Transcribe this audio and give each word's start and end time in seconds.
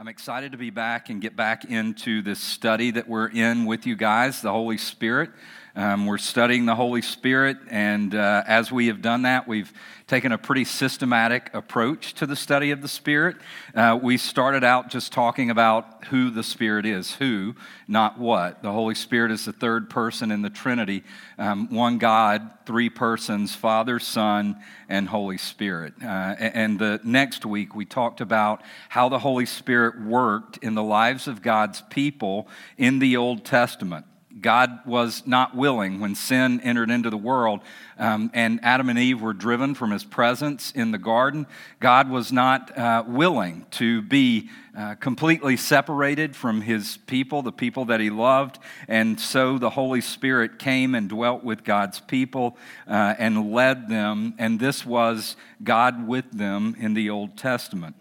I'm 0.00 0.06
excited 0.06 0.52
to 0.52 0.58
be 0.58 0.70
back 0.70 1.10
and 1.10 1.20
get 1.20 1.34
back 1.34 1.64
into 1.64 2.22
this 2.22 2.38
study 2.38 2.92
that 2.92 3.08
we're 3.08 3.26
in 3.26 3.66
with 3.66 3.84
you 3.84 3.96
guys, 3.96 4.40
the 4.40 4.52
Holy 4.52 4.78
Spirit. 4.78 5.30
Um, 5.78 6.06
we're 6.06 6.18
studying 6.18 6.66
the 6.66 6.74
Holy 6.74 7.02
Spirit, 7.02 7.56
and 7.70 8.12
uh, 8.12 8.42
as 8.48 8.72
we 8.72 8.88
have 8.88 9.00
done 9.00 9.22
that, 9.22 9.46
we've 9.46 9.72
taken 10.08 10.32
a 10.32 10.38
pretty 10.38 10.64
systematic 10.64 11.50
approach 11.54 12.14
to 12.14 12.26
the 12.26 12.34
study 12.34 12.72
of 12.72 12.82
the 12.82 12.88
Spirit. 12.88 13.36
Uh, 13.76 13.96
we 14.02 14.16
started 14.16 14.64
out 14.64 14.90
just 14.90 15.12
talking 15.12 15.50
about 15.50 16.06
who 16.06 16.30
the 16.30 16.42
Spirit 16.42 16.84
is, 16.84 17.14
who, 17.14 17.54
not 17.86 18.18
what. 18.18 18.60
The 18.60 18.72
Holy 18.72 18.96
Spirit 18.96 19.30
is 19.30 19.44
the 19.44 19.52
third 19.52 19.88
person 19.88 20.32
in 20.32 20.42
the 20.42 20.50
Trinity, 20.50 21.04
um, 21.38 21.72
one 21.72 21.98
God, 21.98 22.50
three 22.66 22.90
persons 22.90 23.54
Father, 23.54 24.00
Son, 24.00 24.56
and 24.88 25.06
Holy 25.06 25.38
Spirit. 25.38 25.94
Uh, 26.02 26.34
and 26.40 26.80
the 26.80 26.98
next 27.04 27.46
week, 27.46 27.76
we 27.76 27.84
talked 27.84 28.20
about 28.20 28.62
how 28.88 29.08
the 29.08 29.20
Holy 29.20 29.46
Spirit 29.46 30.02
worked 30.02 30.56
in 30.56 30.74
the 30.74 30.82
lives 30.82 31.28
of 31.28 31.40
God's 31.40 31.82
people 31.82 32.48
in 32.76 32.98
the 32.98 33.16
Old 33.16 33.44
Testament. 33.44 34.06
God 34.40 34.80
was 34.86 35.26
not 35.26 35.56
willing 35.56 36.00
when 36.00 36.14
sin 36.14 36.60
entered 36.60 36.90
into 36.90 37.10
the 37.10 37.16
world 37.16 37.60
um, 37.98 38.30
and 38.32 38.60
Adam 38.62 38.88
and 38.88 38.98
Eve 38.98 39.20
were 39.20 39.32
driven 39.32 39.74
from 39.74 39.90
his 39.90 40.04
presence 40.04 40.70
in 40.72 40.92
the 40.92 40.98
garden. 40.98 41.46
God 41.80 42.08
was 42.08 42.30
not 42.30 42.76
uh, 42.76 43.04
willing 43.06 43.66
to 43.72 44.02
be 44.02 44.50
uh, 44.76 44.94
completely 44.96 45.56
separated 45.56 46.36
from 46.36 46.60
his 46.60 46.98
people, 47.06 47.42
the 47.42 47.50
people 47.50 47.86
that 47.86 47.98
he 47.98 48.10
loved. 48.10 48.58
And 48.86 49.18
so 49.18 49.58
the 49.58 49.70
Holy 49.70 50.00
Spirit 50.00 50.58
came 50.58 50.94
and 50.94 51.08
dwelt 51.08 51.42
with 51.42 51.64
God's 51.64 51.98
people 51.98 52.56
uh, 52.86 53.14
and 53.18 53.52
led 53.52 53.88
them. 53.88 54.34
And 54.38 54.60
this 54.60 54.86
was 54.86 55.36
God 55.64 56.06
with 56.06 56.30
them 56.30 56.76
in 56.78 56.94
the 56.94 57.10
Old 57.10 57.36
Testament 57.36 57.96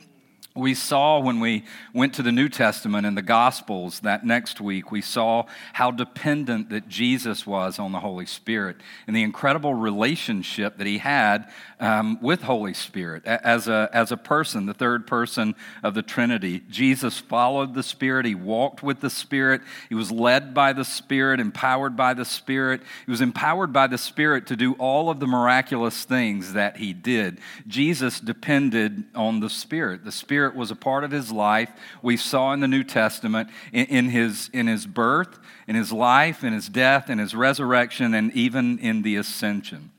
we 0.57 0.73
saw 0.73 1.19
when 1.19 1.39
we 1.39 1.63
went 1.93 2.15
to 2.15 2.23
the 2.23 2.31
New 2.31 2.49
Testament 2.49 3.05
and 3.05 3.15
the 3.15 3.21
Gospels 3.21 3.99
that 4.01 4.25
next 4.25 4.59
week, 4.59 4.91
we 4.91 5.01
saw 5.01 5.45
how 5.73 5.91
dependent 5.91 6.69
that 6.69 6.87
Jesus 6.87 7.45
was 7.45 7.79
on 7.79 7.91
the 7.91 7.99
Holy 7.99 8.25
Spirit 8.25 8.77
and 9.05 9.15
the 9.15 9.23
incredible 9.23 9.73
relationship 9.73 10.77
that 10.77 10.87
he 10.87 10.97
had 10.97 11.49
um, 11.79 12.19
with 12.21 12.41
Holy 12.41 12.73
Spirit 12.73 13.25
as 13.25 13.67
a, 13.67 13.89
as 13.93 14.11
a 14.11 14.17
person, 14.17 14.65
the 14.65 14.73
third 14.73 15.05
person 15.05 15.55
of 15.83 15.93
the 15.93 16.01
Trinity. 16.01 16.63
Jesus 16.69 17.19
followed 17.19 17.73
the 17.73 17.83
Spirit, 17.83 18.25
he 18.25 18.35
walked 18.35 18.81
with 18.81 18.99
the 18.99 19.09
Spirit, 19.09 19.61
he 19.89 19.95
was 19.95 20.11
led 20.11 20.53
by 20.53 20.73
the 20.73 20.85
Spirit, 20.85 21.39
empowered 21.39 21.95
by 21.95 22.13
the 22.13 22.25
Spirit. 22.25 22.81
He 23.05 23.11
was 23.11 23.21
empowered 23.21 23.71
by 23.71 23.87
the 23.87 23.97
Spirit 23.97 24.47
to 24.47 24.55
do 24.55 24.73
all 24.73 25.09
of 25.09 25.19
the 25.19 25.27
miraculous 25.27 26.03
things 26.03 26.53
that 26.53 26.77
he 26.77 26.93
did. 26.93 27.39
Jesus 27.67 28.19
depended 28.19 29.03
on 29.13 29.39
the 29.39 29.49
Spirit. 29.49 30.03
The 30.03 30.11
Spirit 30.11 30.46
Spirit 30.47 30.57
was 30.57 30.71
a 30.71 30.75
part 30.77 31.03
of 31.03 31.11
his 31.11 31.29
life. 31.29 31.69
We 32.01 32.15
saw 32.15 32.53
in 32.53 32.61
the 32.61 32.69
New 32.69 32.85
Testament, 32.85 33.49
in, 33.73 33.85
in, 33.87 34.09
his, 34.09 34.49
in 34.53 34.67
his 34.67 34.85
birth, 34.85 35.39
in 35.67 35.75
his 35.75 35.91
life, 35.91 36.41
in 36.41 36.53
his 36.53 36.69
death, 36.69 37.09
in 37.09 37.19
his 37.19 37.35
resurrection, 37.35 38.13
and 38.13 38.31
even 38.31 38.79
in 38.79 39.01
the 39.01 39.17
ascension. 39.17 39.91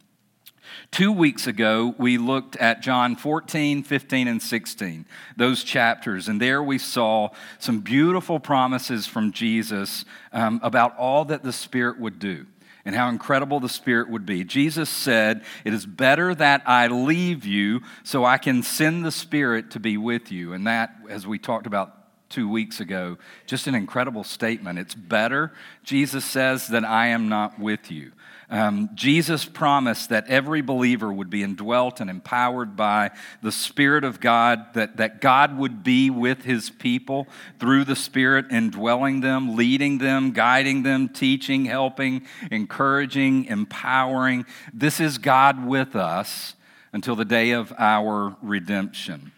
Two 0.90 1.12
weeks 1.12 1.46
ago, 1.46 1.94
we 1.98 2.16
looked 2.16 2.56
at 2.56 2.80
John 2.80 3.14
14, 3.14 3.82
15, 3.82 4.26
and 4.26 4.40
16, 4.40 5.04
those 5.36 5.62
chapters, 5.64 6.28
and 6.28 6.40
there 6.40 6.62
we 6.62 6.78
saw 6.78 7.28
some 7.58 7.80
beautiful 7.80 8.40
promises 8.40 9.06
from 9.06 9.32
Jesus 9.32 10.06
um, 10.32 10.60
about 10.62 10.96
all 10.96 11.26
that 11.26 11.42
the 11.42 11.52
Spirit 11.52 12.00
would 12.00 12.18
do 12.18 12.46
and 12.88 12.96
how 12.96 13.10
incredible 13.10 13.60
the 13.60 13.68
Spirit 13.68 14.08
would 14.08 14.24
be. 14.24 14.44
Jesus 14.44 14.88
said, 14.88 15.44
It 15.62 15.74
is 15.74 15.84
better 15.84 16.34
that 16.34 16.62
I 16.64 16.86
leave 16.86 17.44
you 17.44 17.82
so 18.02 18.24
I 18.24 18.38
can 18.38 18.62
send 18.62 19.04
the 19.04 19.12
Spirit 19.12 19.72
to 19.72 19.78
be 19.78 19.98
with 19.98 20.32
you. 20.32 20.54
And 20.54 20.66
that, 20.66 20.96
as 21.10 21.26
we 21.26 21.38
talked 21.38 21.66
about 21.66 21.94
two 22.30 22.48
weeks 22.48 22.80
ago, 22.80 23.18
just 23.44 23.66
an 23.66 23.74
incredible 23.74 24.24
statement. 24.24 24.78
It's 24.78 24.94
better, 24.94 25.52
Jesus 25.84 26.24
says, 26.24 26.68
that 26.68 26.82
I 26.82 27.08
am 27.08 27.28
not 27.28 27.58
with 27.58 27.90
you. 27.90 28.12
Um, 28.50 28.88
Jesus 28.94 29.44
promised 29.44 30.08
that 30.08 30.26
every 30.28 30.62
believer 30.62 31.12
would 31.12 31.28
be 31.28 31.42
indwelt 31.42 32.00
and 32.00 32.08
empowered 32.08 32.76
by 32.76 33.10
the 33.42 33.52
Spirit 33.52 34.04
of 34.04 34.20
God, 34.20 34.72
that, 34.72 34.96
that 34.96 35.20
God 35.20 35.58
would 35.58 35.84
be 35.84 36.08
with 36.08 36.44
his 36.44 36.70
people 36.70 37.28
through 37.60 37.84
the 37.84 37.96
Spirit, 37.96 38.46
indwelling 38.50 39.20
them, 39.20 39.54
leading 39.54 39.98
them, 39.98 40.30
guiding 40.30 40.82
them, 40.82 41.10
teaching, 41.10 41.66
helping, 41.66 42.26
encouraging, 42.50 43.44
empowering. 43.44 44.46
This 44.72 44.98
is 44.98 45.18
God 45.18 45.66
with 45.66 45.94
us 45.94 46.54
until 46.94 47.16
the 47.16 47.26
day 47.26 47.50
of 47.50 47.70
our 47.76 48.34
redemption, 48.40 49.32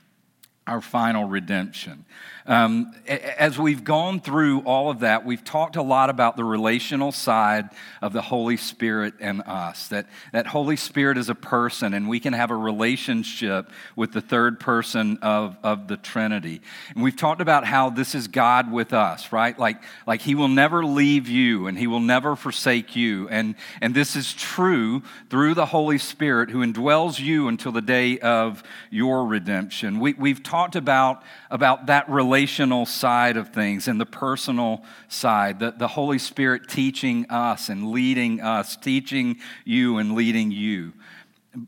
our 0.68 0.80
final 0.80 1.24
redemption. 1.24 2.04
Um, 2.50 2.92
as 3.06 3.60
we've 3.60 3.84
gone 3.84 4.18
through 4.18 4.62
all 4.62 4.90
of 4.90 5.00
that, 5.00 5.24
we've 5.24 5.44
talked 5.44 5.76
a 5.76 5.82
lot 5.82 6.10
about 6.10 6.36
the 6.36 6.42
relational 6.42 7.12
side 7.12 7.70
of 8.02 8.12
the 8.12 8.22
Holy 8.22 8.56
Spirit 8.56 9.14
and 9.20 9.40
us. 9.42 9.86
That, 9.86 10.08
that 10.32 10.48
Holy 10.48 10.74
Spirit 10.74 11.16
is 11.16 11.28
a 11.28 11.34
person, 11.36 11.94
and 11.94 12.08
we 12.08 12.18
can 12.18 12.32
have 12.32 12.50
a 12.50 12.56
relationship 12.56 13.70
with 13.94 14.12
the 14.12 14.20
third 14.20 14.58
person 14.58 15.18
of, 15.22 15.58
of 15.62 15.86
the 15.86 15.96
Trinity. 15.96 16.60
And 16.92 17.04
we've 17.04 17.14
talked 17.14 17.40
about 17.40 17.66
how 17.66 17.88
this 17.88 18.16
is 18.16 18.26
God 18.26 18.72
with 18.72 18.92
us, 18.92 19.30
right? 19.30 19.56
Like, 19.56 19.80
like 20.04 20.20
He 20.20 20.34
will 20.34 20.48
never 20.48 20.84
leave 20.84 21.28
you, 21.28 21.68
and 21.68 21.78
He 21.78 21.86
will 21.86 22.00
never 22.00 22.34
forsake 22.34 22.96
you. 22.96 23.28
And, 23.28 23.54
and 23.80 23.94
this 23.94 24.16
is 24.16 24.34
true 24.34 25.04
through 25.28 25.54
the 25.54 25.66
Holy 25.66 25.98
Spirit 25.98 26.50
who 26.50 26.66
indwells 26.66 27.20
you 27.20 27.46
until 27.46 27.70
the 27.70 27.80
day 27.80 28.18
of 28.18 28.64
your 28.90 29.24
redemption. 29.24 30.00
We, 30.00 30.14
we've 30.14 30.42
talked 30.42 30.74
about, 30.74 31.22
about 31.48 31.86
that 31.86 32.10
relationship 32.10 32.39
relational 32.40 32.86
side 32.86 33.36
of 33.36 33.50
things 33.50 33.86
and 33.86 34.00
the 34.00 34.06
personal 34.06 34.82
side, 35.08 35.58
the, 35.58 35.72
the 35.72 35.88
Holy 35.88 36.18
Spirit 36.18 36.70
teaching 36.70 37.26
us 37.28 37.68
and 37.68 37.90
leading 37.90 38.40
us, 38.40 38.76
teaching 38.76 39.36
you 39.66 39.98
and 39.98 40.14
leading 40.14 40.50
you. 40.50 40.94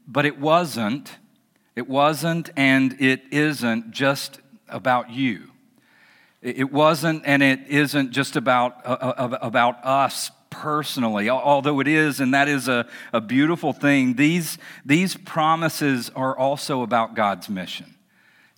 But 0.09 0.25
it 0.25 0.41
wasn't, 0.41 1.19
it 1.77 1.87
wasn't 1.87 2.49
and 2.56 2.99
it 3.03 3.21
isn't 3.31 3.91
just 3.91 4.41
about 4.66 5.10
you. 5.10 5.50
It 6.41 6.72
wasn't 6.72 7.25
and 7.27 7.43
it 7.43 7.69
isn't 7.69 8.12
just 8.12 8.37
about, 8.37 8.87
uh, 8.87 8.93
uh 8.93 9.39
about 9.43 9.84
us 9.84 10.31
personally, 10.49 11.28
although 11.28 11.81
it 11.81 11.89
is, 11.89 12.19
and 12.19 12.33
that 12.33 12.49
is 12.49 12.66
a, 12.66 12.87
a 13.12 13.21
beautiful 13.21 13.75
thing. 13.75 14.15
These, 14.15 14.56
these 14.87 15.19
promises 15.19 16.10
are 16.16 16.34
also 16.34 16.81
about 16.81 17.15
God's 17.15 17.50
mission. 17.50 17.94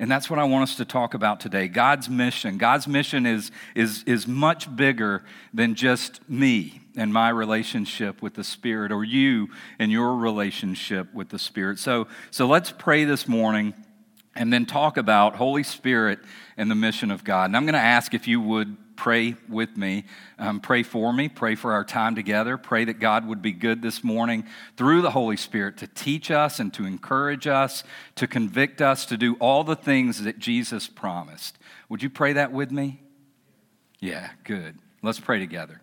And 0.05 0.11
that's 0.11 0.29
what 0.29 0.39
I 0.39 0.45
want 0.45 0.65
us 0.65 0.77
to 0.77 0.85
talk 0.85 1.15
about 1.15 1.41
today 1.41 1.67
God's 1.67 2.11
mission. 2.11 2.59
God's 2.59 2.87
mission 2.87 3.25
is, 3.25 3.51
is, 3.75 4.05
is 4.05 4.29
much 4.29 4.77
bigger 4.77 5.25
than 5.55 5.75
just 5.75 6.21
me 6.29 6.83
and 6.95 7.11
my 7.11 7.31
relationship 7.31 8.21
with 8.21 8.35
the 8.35 8.45
Spirit 8.45 8.93
or 8.93 9.03
you 9.03 9.49
and 9.79 9.91
your 9.91 10.15
relationship 10.15 11.15
with 11.15 11.31
the 11.31 11.39
Spirit. 11.39 11.79
So, 11.79 12.07
so 12.31 12.47
let's 12.47 12.71
pray 12.71 13.05
this 13.05 13.27
morning 13.27 13.73
and 14.37 14.53
then 14.53 14.67
talk 14.67 14.99
about 14.99 15.37
Holy 15.37 15.63
Spirit 15.63 16.19
and 16.59 16.71
the 16.71 16.75
mission 16.75 17.11
of 17.11 17.25
God. 17.25 17.47
And 17.47 17.57
I'm 17.57 17.65
going 17.65 17.73
to 17.73 17.79
ask 17.79 18.13
if 18.13 18.29
you 18.29 18.43
would 18.43 18.77
pray 18.97 19.37
with 19.49 19.77
me. 19.77 20.05
Um, 20.39 20.61
pray 20.61 20.83
for 20.83 21.13
me. 21.13 21.29
Pray 21.29 21.55
for 21.55 21.73
our 21.73 21.85
time 21.85 22.15
together. 22.15 22.57
Pray 22.57 22.85
that 22.85 23.01
God 23.01 23.27
would 23.27 23.43
be 23.43 23.53
good 23.53 23.83
this 23.83 24.03
morning 24.03 24.45
through 24.77 25.03
the 25.03 25.11
Holy 25.11 25.37
Spirit 25.37 25.77
to 25.79 25.87
teach 25.87 26.31
us 26.31 26.61
and 26.61 26.73
to 26.75 26.85
encourage 26.85 27.47
us, 27.47 27.85
to 28.17 28.27
convict 28.27 28.81
us, 28.81 29.07
to 29.07 29.17
do 29.17 29.35
all 29.35 29.65
the 29.65 29.77
things 29.77 30.23
that 30.23 30.39
Jesus 30.39 30.89
promised. 30.89 31.59
Would 31.89 32.03
you 32.03 32.11
pray 32.11 32.33
that 32.35 32.53
with 32.53 32.71
me? 32.71 33.03
Yeah, 34.01 34.31
good. 34.45 34.79
Let's 35.03 35.21
pray 35.21 35.39
together. 35.39 35.81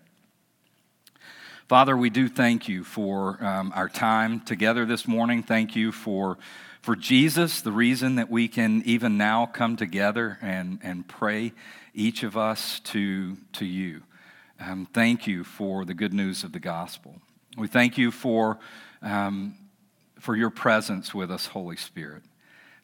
Father, 1.68 1.96
we 1.96 2.10
do 2.10 2.28
thank 2.28 2.68
you 2.68 2.84
for 2.84 3.42
um, 3.42 3.72
our 3.76 3.88
time 3.88 4.42
together 4.42 4.86
this 4.86 5.08
morning. 5.08 5.42
Thank 5.42 5.76
you 5.76 5.94
for, 5.94 6.38
for 6.82 6.98
Jesus, 6.98 7.62
the 7.62 7.72
reason 7.72 8.16
that 8.16 8.30
we 8.30 8.50
can 8.50 8.82
even 8.86 9.18
now 9.18 9.46
come 9.46 9.78
together 9.78 10.38
and, 10.42 10.80
and 10.84 11.08
pray 11.08 11.54
each 11.94 12.24
of 12.24 12.38
us 12.38 12.80
to, 12.82 13.38
to 13.54 13.66
you. 13.66 14.04
Um, 14.60 14.88
thank 14.94 15.28
you 15.28 15.44
for 15.44 15.86
the 15.86 15.94
good 15.94 16.14
news 16.14 16.44
of 16.44 16.52
the 16.52 16.60
gospel. 16.60 17.16
We 17.58 17.68
thank 17.68 17.98
you 17.98 18.12
for, 18.12 18.60
um, 19.02 19.56
for 20.20 20.36
your 20.36 20.50
presence 20.50 21.14
with 21.14 21.32
us, 21.32 21.48
Holy 21.48 21.76
Spirit. 21.76 22.24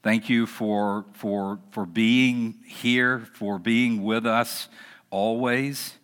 Thank 0.04 0.30
you 0.30 0.46
for, 0.46 1.06
for, 1.14 1.60
for 1.72 1.86
being 1.86 2.56
here, 2.66 3.28
for 3.34 3.60
being 3.60 4.04
with 4.04 4.26
us 4.26 4.70
always. 5.10 5.96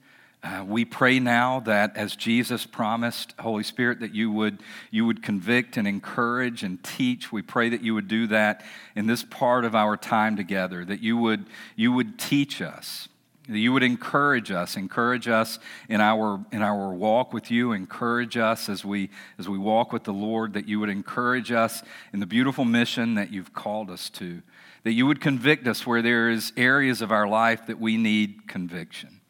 Uh, 0.44 0.62
we 0.68 0.84
pray 0.84 1.20
now 1.20 1.62
that 1.62 1.96
as 1.96 2.18
Jesus 2.18 2.66
promised, 2.66 3.34
Holy 3.40 3.64
Spirit, 3.64 4.02
that 4.02 4.14
you 4.14 4.30
would, 4.30 4.62
you 4.92 5.06
would 5.06 5.24
convict 5.24 5.78
and 5.78 5.88
encourage 5.88 6.64
and 6.64 6.84
teach. 6.84 7.32
We 7.32 7.42
pray 7.42 7.70
that 7.70 7.82
you 7.82 7.94
would 7.94 8.10
do 8.10 8.28
that 8.28 8.66
in 8.94 9.08
this 9.08 9.24
part 9.24 9.64
of 9.64 9.74
our 9.74 9.96
time 9.96 10.36
together, 10.36 10.84
that 10.84 11.00
you 11.00 11.16
would, 11.16 11.46
you 11.78 11.94
would 11.94 12.20
teach 12.20 12.62
us, 12.62 13.08
that 13.48 13.58
you 13.58 13.72
would 13.72 13.84
encourage 13.84 14.52
us, 14.52 14.76
encourage 14.76 15.30
us 15.30 15.60
in 15.88 16.02
our, 16.02 16.44
in 16.52 16.62
our 16.62 16.94
walk 16.94 17.32
with 17.32 17.50
you, 17.50 17.72
encourage 17.72 18.36
us 18.36 18.68
as 18.68 18.84
we, 18.84 19.10
as 19.40 19.48
we 19.48 19.58
walk 19.58 19.94
with 19.94 20.04
the 20.04 20.12
Lord, 20.12 20.54
that 20.56 20.68
you 20.68 20.78
would 20.82 20.90
encourage 20.90 21.54
us 21.54 21.84
in 22.12 22.20
the 22.20 22.26
beautiful 22.26 22.66
mission 22.66 23.16
that 23.16 23.32
you've 23.32 23.54
called 23.54 23.90
us 23.90 24.10
to 24.12 24.42
that 24.84 24.92
you 24.92 25.08
would 25.08 25.22
convict 25.22 25.66
us 25.66 25.88
where 25.88 26.02
there 26.02 26.30
is 26.30 26.52
areas 26.58 27.02
of 27.02 27.10
our 27.10 27.26
life 27.26 27.68
that 27.68 27.80
we 27.80 27.96
need 27.96 28.50
conviction. 28.50 29.22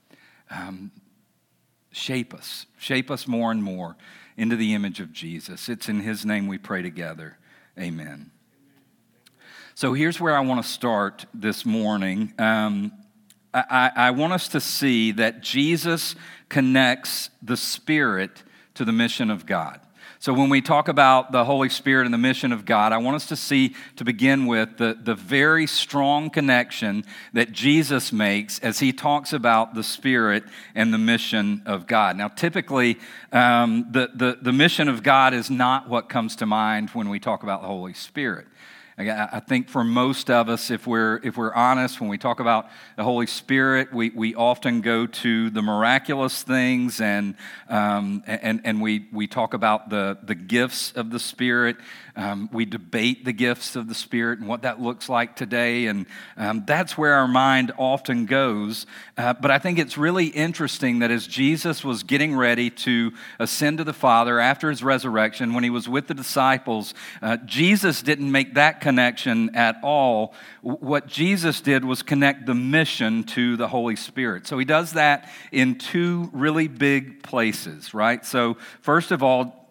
Um, 0.53 0.91
shape 1.91 2.33
us, 2.33 2.65
shape 2.77 3.09
us 3.09 3.27
more 3.27 3.51
and 3.51 3.63
more 3.63 3.95
into 4.37 4.55
the 4.55 4.73
image 4.73 4.99
of 4.99 5.11
Jesus. 5.11 5.69
It's 5.69 5.89
in 5.89 6.01
His 6.01 6.25
name 6.25 6.47
we 6.47 6.57
pray 6.57 6.81
together. 6.81 7.37
Amen. 7.79 8.31
So 9.75 9.93
here's 9.93 10.19
where 10.19 10.35
I 10.35 10.41
want 10.41 10.63
to 10.63 10.69
start 10.69 11.25
this 11.33 11.65
morning. 11.65 12.33
Um, 12.37 12.91
I, 13.53 13.91
I 13.95 14.11
want 14.11 14.33
us 14.33 14.47
to 14.49 14.59
see 14.59 15.11
that 15.13 15.41
Jesus 15.41 16.15
connects 16.49 17.29
the 17.41 17.57
Spirit 17.57 18.43
to 18.75 18.85
the 18.85 18.91
mission 18.91 19.29
of 19.29 19.45
God. 19.45 19.79
So, 20.23 20.31
when 20.31 20.47
we 20.47 20.61
talk 20.61 20.87
about 20.87 21.33
the 21.33 21.43
Holy 21.43 21.67
Spirit 21.67 22.05
and 22.05 22.13
the 22.13 22.17
mission 22.17 22.53
of 22.53 22.63
God, 22.63 22.93
I 22.93 22.97
want 22.97 23.17
us 23.17 23.25
to 23.25 23.35
see, 23.35 23.75
to 23.97 24.05
begin 24.05 24.45
with, 24.45 24.77
the, 24.77 24.97
the 24.97 25.15
very 25.15 25.67
strong 25.67 26.29
connection 26.29 27.03
that 27.33 27.51
Jesus 27.51 28.13
makes 28.13 28.57
as 28.59 28.79
he 28.79 28.93
talks 28.93 29.33
about 29.33 29.75
the 29.75 29.83
Spirit 29.83 30.45
and 30.75 30.93
the 30.93 30.97
mission 30.97 31.61
of 31.65 31.87
God. 31.87 32.15
Now, 32.15 32.29
typically, 32.29 32.99
um, 33.33 33.87
the, 33.91 34.11
the, 34.15 34.37
the 34.41 34.53
mission 34.53 34.87
of 34.87 35.03
God 35.03 35.33
is 35.33 35.49
not 35.49 35.89
what 35.89 36.07
comes 36.07 36.37
to 36.37 36.45
mind 36.45 36.91
when 36.91 37.09
we 37.09 37.19
talk 37.19 37.43
about 37.43 37.61
the 37.61 37.67
Holy 37.67 37.93
Spirit. 37.93 38.47
I 38.95 39.39
think 39.39 39.69
for 39.69 39.83
most 39.83 40.29
of 40.29 40.49
us, 40.49 40.69
if 40.69 40.85
we're, 40.85 41.19
if 41.23 41.35
we're 41.35 41.53
honest, 41.53 41.99
when 41.99 42.11
we 42.11 42.19
talk 42.19 42.39
about 42.39 42.69
the 42.95 43.03
Holy 43.03 43.25
Spirit, 43.25 43.91
we, 43.91 44.11
we 44.11 44.35
often 44.35 44.81
go 44.81 45.07
to 45.07 45.49
the 45.49 45.63
miraculous 45.63 46.43
things 46.43 47.01
and, 47.01 47.33
um, 47.69 48.23
and, 48.27 48.61
and 48.63 48.79
we, 48.79 49.07
we 49.11 49.25
talk 49.25 49.55
about 49.55 49.89
the, 49.89 50.19
the 50.21 50.35
gifts 50.35 50.91
of 50.91 51.09
the 51.09 51.19
Spirit. 51.19 51.77
Um, 52.15 52.49
we 52.53 52.65
debate 52.65 53.25
the 53.25 53.33
gifts 53.33 53.75
of 53.75 53.87
the 53.87 53.95
Spirit 53.95 54.39
and 54.39 54.47
what 54.47 54.61
that 54.61 54.79
looks 54.79 55.09
like 55.09 55.35
today, 55.35 55.87
and 55.87 56.05
um, 56.37 56.63
that's 56.67 56.97
where 56.97 57.13
our 57.15 57.27
mind 57.27 57.71
often 57.77 58.25
goes. 58.25 58.85
Uh, 59.17 59.33
but 59.33 59.49
I 59.49 59.57
think 59.57 59.79
it's 59.79 59.97
really 59.97 60.27
interesting 60.27 60.99
that 60.99 61.09
as 61.09 61.25
Jesus 61.25 61.83
was 61.83 62.03
getting 62.03 62.35
ready 62.35 62.69
to 62.69 63.13
ascend 63.39 63.79
to 63.79 63.83
the 63.83 63.93
Father 63.93 64.39
after 64.39 64.69
his 64.69 64.83
resurrection, 64.83 65.53
when 65.53 65.63
he 65.63 65.71
was 65.71 65.89
with 65.89 66.07
the 66.07 66.13
disciples, 66.13 66.93
uh, 67.21 67.37
Jesus 67.37 68.01
didn't 68.03 68.31
make 68.31 68.53
that 68.53 68.79
connection 68.79 69.55
at 69.55 69.77
all. 69.81 70.35
What 70.61 71.07
Jesus 71.07 71.61
did 71.61 71.83
was 71.83 72.03
connect 72.03 72.45
the 72.45 72.55
mission 72.55 73.23
to 73.23 73.57
the 73.57 73.67
Holy 73.67 73.95
Spirit. 73.95 74.45
So 74.45 74.59
he 74.59 74.65
does 74.65 74.93
that 74.93 75.29
in 75.51 75.75
two 75.75 76.29
really 76.31 76.67
big 76.67 77.23
places, 77.23 77.93
right? 77.93 78.23
So, 78.25 78.57
first 78.81 79.11
of 79.11 79.23
all, 79.23 79.62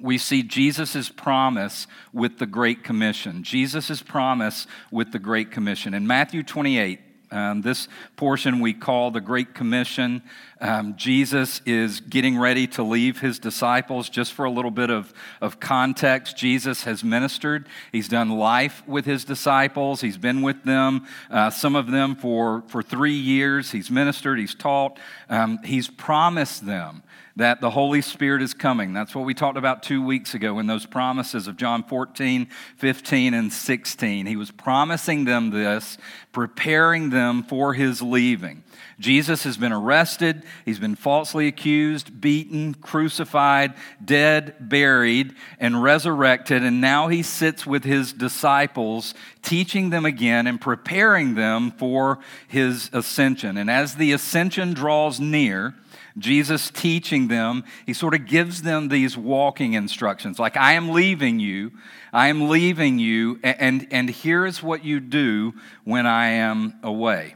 we 0.00 0.18
see 0.18 0.42
Jesus' 0.42 1.08
promise 1.08 1.86
with 2.12 2.38
the 2.38 2.46
Great 2.46 2.82
Commission. 2.82 3.42
Jesus' 3.42 4.02
promise 4.02 4.66
with 4.90 5.12
the 5.12 5.18
Great 5.18 5.50
Commission. 5.50 5.94
In 5.94 6.06
Matthew 6.06 6.42
28, 6.42 7.00
um, 7.30 7.62
this 7.62 7.88
portion 8.16 8.60
we 8.60 8.72
call 8.72 9.10
the 9.10 9.20
Great 9.20 9.54
Commission. 9.54 10.22
Um, 10.60 10.94
Jesus 10.96 11.60
is 11.66 12.00
getting 12.00 12.38
ready 12.38 12.66
to 12.68 12.82
leave 12.82 13.20
his 13.20 13.38
disciples. 13.38 14.08
Just 14.08 14.34
for 14.34 14.44
a 14.44 14.50
little 14.50 14.70
bit 14.70 14.90
of, 14.90 15.12
of 15.40 15.58
context, 15.58 16.36
Jesus 16.36 16.84
has 16.84 17.02
ministered. 17.02 17.68
He's 17.90 18.08
done 18.08 18.30
life 18.30 18.86
with 18.86 19.04
his 19.04 19.24
disciples. 19.24 20.00
He's 20.00 20.18
been 20.18 20.42
with 20.42 20.62
them, 20.62 21.06
uh, 21.28 21.50
some 21.50 21.74
of 21.74 21.90
them 21.90 22.14
for, 22.14 22.62
for 22.68 22.82
three 22.82 23.16
years. 23.16 23.72
He's 23.72 23.90
ministered, 23.90 24.38
he's 24.38 24.54
taught, 24.54 24.98
um, 25.28 25.58
he's 25.64 25.88
promised 25.88 26.64
them 26.66 27.02
that 27.36 27.60
the 27.60 27.70
Holy 27.70 28.00
Spirit 28.00 28.42
is 28.42 28.54
coming. 28.54 28.92
That's 28.92 29.14
what 29.14 29.24
we 29.24 29.34
talked 29.34 29.58
about 29.58 29.82
two 29.82 30.00
weeks 30.00 30.34
ago 30.34 30.60
in 30.60 30.68
those 30.68 30.86
promises 30.86 31.48
of 31.48 31.56
John 31.56 31.82
14, 31.82 32.48
15, 32.76 33.34
and 33.34 33.52
16. 33.52 34.26
He 34.26 34.36
was 34.36 34.52
promising 34.52 35.24
them 35.24 35.50
this, 35.50 35.98
preparing 36.30 37.10
them 37.10 37.42
for 37.42 37.74
his 37.74 38.00
leaving. 38.00 38.62
Jesus 39.00 39.42
has 39.42 39.56
been 39.56 39.72
arrested, 39.72 40.44
he's 40.64 40.78
been 40.78 40.94
falsely 40.94 41.48
accused, 41.48 42.20
beaten, 42.20 42.74
crucified, 42.74 43.74
dead, 44.04 44.54
buried, 44.60 45.34
and 45.58 45.82
resurrected, 45.82 46.62
and 46.62 46.80
now 46.80 47.08
he 47.08 47.22
sits 47.22 47.66
with 47.66 47.82
his 47.82 48.12
disciples, 48.12 49.12
teaching 49.42 49.90
them 49.90 50.04
again 50.04 50.46
and 50.46 50.60
preparing 50.60 51.34
them 51.34 51.72
for 51.72 52.20
his 52.46 52.90
ascension. 52.92 53.56
And 53.56 53.68
as 53.68 53.96
the 53.96 54.12
ascension 54.12 54.72
draws 54.72 55.18
near, 55.18 55.74
Jesus 56.16 56.70
teaching 56.70 57.28
them, 57.28 57.64
he 57.86 57.92
sort 57.92 58.14
of 58.14 58.26
gives 58.26 58.62
them 58.62 58.88
these 58.88 59.16
walking 59.16 59.72
instructions 59.72 60.38
like, 60.38 60.56
I 60.56 60.74
am 60.74 60.90
leaving 60.90 61.40
you, 61.40 61.72
I 62.12 62.28
am 62.28 62.48
leaving 62.48 62.98
you, 62.98 63.40
and, 63.42 63.88
and 63.90 64.08
here 64.08 64.46
is 64.46 64.62
what 64.62 64.84
you 64.84 65.00
do 65.00 65.54
when 65.82 66.06
I 66.06 66.26
am 66.26 66.74
away. 66.82 67.34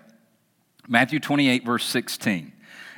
Matthew 0.87 1.19
28, 1.19 1.65
verse 1.65 1.85
16. 1.85 2.53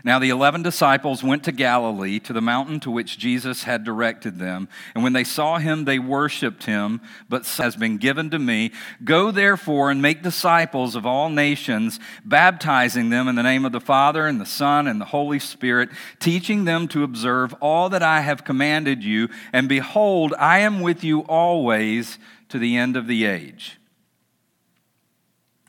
Now 0.04 0.18
the 0.18 0.30
eleven 0.30 0.62
disciples 0.62 1.22
went 1.22 1.44
to 1.44 1.52
Galilee, 1.52 2.18
to 2.20 2.32
the 2.32 2.40
mountain 2.40 2.80
to 2.80 2.90
which 2.90 3.18
Jesus 3.18 3.64
had 3.64 3.84
directed 3.84 4.38
them. 4.38 4.68
And 4.94 5.02
when 5.02 5.12
they 5.12 5.24
saw 5.24 5.58
him, 5.58 5.84
they 5.84 5.98
worshiped 5.98 6.64
him, 6.64 7.00
but 7.28 7.46
has 7.46 7.76
been 7.76 7.96
given 7.96 8.30
to 8.30 8.38
me. 8.38 8.72
Go 9.02 9.30
therefore 9.30 9.90
and 9.90 10.00
make 10.00 10.22
disciples 10.22 10.94
of 10.94 11.04
all 11.04 11.28
nations, 11.28 11.98
baptizing 12.24 13.10
them 13.10 13.28
in 13.28 13.34
the 13.34 13.42
name 13.42 13.64
of 13.64 13.72
the 13.72 13.80
Father 13.80 14.26
and 14.26 14.40
the 14.40 14.46
Son 14.46 14.86
and 14.86 15.00
the 15.00 15.06
Holy 15.06 15.38
Spirit, 15.38 15.90
teaching 16.18 16.64
them 16.64 16.86
to 16.88 17.02
observe 17.02 17.54
all 17.60 17.88
that 17.88 18.02
I 18.02 18.20
have 18.20 18.44
commanded 18.44 19.02
you. 19.02 19.28
And 19.52 19.68
behold, 19.68 20.34
I 20.38 20.60
am 20.60 20.80
with 20.80 21.02
you 21.02 21.20
always 21.22 22.18
to 22.50 22.58
the 22.58 22.76
end 22.76 22.96
of 22.96 23.06
the 23.06 23.24
age. 23.24 23.79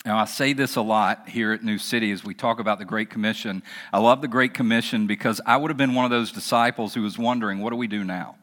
Now, 0.03 0.17
I 0.17 0.25
say 0.25 0.53
this 0.53 0.77
a 0.77 0.81
lot 0.81 1.29
here 1.29 1.51
at 1.51 1.63
New 1.63 1.77
City 1.77 2.11
as 2.11 2.23
we 2.23 2.33
talk 2.33 2.59
about 2.59 2.79
the 2.79 2.85
Great 2.85 3.11
Commission. 3.11 3.61
I 3.93 3.99
love 3.99 4.21
the 4.21 4.27
Great 4.27 4.53
Commission 4.55 5.05
because 5.05 5.39
I 5.45 5.57
would 5.57 5.69
have 5.69 5.77
been 5.77 5.93
one 5.93 6.05
of 6.05 6.11
those 6.11 6.31
disciples 6.31 6.95
who 6.95 7.03
was 7.03 7.19
wondering, 7.19 7.59
what 7.59 7.69
do 7.69 7.75
we 7.75 7.85
do 7.85 8.03
now? 8.03 8.35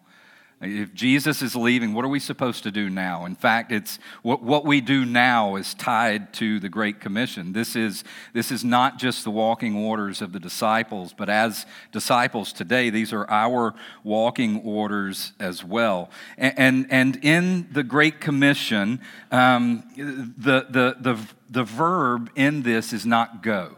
If 0.60 0.92
Jesus 0.92 1.40
is 1.40 1.54
leaving, 1.54 1.94
what 1.94 2.04
are 2.04 2.08
we 2.08 2.18
supposed 2.18 2.64
to 2.64 2.72
do 2.72 2.90
now? 2.90 3.26
In 3.26 3.36
fact, 3.36 3.70
it's 3.70 4.00
what, 4.22 4.42
what 4.42 4.64
we 4.64 4.80
do 4.80 5.04
now 5.04 5.54
is 5.54 5.72
tied 5.72 6.32
to 6.34 6.58
the 6.58 6.68
Great 6.68 6.98
Commission. 6.98 7.52
This 7.52 7.76
is, 7.76 8.02
this 8.32 8.50
is 8.50 8.64
not 8.64 8.98
just 8.98 9.22
the 9.22 9.30
walking 9.30 9.76
orders 9.76 10.20
of 10.20 10.32
the 10.32 10.40
disciples, 10.40 11.14
but 11.16 11.28
as 11.28 11.64
disciples 11.92 12.52
today, 12.52 12.90
these 12.90 13.12
are 13.12 13.28
our 13.30 13.72
walking 14.02 14.60
orders 14.62 15.32
as 15.38 15.62
well. 15.62 16.10
And, 16.36 16.58
and, 16.58 16.86
and 16.90 17.24
in 17.24 17.68
the 17.70 17.84
Great 17.84 18.20
Commission, 18.20 19.00
um, 19.30 19.84
the, 19.96 20.66
the, 20.68 20.96
the, 20.98 21.20
the 21.48 21.64
verb 21.64 22.30
in 22.34 22.62
this 22.62 22.92
is 22.92 23.06
not 23.06 23.44
go. 23.44 23.76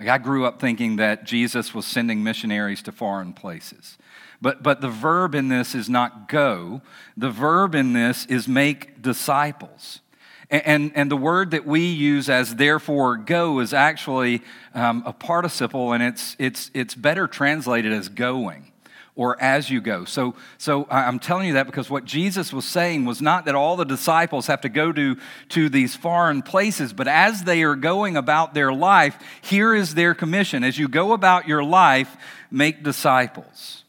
Like 0.00 0.08
I 0.08 0.16
grew 0.16 0.46
up 0.46 0.58
thinking 0.58 0.96
that 0.96 1.24
Jesus 1.24 1.74
was 1.74 1.84
sending 1.84 2.22
missionaries 2.22 2.82
to 2.82 2.92
foreign 2.92 3.34
places. 3.34 3.98
But, 4.40 4.62
but 4.62 4.80
the 4.80 4.88
verb 4.88 5.34
in 5.34 5.48
this 5.48 5.74
is 5.74 5.88
not 5.88 6.28
go, 6.28 6.80
the 7.16 7.30
verb 7.30 7.74
in 7.74 7.92
this 7.92 8.24
is 8.26 8.46
make 8.46 9.02
disciples. 9.02 10.00
And, 10.50 10.66
and, 10.66 10.92
and 10.94 11.10
the 11.10 11.16
word 11.16 11.50
that 11.50 11.66
we 11.66 11.86
use 11.86 12.30
as 12.30 12.54
therefore 12.54 13.16
go 13.16 13.58
is 13.58 13.74
actually 13.74 14.42
um, 14.74 15.02
a 15.04 15.12
participle, 15.12 15.92
and 15.92 16.02
it's, 16.02 16.36
it's, 16.38 16.70
it's 16.72 16.94
better 16.94 17.26
translated 17.26 17.92
as 17.92 18.08
going 18.08 18.72
or 19.18 19.40
as 19.42 19.68
you 19.68 19.80
go. 19.80 20.04
So, 20.04 20.36
so 20.58 20.86
I'm 20.88 21.18
telling 21.18 21.48
you 21.48 21.54
that 21.54 21.66
because 21.66 21.90
what 21.90 22.04
Jesus 22.04 22.52
was 22.52 22.64
saying 22.64 23.04
was 23.04 23.20
not 23.20 23.46
that 23.46 23.56
all 23.56 23.76
the 23.76 23.84
disciples 23.84 24.46
have 24.46 24.60
to 24.60 24.68
go 24.68 24.92
to, 24.92 25.16
to 25.48 25.68
these 25.68 25.96
foreign 25.96 26.40
places, 26.40 26.92
but 26.92 27.08
as 27.08 27.42
they 27.42 27.64
are 27.64 27.74
going 27.74 28.16
about 28.16 28.54
their 28.54 28.72
life, 28.72 29.18
here 29.42 29.74
is 29.74 29.96
their 29.96 30.14
commission. 30.14 30.62
As 30.62 30.78
you 30.78 30.86
go 30.86 31.12
about 31.12 31.48
your 31.48 31.64
life, 31.64 32.16
make 32.52 32.84
disciples. 32.84 33.82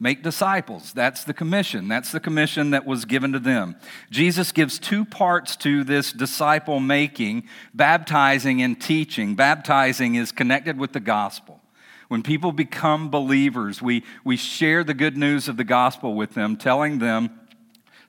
Make 0.00 0.22
disciples. 0.22 0.92
That's 0.92 1.24
the 1.24 1.34
commission. 1.34 1.88
That's 1.88 2.12
the 2.12 2.20
commission 2.20 2.70
that 2.70 2.86
was 2.86 3.04
given 3.04 3.32
to 3.32 3.40
them. 3.40 3.74
Jesus 4.10 4.52
gives 4.52 4.78
two 4.78 5.04
parts 5.04 5.56
to 5.56 5.82
this 5.82 6.12
disciple 6.12 6.78
making 6.78 7.48
baptizing 7.74 8.62
and 8.62 8.80
teaching. 8.80 9.34
Baptizing 9.34 10.14
is 10.14 10.30
connected 10.30 10.78
with 10.78 10.92
the 10.92 11.00
gospel. 11.00 11.60
When 12.06 12.22
people 12.22 12.52
become 12.52 13.10
believers, 13.10 13.82
we, 13.82 14.04
we 14.24 14.36
share 14.36 14.84
the 14.84 14.94
good 14.94 15.16
news 15.16 15.48
of 15.48 15.56
the 15.56 15.64
gospel 15.64 16.14
with 16.14 16.34
them, 16.34 16.56
telling 16.56 17.00
them 17.00 17.37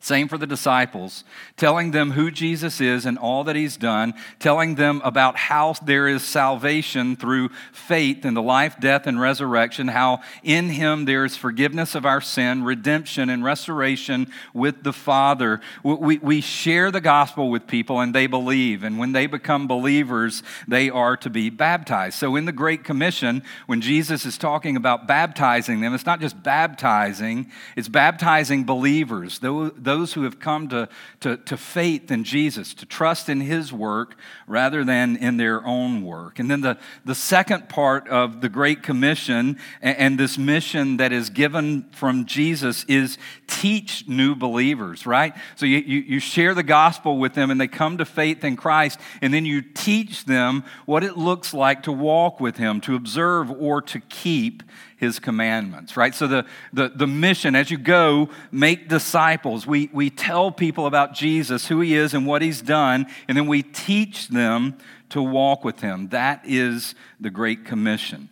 same 0.02 0.30
for 0.30 0.38
the 0.38 0.48
disciples, 0.48 1.26
telling 1.58 1.92
them 1.92 2.12
who 2.12 2.32
Jesus 2.32 2.80
is 2.80 3.06
and 3.06 3.18
all 3.18 3.44
that 3.44 3.58
he's 3.58 3.76
done, 3.76 4.14
telling 4.40 4.76
them 4.76 5.02
about 5.04 5.36
how 5.36 5.74
there 5.84 6.08
is 6.08 6.24
salvation 6.24 7.18
through 7.18 7.50
faith 7.74 8.24
in 8.24 8.34
the 8.34 8.42
life, 8.42 8.80
death, 8.80 9.08
and 9.08 9.20
resurrection, 9.20 9.90
how 9.90 10.22
in 10.42 10.70
him 10.70 11.04
there 11.04 11.26
is 11.26 11.36
forgiveness 11.36 11.96
of 11.96 12.06
our 12.06 12.22
sin, 12.22 12.64
redemption, 12.64 13.30
and 13.30 13.44
restoration 13.44 14.32
with 14.54 14.84
the 14.84 14.94
Father. 14.94 15.60
We, 15.84 16.18
we 16.20 16.40
share 16.40 16.92
the 16.92 17.02
gospel 17.02 17.50
with 17.50 17.68
people 17.68 18.00
and 18.00 18.16
they 18.16 18.28
believe. 18.28 18.84
And 18.84 19.00
when 19.00 19.12
they 19.12 19.28
become 19.28 19.68
believers, 19.68 20.44
they 20.66 20.90
are 20.90 21.18
to 21.18 21.30
be 21.30 21.50
baptized. 21.50 22.18
So 22.18 22.38
in 22.38 22.46
the 22.46 22.54
Great 22.54 22.86
Commission, 22.86 23.44
when 23.66 23.82
Jesus 23.82 24.26
is 24.26 24.38
talking 24.38 24.78
about 24.78 25.08
baptizing 25.08 25.82
them, 25.82 25.94
it's 25.94 26.06
not 26.06 26.22
just 26.22 26.42
baptizing, 26.42 27.52
it's 27.76 27.90
baptizing 27.90 28.64
believers. 28.64 29.40
Those 29.40 29.74
those 29.90 30.14
who 30.14 30.24
have 30.24 30.40
come 30.40 30.68
to, 30.70 30.88
to, 31.22 31.38
to 31.38 31.58
faith 31.58 32.12
in 32.12 32.24
Jesus, 32.24 32.76
to 32.76 32.86
trust 32.86 33.28
in 33.28 33.42
his 33.42 33.74
work 33.74 34.16
rather 34.48 34.84
than 34.84 35.16
in 35.16 35.38
their 35.38 35.66
own 35.66 36.04
work. 36.04 36.38
And 36.38 36.50
then 36.52 36.62
the, 36.62 36.78
the 37.06 37.16
second 37.16 37.70
part 37.70 38.08
of 38.08 38.42
the 38.42 38.50
Great 38.50 38.84
Commission 38.84 39.58
and, 39.82 39.98
and 39.98 40.20
this 40.20 40.38
mission 40.38 40.98
that 40.98 41.12
is 41.12 41.30
given 41.30 41.90
from 41.92 42.26
Jesus 42.26 42.86
is 42.88 43.18
teach 43.48 44.08
new 44.08 44.36
believers, 44.36 45.06
right? 45.06 45.34
So 45.56 45.66
you, 45.66 45.80
you, 45.80 46.00
you 46.00 46.20
share 46.20 46.54
the 46.54 46.64
gospel 46.64 47.18
with 47.18 47.34
them 47.34 47.50
and 47.50 47.60
they 47.60 47.68
come 47.68 47.98
to 47.98 48.06
faith 48.06 48.44
in 48.44 48.56
Christ, 48.56 49.00
and 49.22 49.34
then 49.34 49.46
you 49.46 49.62
teach 49.62 50.26
them 50.26 50.64
what 50.86 51.04
it 51.04 51.18
looks 51.18 51.54
like 51.54 51.84
to 51.84 51.92
walk 51.92 52.40
with 52.40 52.58
him, 52.58 52.80
to 52.82 52.96
observe 52.96 53.50
or 53.50 53.82
to 53.82 54.00
keep 54.00 54.64
his 55.00 55.18
commandments, 55.18 55.96
right? 55.96 56.14
So 56.14 56.28
the, 56.28 56.46
the, 56.74 56.90
the 56.90 57.08
mission, 57.08 57.56
as 57.56 57.72
you 57.72 57.78
go, 57.78 58.30
make 58.52 58.90
disciples. 58.90 59.66
We, 59.66 59.90
we 59.94 60.10
tell 60.10 60.52
people 60.52 60.86
about 60.86 61.14
Jesus, 61.14 61.68
who 61.68 61.80
he 61.80 61.96
is 61.96 62.14
and 62.14 62.28
what 62.28 62.42
he's 62.42 62.62
done, 62.62 63.08
and 63.28 63.38
then 63.38 63.48
we 63.48 63.64
teach 63.64 64.28
them 64.28 64.78
to 65.10 65.22
walk 65.22 65.64
with 65.64 65.80
him. 65.80 66.10
That 66.10 66.42
is 66.44 66.96
the 67.20 67.30
Great 67.30 67.64
Commission. 67.64 68.30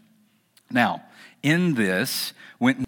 Now, 0.70 1.04
in 1.42 1.76
this, 1.76 2.34
when, 2.58 2.86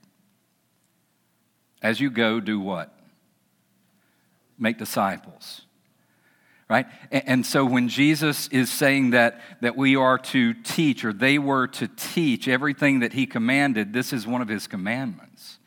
as 1.82 2.02
you 2.02 2.10
go, 2.10 2.42
do 2.42 2.60
what? 2.60 2.94
Make 4.58 4.78
disciples 4.78 5.62
right? 6.70 6.86
And 7.12 7.46
so 7.46 7.66
when 7.66 7.90
Jesus 7.90 8.48
is 8.50 8.70
saying 8.70 9.12
that, 9.12 9.42
that 9.62 9.76
we 9.76 9.96
are 9.96 10.20
to 10.20 10.54
teach, 10.54 11.04
or 11.04 11.12
they 11.12 11.40
were 11.40 11.68
to 11.68 11.88
teach 11.88 12.48
everything 12.48 13.00
that 13.00 13.14
he 13.14 13.26
commanded, 13.26 13.92
this 13.92 14.14
is 14.14 14.28
one 14.28 14.42
of 14.42 14.48
his 14.48 14.68
commandments. 14.68 15.58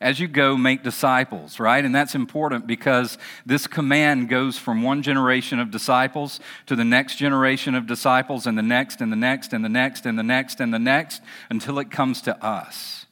As 0.00 0.20
you 0.20 0.28
go, 0.28 0.56
make 0.56 0.82
disciples, 0.82 1.58
right? 1.58 1.84
And 1.84 1.94
that's 1.94 2.14
important 2.14 2.66
because 2.66 3.18
this 3.46 3.66
command 3.66 4.28
goes 4.28 4.58
from 4.58 4.82
one 4.82 5.02
generation 5.02 5.58
of 5.58 5.70
disciples 5.70 6.40
to 6.66 6.76
the 6.76 6.84
next 6.84 7.16
generation 7.16 7.74
of 7.74 7.86
disciples, 7.86 8.46
and 8.46 8.56
the 8.56 8.62
next, 8.62 9.00
and 9.00 9.10
the 9.10 9.16
next, 9.16 9.52
and 9.52 9.64
the 9.64 9.68
next, 9.68 10.06
and 10.06 10.18
the 10.18 10.22
next, 10.22 10.60
and 10.60 10.74
the 10.74 10.78
next, 10.78 11.22
until 11.48 11.78
it 11.78 11.90
comes 11.90 12.20
to 12.22 12.44
us. 12.44 13.03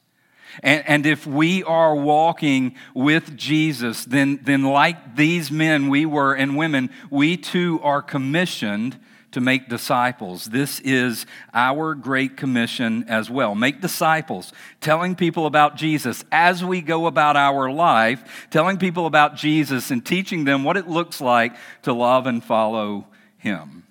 And, 0.61 0.83
and 0.87 1.05
if 1.05 1.25
we 1.25 1.63
are 1.63 1.95
walking 1.95 2.75
with 2.93 3.35
Jesus, 3.35 4.05
then, 4.05 4.39
then 4.43 4.63
like 4.63 5.15
these 5.15 5.51
men 5.51 5.89
we 5.89 6.05
were 6.05 6.33
and 6.33 6.57
women, 6.57 6.89
we 7.09 7.37
too 7.37 7.79
are 7.81 8.01
commissioned 8.01 8.99
to 9.31 9.41
make 9.41 9.67
disciples. 9.67 10.45
This 10.45 10.79
is 10.81 11.25
our 11.53 11.95
great 11.95 12.37
commission 12.37 13.05
as 13.07 13.29
well. 13.31 13.55
Make 13.55 13.81
disciples, 13.81 14.53
telling 14.79 15.15
people 15.15 15.47
about 15.47 15.75
Jesus 15.75 16.23
as 16.31 16.63
we 16.63 16.81
go 16.81 17.07
about 17.07 17.35
our 17.35 17.71
life, 17.71 18.47
telling 18.51 18.77
people 18.77 19.07
about 19.07 19.35
Jesus 19.35 19.89
and 19.89 20.05
teaching 20.05 20.43
them 20.43 20.63
what 20.63 20.77
it 20.77 20.87
looks 20.87 21.19
like 21.19 21.55
to 21.81 21.93
love 21.93 22.27
and 22.27 22.43
follow 22.43 23.07
him 23.37 23.82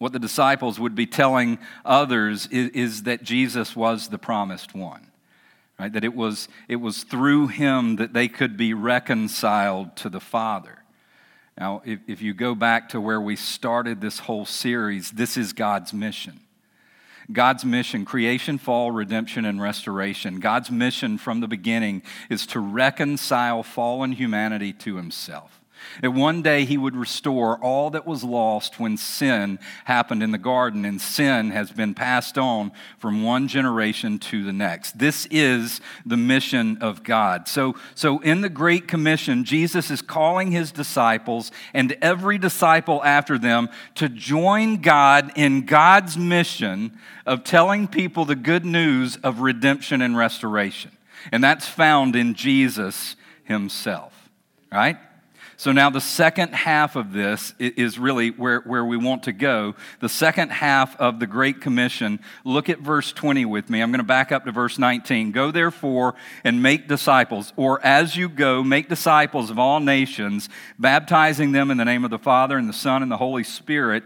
what 0.00 0.12
the 0.12 0.18
disciples 0.18 0.80
would 0.80 0.94
be 0.94 1.04
telling 1.04 1.58
others 1.84 2.46
is, 2.46 2.70
is, 2.70 3.02
that 3.02 3.22
Jesus 3.22 3.76
was 3.76 4.08
the 4.08 4.16
promised 4.16 4.74
one. 4.74 5.06
Right? 5.78 5.92
That 5.92 6.04
it 6.04 6.14
was, 6.14 6.48
it 6.68 6.76
was 6.76 7.04
through 7.04 7.48
him 7.48 7.96
that 7.96 8.14
they 8.14 8.26
could 8.26 8.56
be 8.56 8.72
reconciled 8.72 9.94
to 9.96 10.08
the 10.08 10.18
Father. 10.18 10.78
Now, 11.58 11.82
if, 11.84 11.98
if 12.06 12.22
you 12.22 12.32
go 12.32 12.54
back 12.54 12.88
to 12.90 13.00
where 13.00 13.20
we 13.20 13.36
started 13.36 14.00
this 14.00 14.20
whole 14.20 14.46
series, 14.46 15.10
this 15.10 15.36
is 15.36 15.52
God's 15.52 15.92
mission. 15.92 16.40
God's 17.30 17.66
mission 17.66 18.06
creation, 18.06 18.56
fall, 18.56 18.90
redemption, 18.90 19.44
and 19.44 19.60
restoration. 19.60 20.40
God's 20.40 20.70
mission 20.70 21.18
from 21.18 21.40
the 21.40 21.48
beginning 21.48 22.02
is 22.30 22.46
to 22.46 22.60
reconcile 22.60 23.62
fallen 23.62 24.12
humanity 24.12 24.72
to 24.72 24.96
himself. 24.96 25.59
That 26.02 26.12
one 26.12 26.42
day 26.42 26.64
he 26.64 26.76
would 26.76 26.96
restore 26.96 27.58
all 27.58 27.90
that 27.90 28.06
was 28.06 28.24
lost 28.24 28.78
when 28.78 28.96
sin 28.96 29.58
happened 29.84 30.22
in 30.22 30.30
the 30.30 30.38
garden, 30.38 30.84
and 30.84 31.00
sin 31.00 31.50
has 31.50 31.70
been 31.70 31.94
passed 31.94 32.38
on 32.38 32.72
from 32.98 33.22
one 33.22 33.48
generation 33.48 34.18
to 34.18 34.44
the 34.44 34.52
next. 34.52 34.98
This 34.98 35.26
is 35.30 35.80
the 36.06 36.16
mission 36.16 36.78
of 36.80 37.02
God. 37.02 37.48
So, 37.48 37.74
so 37.94 38.18
in 38.20 38.40
the 38.40 38.48
Great 38.48 38.88
Commission, 38.88 39.44
Jesus 39.44 39.90
is 39.90 40.02
calling 40.02 40.50
his 40.50 40.72
disciples 40.72 41.52
and 41.74 41.96
every 42.02 42.38
disciple 42.38 43.02
after 43.04 43.38
them 43.38 43.68
to 43.96 44.08
join 44.08 44.76
God 44.76 45.32
in 45.36 45.66
God's 45.66 46.16
mission 46.16 46.98
of 47.26 47.44
telling 47.44 47.86
people 47.88 48.24
the 48.24 48.36
good 48.36 48.64
news 48.64 49.16
of 49.16 49.40
redemption 49.40 50.02
and 50.02 50.16
restoration. 50.16 50.90
And 51.32 51.44
that's 51.44 51.66
found 51.66 52.16
in 52.16 52.34
Jesus 52.34 53.16
himself, 53.44 54.30
right? 54.72 54.96
So 55.60 55.72
now 55.72 55.90
the 55.90 56.00
second 56.00 56.54
half 56.54 56.96
of 56.96 57.12
this 57.12 57.52
is 57.58 57.98
really 57.98 58.30
where, 58.30 58.60
where 58.60 58.82
we 58.82 58.96
want 58.96 59.24
to 59.24 59.32
go. 59.32 59.74
The 59.98 60.08
second 60.08 60.52
half 60.52 60.98
of 60.98 61.20
the 61.20 61.26
Great 61.26 61.60
Commission. 61.60 62.20
Look 62.46 62.70
at 62.70 62.78
verse 62.78 63.12
20 63.12 63.44
with 63.44 63.68
me. 63.68 63.82
I'm 63.82 63.90
going 63.90 63.98
to 63.98 64.04
back 64.04 64.32
up 64.32 64.46
to 64.46 64.52
verse 64.52 64.78
19. 64.78 65.32
Go 65.32 65.50
therefore 65.50 66.14
and 66.44 66.62
make 66.62 66.88
disciples, 66.88 67.52
or 67.56 67.78
as 67.84 68.16
you 68.16 68.30
go, 68.30 68.64
make 68.64 68.88
disciples 68.88 69.50
of 69.50 69.58
all 69.58 69.80
nations, 69.80 70.48
baptizing 70.78 71.52
them 71.52 71.70
in 71.70 71.76
the 71.76 71.84
name 71.84 72.06
of 72.06 72.10
the 72.10 72.18
Father 72.18 72.56
and 72.56 72.66
the 72.66 72.72
Son 72.72 73.02
and 73.02 73.12
the 73.12 73.18
Holy 73.18 73.44
Spirit 73.44 74.02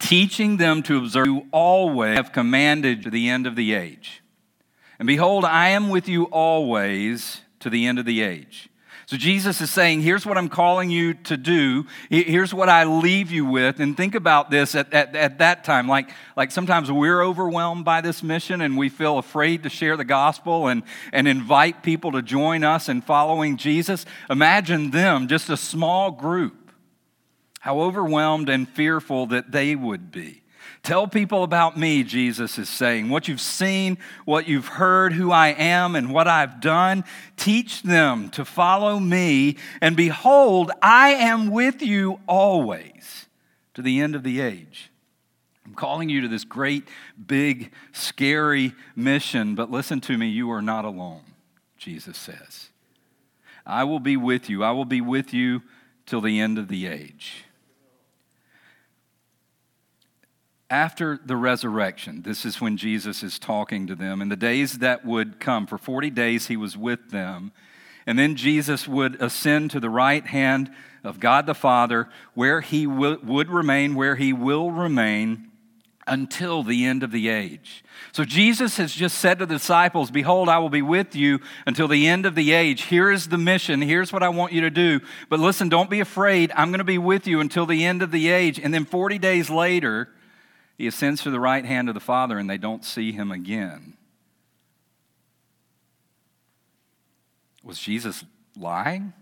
teaching 0.00 0.56
them 0.56 0.82
to 0.82 0.98
observe 0.98 1.26
you 1.26 1.46
always 1.52 2.16
have 2.16 2.32
commanded 2.32 3.04
to 3.04 3.10
the 3.10 3.28
end 3.28 3.46
of 3.46 3.54
the 3.54 3.74
age. 3.74 4.24
And 4.98 5.06
behold, 5.06 5.44
I 5.44 5.68
am 5.68 5.88
with 5.88 6.08
you 6.08 6.24
always 6.24 7.42
to 7.60 7.70
the 7.70 7.86
end 7.86 8.00
of 8.00 8.06
the 8.06 8.22
age. 8.22 8.68
So 9.08 9.16
Jesus 9.16 9.62
is 9.62 9.70
saying, 9.70 10.02
here's 10.02 10.26
what 10.26 10.36
I'm 10.36 10.50
calling 10.50 10.90
you 10.90 11.14
to 11.14 11.38
do. 11.38 11.86
Here's 12.10 12.52
what 12.52 12.68
I 12.68 12.84
leave 12.84 13.30
you 13.30 13.46
with. 13.46 13.80
And 13.80 13.96
think 13.96 14.14
about 14.14 14.50
this 14.50 14.74
at, 14.74 14.92
at, 14.92 15.16
at 15.16 15.38
that 15.38 15.64
time. 15.64 15.88
Like, 15.88 16.10
like 16.36 16.50
sometimes 16.50 16.92
we're 16.92 17.22
overwhelmed 17.24 17.86
by 17.86 18.02
this 18.02 18.22
mission 18.22 18.60
and 18.60 18.76
we 18.76 18.90
feel 18.90 19.16
afraid 19.16 19.62
to 19.62 19.70
share 19.70 19.96
the 19.96 20.04
gospel 20.04 20.68
and, 20.68 20.82
and 21.10 21.26
invite 21.26 21.82
people 21.82 22.12
to 22.12 22.20
join 22.20 22.64
us 22.64 22.90
in 22.90 23.00
following 23.00 23.56
Jesus. 23.56 24.04
Imagine 24.28 24.90
them, 24.90 25.26
just 25.26 25.48
a 25.48 25.56
small 25.56 26.10
group, 26.10 26.70
how 27.60 27.80
overwhelmed 27.80 28.50
and 28.50 28.68
fearful 28.68 29.24
that 29.28 29.52
they 29.52 29.74
would 29.74 30.12
be. 30.12 30.42
Tell 30.82 31.06
people 31.06 31.42
about 31.42 31.76
me, 31.76 32.02
Jesus 32.02 32.58
is 32.58 32.68
saying. 32.68 33.08
What 33.08 33.28
you've 33.28 33.40
seen, 33.40 33.98
what 34.24 34.48
you've 34.48 34.68
heard, 34.68 35.12
who 35.12 35.30
I 35.30 35.48
am, 35.48 35.96
and 35.96 36.12
what 36.12 36.28
I've 36.28 36.60
done. 36.60 37.04
Teach 37.36 37.82
them 37.82 38.30
to 38.30 38.44
follow 38.44 38.98
me. 38.98 39.56
And 39.80 39.96
behold, 39.96 40.70
I 40.80 41.10
am 41.10 41.50
with 41.50 41.82
you 41.82 42.20
always 42.26 43.26
to 43.74 43.82
the 43.82 44.00
end 44.00 44.14
of 44.14 44.22
the 44.22 44.40
age. 44.40 44.90
I'm 45.66 45.74
calling 45.74 46.08
you 46.08 46.22
to 46.22 46.28
this 46.28 46.44
great, 46.44 46.88
big, 47.26 47.72
scary 47.92 48.72
mission, 48.96 49.54
but 49.54 49.70
listen 49.70 50.00
to 50.02 50.16
me, 50.16 50.28
you 50.28 50.50
are 50.50 50.62
not 50.62 50.86
alone, 50.86 51.20
Jesus 51.76 52.16
says. 52.16 52.70
I 53.66 53.84
will 53.84 54.00
be 54.00 54.16
with 54.16 54.48
you. 54.48 54.64
I 54.64 54.70
will 54.70 54.86
be 54.86 55.02
with 55.02 55.34
you 55.34 55.62
till 56.06 56.22
the 56.22 56.40
end 56.40 56.56
of 56.56 56.68
the 56.68 56.86
age. 56.86 57.44
After 60.70 61.18
the 61.24 61.36
resurrection, 61.36 62.22
this 62.22 62.44
is 62.44 62.60
when 62.60 62.76
Jesus 62.76 63.22
is 63.22 63.38
talking 63.38 63.86
to 63.86 63.94
them, 63.94 64.20
in 64.20 64.28
the 64.28 64.36
days 64.36 64.78
that 64.78 65.04
would 65.04 65.40
come, 65.40 65.66
for 65.66 65.78
40 65.78 66.10
days 66.10 66.48
he 66.48 66.56
was 66.56 66.76
with 66.76 67.10
them. 67.10 67.52
And 68.06 68.18
then 68.18 68.36
Jesus 68.36 68.86
would 68.86 69.20
ascend 69.20 69.70
to 69.72 69.80
the 69.80 69.90
right 69.90 70.26
hand 70.26 70.70
of 71.04 71.20
God 71.20 71.46
the 71.46 71.54
Father, 71.54 72.08
where 72.34 72.60
he 72.60 72.86
would 72.86 73.50
remain, 73.50 73.94
where 73.94 74.16
he 74.16 74.32
will 74.32 74.70
remain 74.70 75.50
until 76.06 76.62
the 76.62 76.86
end 76.86 77.02
of 77.02 77.12
the 77.12 77.28
age. 77.28 77.84
So 78.12 78.24
Jesus 78.24 78.78
has 78.78 78.92
just 78.92 79.18
said 79.18 79.38
to 79.38 79.46
the 79.46 79.54
disciples, 79.54 80.10
Behold, 80.10 80.48
I 80.48 80.58
will 80.58 80.70
be 80.70 80.82
with 80.82 81.14
you 81.14 81.40
until 81.66 81.86
the 81.86 82.08
end 82.08 82.24
of 82.24 82.34
the 82.34 82.52
age. 82.52 82.84
Here 82.84 83.10
is 83.10 83.28
the 83.28 83.38
mission. 83.38 83.82
Here's 83.82 84.12
what 84.12 84.22
I 84.22 84.30
want 84.30 84.52
you 84.52 84.62
to 84.62 84.70
do. 84.70 85.00
But 85.28 85.40
listen, 85.40 85.68
don't 85.68 85.90
be 85.90 86.00
afraid. 86.00 86.50
I'm 86.54 86.70
going 86.70 86.78
to 86.78 86.84
be 86.84 86.98
with 86.98 87.26
you 87.26 87.40
until 87.40 87.66
the 87.66 87.84
end 87.84 88.02
of 88.02 88.10
the 88.10 88.28
age. 88.28 88.58
And 88.58 88.72
then 88.72 88.86
40 88.86 89.18
days 89.18 89.50
later, 89.50 90.08
he 90.78 90.86
ascends 90.86 91.24
to 91.24 91.30
the 91.30 91.40
right 91.40 91.64
hand 91.64 91.88
of 91.88 91.94
the 91.94 92.00
Father, 92.00 92.38
and 92.38 92.48
they 92.48 92.56
don't 92.56 92.84
see 92.84 93.10
him 93.10 93.32
again. 93.32 93.94
Was 97.64 97.80
Jesus 97.80 98.24
lying? 98.56 99.12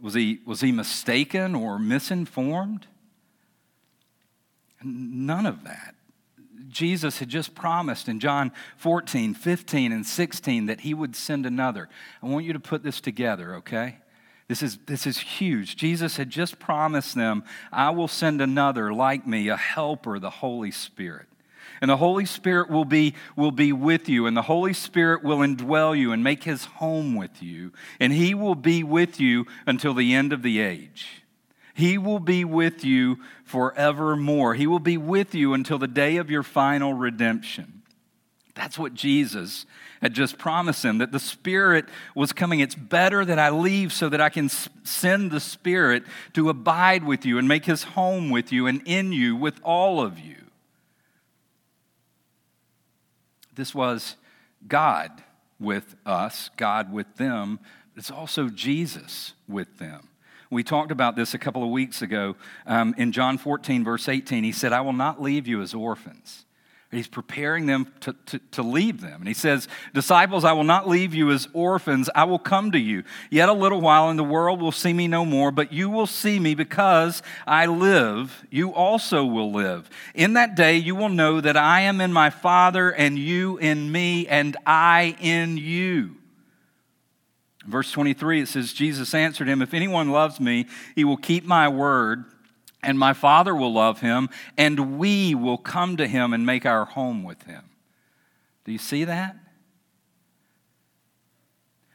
Was 0.00 0.14
he, 0.14 0.38
was 0.46 0.60
he 0.60 0.70
mistaken 0.70 1.56
or 1.56 1.80
misinformed? 1.80 2.86
None 4.82 5.46
of 5.46 5.64
that. 5.64 5.96
Jesus 6.68 7.18
had 7.18 7.28
just 7.28 7.54
promised 7.54 8.08
in 8.08 8.20
John 8.20 8.52
14, 8.78 9.34
15, 9.34 9.92
and 9.92 10.06
16 10.06 10.66
that 10.66 10.80
he 10.80 10.94
would 10.94 11.14
send 11.14 11.44
another. 11.44 11.88
I 12.22 12.26
want 12.26 12.46
you 12.46 12.52
to 12.52 12.60
put 12.60 12.82
this 12.82 13.00
together, 13.00 13.56
okay? 13.56 13.98
This 14.48 14.62
is, 14.62 14.78
this 14.86 15.06
is 15.06 15.18
huge. 15.18 15.76
Jesus 15.76 16.16
had 16.16 16.28
just 16.28 16.58
promised 16.58 17.14
them, 17.14 17.44
I 17.70 17.90
will 17.90 18.08
send 18.08 18.40
another 18.40 18.92
like 18.92 19.26
me, 19.26 19.48
a 19.48 19.56
helper, 19.56 20.18
the 20.18 20.30
Holy 20.30 20.70
Spirit. 20.70 21.26
And 21.80 21.90
the 21.90 21.96
Holy 21.96 22.26
Spirit 22.26 22.70
will 22.70 22.84
be, 22.84 23.14
will 23.34 23.50
be 23.50 23.72
with 23.72 24.08
you, 24.08 24.26
and 24.26 24.36
the 24.36 24.42
Holy 24.42 24.72
Spirit 24.72 25.24
will 25.24 25.38
indwell 25.38 25.98
you 25.98 26.12
and 26.12 26.22
make 26.22 26.44
his 26.44 26.64
home 26.64 27.16
with 27.16 27.42
you. 27.42 27.72
And 27.98 28.12
he 28.12 28.34
will 28.34 28.54
be 28.54 28.84
with 28.84 29.18
you 29.18 29.46
until 29.66 29.92
the 29.94 30.14
end 30.14 30.32
of 30.32 30.42
the 30.42 30.60
age. 30.60 31.22
He 31.74 31.98
will 31.98 32.20
be 32.20 32.44
with 32.44 32.84
you 32.84 33.18
forevermore. 33.44 34.54
He 34.54 34.66
will 34.66 34.78
be 34.78 34.96
with 34.96 35.34
you 35.34 35.54
until 35.54 35.78
the 35.78 35.88
day 35.88 36.18
of 36.18 36.30
your 36.30 36.42
final 36.42 36.94
redemption. 36.94 37.82
That's 38.54 38.78
what 38.78 38.94
Jesus 38.94 39.64
had 40.02 40.12
just 40.12 40.36
promised 40.36 40.84
him 40.84 40.98
that 40.98 41.12
the 41.12 41.20
Spirit 41.20 41.86
was 42.14 42.32
coming. 42.32 42.60
It's 42.60 42.74
better 42.74 43.24
that 43.24 43.38
I 43.38 43.50
leave 43.50 43.92
so 43.92 44.08
that 44.08 44.20
I 44.20 44.28
can 44.28 44.48
send 44.48 45.30
the 45.30 45.40
Spirit 45.40 46.02
to 46.34 46.48
abide 46.48 47.04
with 47.04 47.24
you 47.24 47.38
and 47.38 47.46
make 47.46 47.64
his 47.64 47.84
home 47.84 48.28
with 48.28 48.52
you 48.52 48.66
and 48.66 48.82
in 48.84 49.12
you 49.12 49.36
with 49.36 49.60
all 49.62 50.00
of 50.00 50.18
you. 50.18 50.36
This 53.54 53.74
was 53.74 54.16
God 54.66 55.10
with 55.60 55.94
us, 56.04 56.50
God 56.56 56.92
with 56.92 57.16
them. 57.16 57.60
It's 57.96 58.10
also 58.10 58.48
Jesus 58.48 59.34
with 59.46 59.78
them. 59.78 60.08
We 60.50 60.64
talked 60.64 60.90
about 60.90 61.16
this 61.16 61.32
a 61.32 61.38
couple 61.38 61.62
of 61.62 61.70
weeks 61.70 62.02
ago. 62.02 62.36
Um, 62.66 62.94
in 62.98 63.12
John 63.12 63.38
14, 63.38 63.84
verse 63.84 64.08
18, 64.08 64.44
he 64.44 64.52
said, 64.52 64.72
I 64.72 64.80
will 64.80 64.92
not 64.92 65.22
leave 65.22 65.46
you 65.46 65.62
as 65.62 65.72
orphans. 65.72 66.44
He's 66.92 67.08
preparing 67.08 67.64
them 67.64 67.90
to, 68.00 68.14
to, 68.26 68.38
to, 68.50 68.62
leave 68.62 69.00
them. 69.00 69.22
And 69.22 69.26
he 69.26 69.32
says, 69.32 69.66
Disciples, 69.94 70.44
I 70.44 70.52
will 70.52 70.62
not 70.62 70.86
leave 70.86 71.14
you 71.14 71.30
as 71.30 71.48
orphans. 71.54 72.10
I 72.14 72.24
will 72.24 72.38
come 72.38 72.70
to 72.72 72.78
you. 72.78 73.02
Yet 73.30 73.48
a 73.48 73.54
little 73.54 73.80
while, 73.80 74.10
and 74.10 74.18
the 74.18 74.24
world 74.24 74.60
will 74.60 74.72
see 74.72 74.92
me 74.92 75.08
no 75.08 75.24
more, 75.24 75.50
but 75.50 75.72
you 75.72 75.88
will 75.88 76.06
see 76.06 76.38
me 76.38 76.54
because 76.54 77.22
I 77.46 77.64
live. 77.64 78.44
You 78.50 78.74
also 78.74 79.24
will 79.24 79.50
live. 79.50 79.88
In 80.14 80.34
that 80.34 80.54
day, 80.54 80.76
you 80.76 80.94
will 80.94 81.08
know 81.08 81.40
that 81.40 81.56
I 81.56 81.80
am 81.80 82.02
in 82.02 82.12
my 82.12 82.28
Father, 82.28 82.90
and 82.90 83.18
you 83.18 83.56
in 83.56 83.90
me, 83.90 84.26
and 84.28 84.54
I 84.66 85.16
in 85.18 85.56
you. 85.56 86.16
Verse 87.66 87.90
23, 87.90 88.42
it 88.42 88.48
says, 88.48 88.74
Jesus 88.74 89.14
answered 89.14 89.48
him, 89.48 89.62
If 89.62 89.72
anyone 89.72 90.10
loves 90.10 90.40
me, 90.40 90.66
he 90.94 91.04
will 91.04 91.16
keep 91.16 91.46
my 91.46 91.70
word 91.70 92.26
and 92.82 92.98
my 92.98 93.12
Father 93.12 93.54
will 93.54 93.72
love 93.72 94.00
him, 94.00 94.28
and 94.56 94.98
we 94.98 95.34
will 95.34 95.58
come 95.58 95.96
to 95.96 96.06
him 96.06 96.32
and 96.32 96.44
make 96.44 96.66
our 96.66 96.84
home 96.84 97.22
with 97.22 97.42
him. 97.44 97.64
Do 98.64 98.72
you 98.72 98.78
see 98.78 99.04
that? 99.04 99.36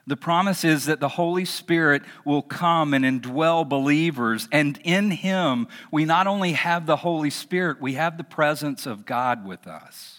The 0.08 0.16
promise 0.16 0.64
is 0.64 0.86
that 0.86 1.02
the 1.02 1.10
Holy 1.10 1.44
Spirit 1.44 2.02
will 2.24 2.42
come 2.42 2.94
and 2.94 3.04
indwell 3.04 3.68
believers, 3.68 4.48
and 4.54 4.80
in 4.86 5.12
him 5.12 5.68
we 5.92 6.06
not 6.06 6.28
only 6.28 6.54
have 6.54 6.86
the 6.86 6.96
Holy 6.96 7.30
Spirit, 7.30 7.82
we 7.82 7.96
have 7.96 8.18
the 8.18 8.24
presence 8.24 8.86
of 8.86 9.06
God 9.06 9.46
with 9.46 9.68
us. 9.68 10.17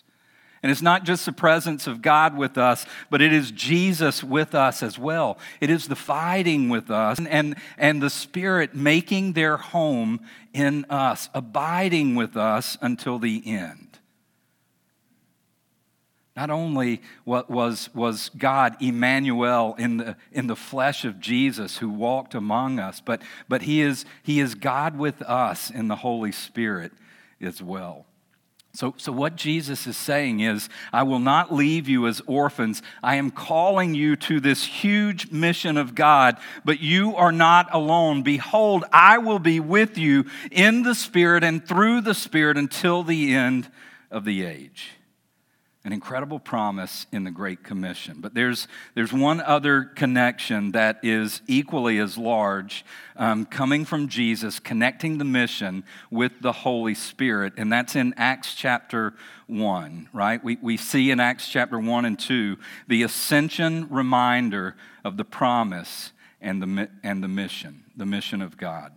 And 0.63 0.73
it's 0.73 0.83
not 0.83 1.05
just 1.05 1.25
the 1.25 1.33
presence 1.33 1.87
of 1.87 2.03
God 2.03 2.37
with 2.37 2.59
us, 2.59 2.85
but 3.11 3.23
it 3.23 3.33
is 3.33 3.51
Jesus 3.53 4.25
with 4.25 4.55
us 4.55 4.83
as 4.83 4.99
well. 4.99 5.39
It 5.61 5.71
is 5.71 5.87
the 5.87 5.97
fighting 5.97 6.69
with 6.69 6.91
us 6.91 7.19
and, 7.19 7.29
and 7.29 7.57
and 7.89 8.03
the 8.03 8.11
Spirit 8.11 8.75
making 8.75 9.33
their 9.33 9.57
home 9.57 10.21
in 10.53 10.85
us, 10.91 11.29
abiding 11.35 12.15
with 12.15 12.37
us 12.37 12.77
until 12.81 13.19
the 13.19 13.43
end. 13.47 13.99
Not 16.37 16.51
only 16.51 17.03
was, 17.25 17.91
was 17.95 18.31
God 18.37 18.77
Emmanuel 18.81 19.75
in 19.77 19.97
the, 19.97 20.17
in 20.31 20.47
the 20.47 20.55
flesh 20.55 21.05
of 21.05 21.19
Jesus 21.19 21.79
who 21.79 21.89
walked 21.89 22.35
among 22.35 22.79
us, 22.79 23.01
but, 23.01 23.23
but 23.49 23.63
he, 23.63 23.81
is, 23.81 24.05
he 24.23 24.39
is 24.39 24.55
God 24.55 24.97
with 24.97 25.21
us 25.23 25.69
in 25.69 25.89
the 25.89 25.97
Holy 25.97 26.31
Spirit 26.31 26.93
as 27.41 27.61
well. 27.61 28.07
So, 28.75 28.95
so, 28.97 29.11
what 29.11 29.35
Jesus 29.35 29.87
is 29.87 29.97
saying 29.97 30.41
is, 30.41 30.69
I 30.93 31.03
will 31.03 31.19
not 31.19 31.53
leave 31.53 31.89
you 31.89 32.07
as 32.07 32.21
orphans. 32.27 32.83
I 33.03 33.17
am 33.17 33.31
calling 33.31 33.95
you 33.95 34.15
to 34.17 34.41
this 34.41 34.65
huge 34.65 35.33
mission 35.33 35.77
of 35.77 35.95
God, 35.95 36.37
but 36.65 36.79
you 36.79 37.17
are 37.17 37.33
not 37.33 37.75
alone. 37.75 38.23
Behold, 38.23 38.85
I 38.93 39.19
will 39.19 39.39
be 39.39 39.59
with 39.59 39.97
you 39.97 40.27
in 40.53 40.83
the 40.83 40.95
Spirit 40.95 41.43
and 41.43 41.67
through 41.67 42.03
the 42.03 42.15
Spirit 42.15 42.57
until 42.57 43.03
the 43.03 43.35
end 43.35 43.71
of 44.11 44.25
the 44.25 44.45
age 44.45 44.98
an 45.89 45.95
incredible 45.95 46.39
promise 46.39 47.07
in 47.13 47.25
the 47.25 47.31
Great 47.31 47.65
Commission. 47.65 48.19
But 48.21 48.35
there's, 48.35 48.69
there's 48.95 49.11
one 49.11 49.41
other 49.41 49.85
connection 49.85 50.73
that 50.73 50.99
is 51.03 51.41
equally 51.47 51.97
as 51.97 52.19
large 52.19 52.85
um, 53.17 53.47
coming 53.47 53.87
from 53.87 54.09
Jesus, 54.09 54.61
connecting 54.61 55.17
the 55.17 55.25
mission 55.25 55.85
with 56.11 56.43
the 56.43 56.53
Holy 56.53 56.95
Spirit, 56.95 57.55
and 57.57 57.73
that's 57.73 57.97
in 57.97 58.13
Acts 58.19 58.55
chapter 58.55 59.15
1, 59.47 60.11
right? 60.13 60.45
We, 60.45 60.59
we 60.61 60.77
see 60.77 61.11
in 61.11 61.21
Acts 61.21 61.49
chapter 61.49 61.79
1 61.79 62.05
and 62.05 62.19
2 62.19 62.59
the 62.87 63.03
ascension 63.03 63.89
reminder 63.89 64.77
of 65.07 65.17
the 65.17 65.25
promise 65.25 66.13
and 66.39 66.63
the, 66.63 66.91
and 67.03 67.25
the 67.25 67.29
mission, 67.29 67.85
the 67.97 68.05
mission 68.05 68.43
of 68.43 68.59
God. 68.59 68.93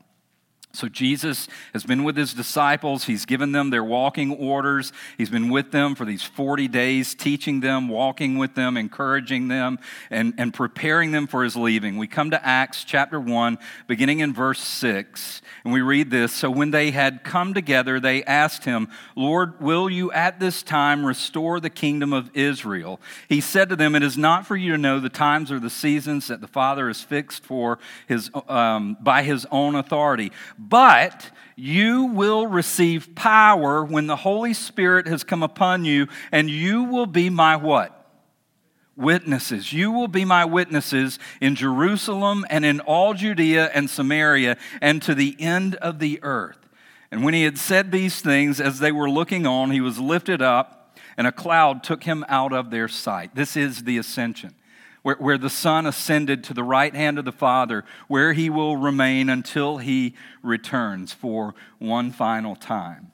So, 0.74 0.88
Jesus 0.88 1.50
has 1.74 1.84
been 1.84 2.06
with 2.06 2.16
his 2.16 2.34
disciples. 2.34 3.04
He's 3.04 3.26
given 3.26 3.52
them 3.52 3.72
their 3.72 3.84
walking 3.84 4.32
orders. 4.32 4.94
He's 5.18 5.30
been 5.30 5.50
with 5.50 5.72
them 5.72 5.96
for 5.96 6.06
these 6.06 6.24
40 6.24 6.70
days, 6.70 7.14
teaching 7.14 7.60
them, 7.60 7.90
walking 7.90 8.38
with 8.38 8.56
them, 8.56 8.78
encouraging 8.78 9.50
them, 9.50 9.80
and, 10.10 10.34
and 10.38 10.54
preparing 10.54 11.12
them 11.12 11.28
for 11.28 11.44
his 11.44 11.58
leaving. 11.58 11.98
We 11.98 12.08
come 12.08 12.32
to 12.32 12.46
Acts 12.46 12.86
chapter 12.86 13.20
1, 13.20 13.58
beginning 13.88 14.20
in 14.20 14.34
verse 14.34 14.62
6, 14.62 15.42
and 15.66 15.74
we 15.74 15.82
read 15.82 16.10
this 16.10 16.32
So, 16.34 16.50
when 16.50 16.72
they 16.72 16.92
had 16.92 17.26
come 17.26 17.54
together, 17.54 18.00
they 18.00 18.24
asked 18.24 18.64
him, 18.64 18.88
Lord, 19.16 19.60
will 19.60 19.90
you 19.90 20.10
at 20.14 20.40
this 20.40 20.64
time 20.64 21.06
restore 21.06 21.60
the 21.60 21.70
kingdom 21.70 22.14
of 22.14 22.32
Israel? 22.34 23.02
He 23.28 23.42
said 23.42 23.68
to 23.70 23.76
them, 23.76 23.94
It 23.94 24.04
is 24.04 24.18
not 24.18 24.48
for 24.48 24.56
you 24.56 24.72
to 24.72 24.78
know 24.78 25.02
the 25.02 25.10
times 25.10 25.52
or 25.52 25.60
the 25.60 25.70
seasons 25.70 26.28
that 26.28 26.40
the 26.40 26.48
Father 26.48 26.88
has 26.88 27.02
fixed 27.02 27.44
for 27.44 27.78
his, 28.08 28.32
um, 28.48 28.96
by 29.02 29.24
his 29.24 29.46
own 29.52 29.76
authority 29.76 30.32
but 30.70 31.32
you 31.56 32.06
will 32.06 32.46
receive 32.46 33.16
power 33.16 33.84
when 33.84 34.06
the 34.06 34.16
Holy 34.16 34.54
Spirit 34.54 35.08
has 35.08 35.24
come 35.24 35.42
upon 35.42 35.86
you, 35.86 36.08
and 36.32 36.50
you 36.50 36.84
will 36.84 37.08
be 37.08 37.32
my 37.32 37.56
what? 37.56 37.98
Witnesses. 38.96 39.74
You 39.74 39.92
will 39.92 40.08
be 40.08 40.24
my 40.24 40.46
witnesses 40.46 41.18
in 41.40 41.56
Jerusalem 41.56 42.46
and 42.50 42.64
in 42.64 42.80
all 42.82 43.16
Judea 43.16 43.72
and 43.74 43.90
Samaria 43.90 44.58
and 44.82 45.02
to 45.02 45.16
the 45.16 45.36
end 45.40 45.76
of 45.76 45.98
the 45.98 46.20
earth. 46.22 46.60
And 47.10 47.24
when 47.24 47.34
he 47.34 47.44
had 47.44 47.58
said 47.58 47.92
these 47.92 48.22
things, 48.22 48.62
as 48.62 48.80
they 48.80 48.92
were 48.92 49.10
looking 49.10 49.48
on, 49.48 49.72
he 49.72 49.82
was 49.82 49.98
lifted 49.98 50.42
up, 50.42 50.96
and 51.18 51.26
a 51.26 51.32
cloud 51.32 51.84
took 51.84 52.04
him 52.04 52.24
out 52.30 52.54
of 52.54 52.70
their 52.70 52.88
sight. 52.88 53.34
This 53.34 53.58
is 53.58 53.84
the 53.84 53.98
ascension 53.98 54.54
where, 55.04 55.16
where 55.16 55.38
the 55.38 55.50
Son 55.50 55.86
ascended 55.86 56.44
to 56.46 56.54
the 56.54 56.64
right 56.64 56.94
hand 56.94 57.18
of 57.18 57.26
the 57.26 57.32
Father, 57.32 57.84
where 58.08 58.34
he 58.34 58.50
will 58.50 58.78
remain 58.78 59.30
until 59.30 59.78
he 59.78 60.16
returns 60.44 61.14
for 61.14 61.56
one 61.80 62.12
final 62.12 62.56
time. 62.56 63.12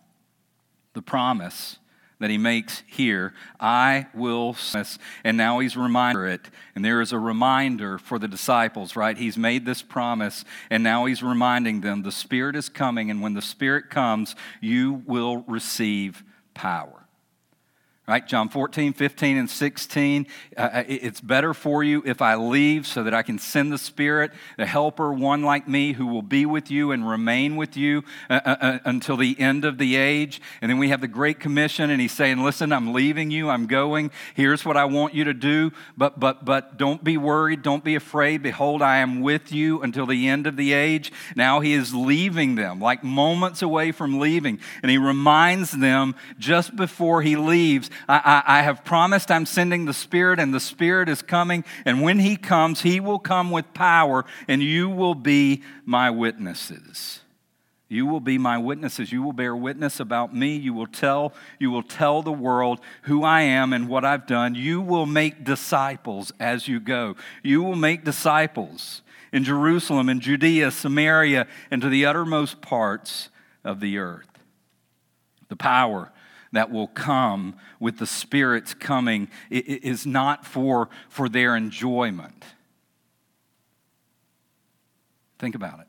The 0.93 1.01
promise 1.01 1.77
that 2.19 2.29
he 2.29 2.37
makes 2.37 2.83
here 2.87 3.33
I 3.59 4.07
will, 4.13 4.55
and 5.23 5.37
now 5.37 5.59
he's 5.59 5.77
reminder 5.77 6.25
it. 6.25 6.49
And 6.75 6.83
there 6.83 7.01
is 7.01 7.11
a 7.11 7.19
reminder 7.19 7.97
for 7.97 8.17
the 8.17 8.27
disciples, 8.27 8.95
right? 8.95 9.17
He's 9.17 9.37
made 9.37 9.65
this 9.65 9.81
promise, 9.81 10.43
and 10.69 10.83
now 10.83 11.05
he's 11.05 11.21
reminding 11.21 11.81
them 11.81 12.01
the 12.01 12.11
Spirit 12.11 12.55
is 12.55 12.69
coming, 12.69 13.11
and 13.11 13.21
when 13.21 13.33
the 13.33 13.41
Spirit 13.41 13.89
comes, 13.89 14.35
you 14.61 15.03
will 15.05 15.43
receive 15.47 16.23
power 16.53 17.06
right? 18.07 18.25
John 18.25 18.47
14, 18.47 18.93
15, 18.93 19.37
and 19.37 19.49
16. 19.49 20.27
Uh, 20.55 20.61
uh 20.61 20.83
it's 20.87 21.19
better 21.19 21.53
for 21.53 21.83
you 21.83 22.01
if 22.05 22.21
I 22.21 22.35
leave 22.35 22.87
so 22.87 23.03
that 23.03 23.13
I 23.13 23.21
can 23.21 23.37
send 23.37 23.71
the 23.73 23.77
Spirit, 23.77 24.31
the 24.55 24.65
helper, 24.65 25.11
one 25.11 25.43
like 25.43 25.67
me, 25.67 25.91
who 25.91 26.07
will 26.07 26.21
be 26.21 26.45
with 26.45 26.71
you 26.71 26.93
and 26.93 27.07
remain 27.07 27.57
with 27.57 27.75
you 27.75 28.05
uh, 28.29 28.39
uh, 28.45 28.55
uh, 28.61 28.79
until 28.85 29.17
the 29.17 29.37
end 29.37 29.65
of 29.65 29.77
the 29.77 29.97
age. 29.97 30.41
And 30.61 30.69
then 30.69 30.77
we 30.77 30.87
have 30.87 31.01
the 31.01 31.09
Great 31.09 31.41
Commission, 31.41 31.89
and 31.89 31.99
he's 31.99 32.13
saying, 32.13 32.41
Listen, 32.41 32.71
I'm 32.71 32.93
leaving 32.93 33.29
you, 33.29 33.49
I'm 33.49 33.67
going. 33.67 34.11
Here's 34.35 34.63
what 34.63 34.77
I 34.77 34.85
want 34.85 35.13
you 35.13 35.25
to 35.25 35.33
do, 35.33 35.73
but, 35.97 36.17
but, 36.17 36.45
but 36.45 36.77
don't 36.77 37.03
be 37.03 37.17
worried, 37.17 37.61
don't 37.61 37.83
be 37.83 37.95
afraid. 37.95 38.41
Behold, 38.41 38.81
I 38.81 38.99
am 38.99 39.19
with 39.19 39.51
you 39.51 39.81
until 39.81 40.05
the 40.05 40.29
end 40.29 40.47
of 40.47 40.55
the 40.55 40.71
age. 40.71 41.11
Now 41.35 41.59
he 41.59 41.73
is 41.73 41.93
leaving 41.93 42.55
them, 42.55 42.79
like 42.79 43.03
moments 43.03 43.61
away 43.61 43.91
from 43.91 44.17
leaving. 44.17 44.59
And 44.81 44.89
he 44.89 44.97
reminds 44.97 45.71
them 45.71 46.15
just 46.39 46.73
before 46.77 47.21
he 47.21 47.35
leaves 47.35 47.89
I, 48.07 48.43
I, 48.45 48.59
I 48.59 48.61
have 48.61 48.83
promised 48.83 49.31
I'm 49.31 49.45
sending 49.45 49.85
the 49.85 49.93
Spirit, 49.93 50.39
and 50.39 50.53
the 50.53 50.59
Spirit 50.59 51.09
is 51.09 51.21
coming. 51.21 51.63
And 51.85 52.01
when 52.01 52.19
He 52.19 52.35
comes, 52.35 52.81
He 52.81 52.99
will 52.99 53.19
come 53.19 53.51
with 53.51 53.73
power, 53.73 54.25
and 54.47 54.61
you 54.61 54.89
will 54.89 55.15
be 55.15 55.63
my 55.85 56.09
witnesses. 56.09 57.21
You 57.89 58.05
will 58.05 58.19
be 58.19 58.37
my 58.37 58.57
witnesses. 58.57 59.11
You 59.11 59.23
will 59.23 59.33
bear 59.33 59.55
witness 59.55 59.99
about 59.99 60.35
me. 60.35 60.57
You 60.57 60.73
will 60.73 60.87
tell, 60.87 61.33
you 61.57 61.71
will 61.71 61.83
tell 61.83 62.21
the 62.21 62.33
world 62.33 62.81
who 63.03 63.23
I 63.23 63.41
am 63.41 63.71
and 63.71 63.87
what 63.87 64.03
I've 64.03 64.27
done. 64.27 64.55
You 64.55 64.81
will 64.81 65.05
make 65.05 65.45
disciples 65.45 66.33
as 66.39 66.67
you 66.67 66.81
go. 66.81 67.15
You 67.43 67.63
will 67.63 67.77
make 67.77 68.03
disciples 68.03 69.01
in 69.31 69.45
Jerusalem, 69.45 70.09
in 70.09 70.19
Judea, 70.19 70.71
Samaria, 70.71 71.47
and 71.71 71.81
to 71.81 71.87
the 71.89 72.05
uttermost 72.05 72.61
parts 72.61 73.29
of 73.63 73.79
the 73.79 73.97
earth. 73.97 74.27
The 75.47 75.55
power 75.55 76.11
that 76.51 76.71
will 76.71 76.87
come 76.87 77.55
with 77.79 77.97
the 77.97 78.05
Spirit's 78.05 78.73
coming 78.73 79.29
is 79.49 80.05
not 80.05 80.45
for, 80.45 80.89
for 81.09 81.29
their 81.29 81.55
enjoyment. 81.55 82.43
Think 85.39 85.55
about 85.55 85.79
it. 85.79 85.87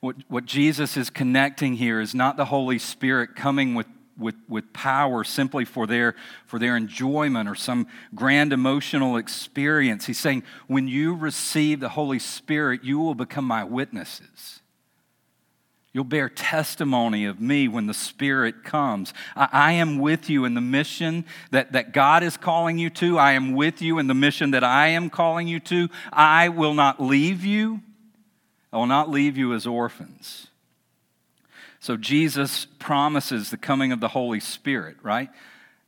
What, 0.00 0.16
what 0.28 0.46
Jesus 0.46 0.96
is 0.96 1.10
connecting 1.10 1.74
here 1.74 2.00
is 2.00 2.14
not 2.14 2.36
the 2.36 2.46
Holy 2.46 2.78
Spirit 2.78 3.36
coming 3.36 3.74
with, 3.74 3.86
with, 4.18 4.34
with 4.48 4.72
power 4.72 5.22
simply 5.24 5.64
for 5.64 5.86
their, 5.86 6.14
for 6.46 6.58
their 6.58 6.76
enjoyment 6.76 7.48
or 7.48 7.54
some 7.54 7.86
grand 8.14 8.52
emotional 8.52 9.16
experience. 9.16 10.06
He's 10.06 10.18
saying, 10.18 10.42
when 10.66 10.88
you 10.88 11.14
receive 11.14 11.80
the 11.80 11.90
Holy 11.90 12.18
Spirit, 12.18 12.82
you 12.82 12.98
will 12.98 13.14
become 13.14 13.44
my 13.44 13.62
witnesses. 13.64 14.61
You'll 15.92 16.04
bear 16.04 16.30
testimony 16.30 17.26
of 17.26 17.38
me 17.38 17.68
when 17.68 17.86
the 17.86 17.94
Spirit 17.94 18.64
comes. 18.64 19.12
I, 19.36 19.48
I, 19.52 19.72
am 19.72 19.98
with 19.98 20.30
you 20.30 20.46
in 20.46 20.54
the 20.54 20.62
mission 20.62 21.26
that, 21.50 21.72
that 21.72 21.92
God 21.92 22.22
is 22.22 22.38
calling 22.38 22.78
you 22.78 22.88
to. 22.90 23.18
I 23.18 23.32
am 23.32 23.52
with 23.52 23.82
you 23.82 23.98
in 23.98 24.06
the 24.06 24.14
mission 24.14 24.52
that 24.52 24.64
I 24.64 24.88
am 24.88 25.10
calling 25.10 25.48
you 25.48 25.60
to. 25.60 25.90
I 26.10 26.48
will 26.48 26.72
not 26.72 27.02
leave 27.02 27.44
you. 27.44 27.82
I 28.72 28.78
will 28.78 28.86
not 28.86 29.10
leave 29.10 29.36
you 29.36 29.52
as 29.52 29.66
orphans. 29.66 30.46
So 31.78 31.98
Jesus 31.98 32.64
promises 32.78 33.50
the 33.50 33.58
coming 33.58 33.92
of 33.92 34.00
the 34.00 34.08
Holy 34.08 34.40
Spirit, 34.40 34.96
right? 35.02 35.28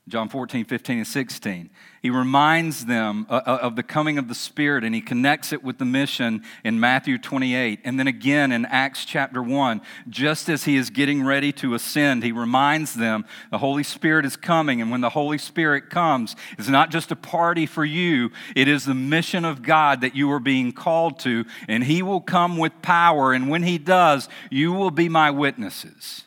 John 0.07 0.29
14, 0.29 0.67
15, 0.67 0.99
and 0.99 1.07
16. 1.07 1.71
He 2.03 2.11
reminds 2.11 2.85
them 2.85 3.27
uh, 3.31 3.40
uh, 3.47 3.59
of 3.62 3.75
the 3.75 3.83
coming 3.83 4.19
of 4.19 4.29
the 4.29 4.35
Spirit 4.35 4.85
and 4.85 4.95
he 4.95 5.01
connects 5.01 5.51
it 5.51 5.64
with 5.64 5.79
the 5.79 5.87
mission 5.87 6.43
in 6.62 6.79
Matthew 6.79 7.17
28. 7.17 7.81
And 7.85 7.99
then 7.99 8.07
again 8.07 8.53
in 8.53 8.67
Acts 8.67 9.07
chapter 9.07 9.43
1, 9.43 9.81
just 10.11 10.51
as 10.51 10.64
he 10.64 10.77
is 10.77 10.90
getting 10.90 11.25
ready 11.25 11.53
to 11.53 11.73
ascend, 11.73 12.23
he 12.23 12.33
reminds 12.33 12.93
them 12.93 13.25
the 13.51 13.57
Holy 13.57 13.83
Spirit 13.83 14.27
is 14.27 14.37
coming. 14.37 14.83
And 14.83 14.90
when 14.90 15.01
the 15.01 15.09
Holy 15.09 15.38
Spirit 15.38 15.88
comes, 15.88 16.37
it's 16.59 16.69
not 16.69 16.90
just 16.90 17.11
a 17.11 17.17
party 17.17 17.64
for 17.64 17.85
you, 17.85 18.31
it 18.55 18.69
is 18.69 18.85
the 18.85 18.93
mission 18.93 19.47
of 19.47 19.62
God 19.62 20.03
that 20.03 20.14
you 20.14 20.31
are 20.33 20.40
being 20.40 20.73
called 20.73 21.19
to. 21.21 21.47
And 21.67 21.83
he 21.83 22.03
will 22.03 22.21
come 22.21 22.59
with 22.59 22.83
power. 22.83 23.33
And 23.33 23.49
when 23.49 23.62
he 23.62 23.79
does, 23.79 24.29
you 24.51 24.75
will 24.75 24.90
be 24.90 25.09
my 25.09 25.31
witnesses 25.31 26.25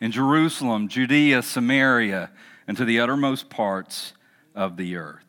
in 0.00 0.12
Jerusalem, 0.12 0.86
Judea, 0.86 1.42
Samaria 1.42 2.30
and 2.66 2.76
to 2.76 2.84
the 2.84 3.00
uttermost 3.00 3.48
parts 3.48 4.12
of 4.54 4.76
the 4.76 4.96
earth. 4.96 5.22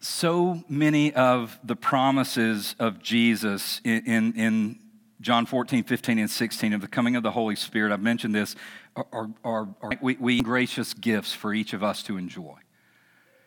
So 0.00 0.64
many 0.68 1.12
of 1.14 1.58
the 1.62 1.76
promises 1.76 2.74
of 2.80 3.00
Jesus 3.00 3.80
in, 3.84 4.04
in, 4.04 4.32
in, 4.32 4.78
John 5.20 5.46
14, 5.46 5.84
15, 5.84 6.18
and 6.18 6.28
16 6.28 6.72
of 6.72 6.80
the 6.80 6.88
coming 6.88 7.14
of 7.14 7.22
the 7.22 7.30
Holy 7.30 7.54
Spirit, 7.54 7.92
I've 7.92 8.02
mentioned 8.02 8.34
this, 8.34 8.56
are, 8.96 9.30
are, 9.44 9.68
are, 9.80 9.90
we, 10.02 10.16
we 10.16 10.40
gracious 10.40 10.94
gifts 10.94 11.32
for 11.32 11.54
each 11.54 11.72
of 11.72 11.84
us 11.84 12.02
to 12.04 12.16
enjoy. 12.16 12.56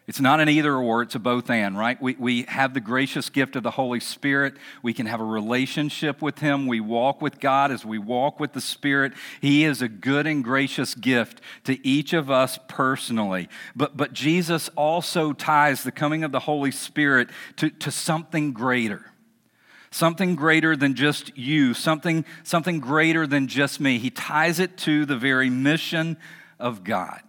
It's 0.07 0.21
not 0.21 0.39
an 0.39 0.49
either 0.49 0.75
or, 0.75 1.01
it's 1.01 1.15
a 1.15 1.19
both 1.19 1.49
and, 1.49 1.75
right? 1.75 1.99
We, 1.99 2.15
we 2.19 2.43
have 2.43 2.75
the 2.75 2.79
gracious 2.79 3.31
gift 3.31 3.55
of 3.55 3.63
the 3.63 3.71
Holy 3.71 3.99
Spirit. 3.99 4.53
We 4.83 4.93
can 4.93 5.07
have 5.07 5.19
a 5.19 5.25
relationship 5.25 6.21
with 6.21 6.39
Him. 6.39 6.67
We 6.67 6.79
walk 6.79 7.23
with 7.23 7.39
God 7.39 7.71
as 7.71 7.83
we 7.83 7.97
walk 7.97 8.39
with 8.39 8.53
the 8.53 8.61
Spirit. 8.61 9.13
He 9.41 9.63
is 9.63 9.81
a 9.81 9.87
good 9.87 10.27
and 10.27 10.43
gracious 10.43 10.93
gift 10.93 11.41
to 11.63 11.85
each 11.85 12.13
of 12.13 12.29
us 12.29 12.59
personally. 12.67 13.49
But, 13.75 13.97
but 13.97 14.13
Jesus 14.13 14.69
also 14.75 15.33
ties 15.33 15.83
the 15.83 15.91
coming 15.91 16.23
of 16.23 16.31
the 16.31 16.41
Holy 16.41 16.71
Spirit 16.71 17.29
to, 17.55 17.71
to 17.71 17.89
something 17.89 18.53
greater. 18.53 19.11
Something 19.89 20.35
greater 20.35 20.75
than 20.75 20.93
just 20.93 21.35
you, 21.35 21.73
something, 21.73 22.25
something 22.43 22.79
greater 22.79 23.25
than 23.25 23.47
just 23.47 23.79
me. 23.79 23.97
He 23.97 24.11
ties 24.11 24.59
it 24.59 24.77
to 24.79 25.05
the 25.05 25.17
very 25.17 25.49
mission 25.49 26.17
of 26.59 26.83
God. 26.83 27.21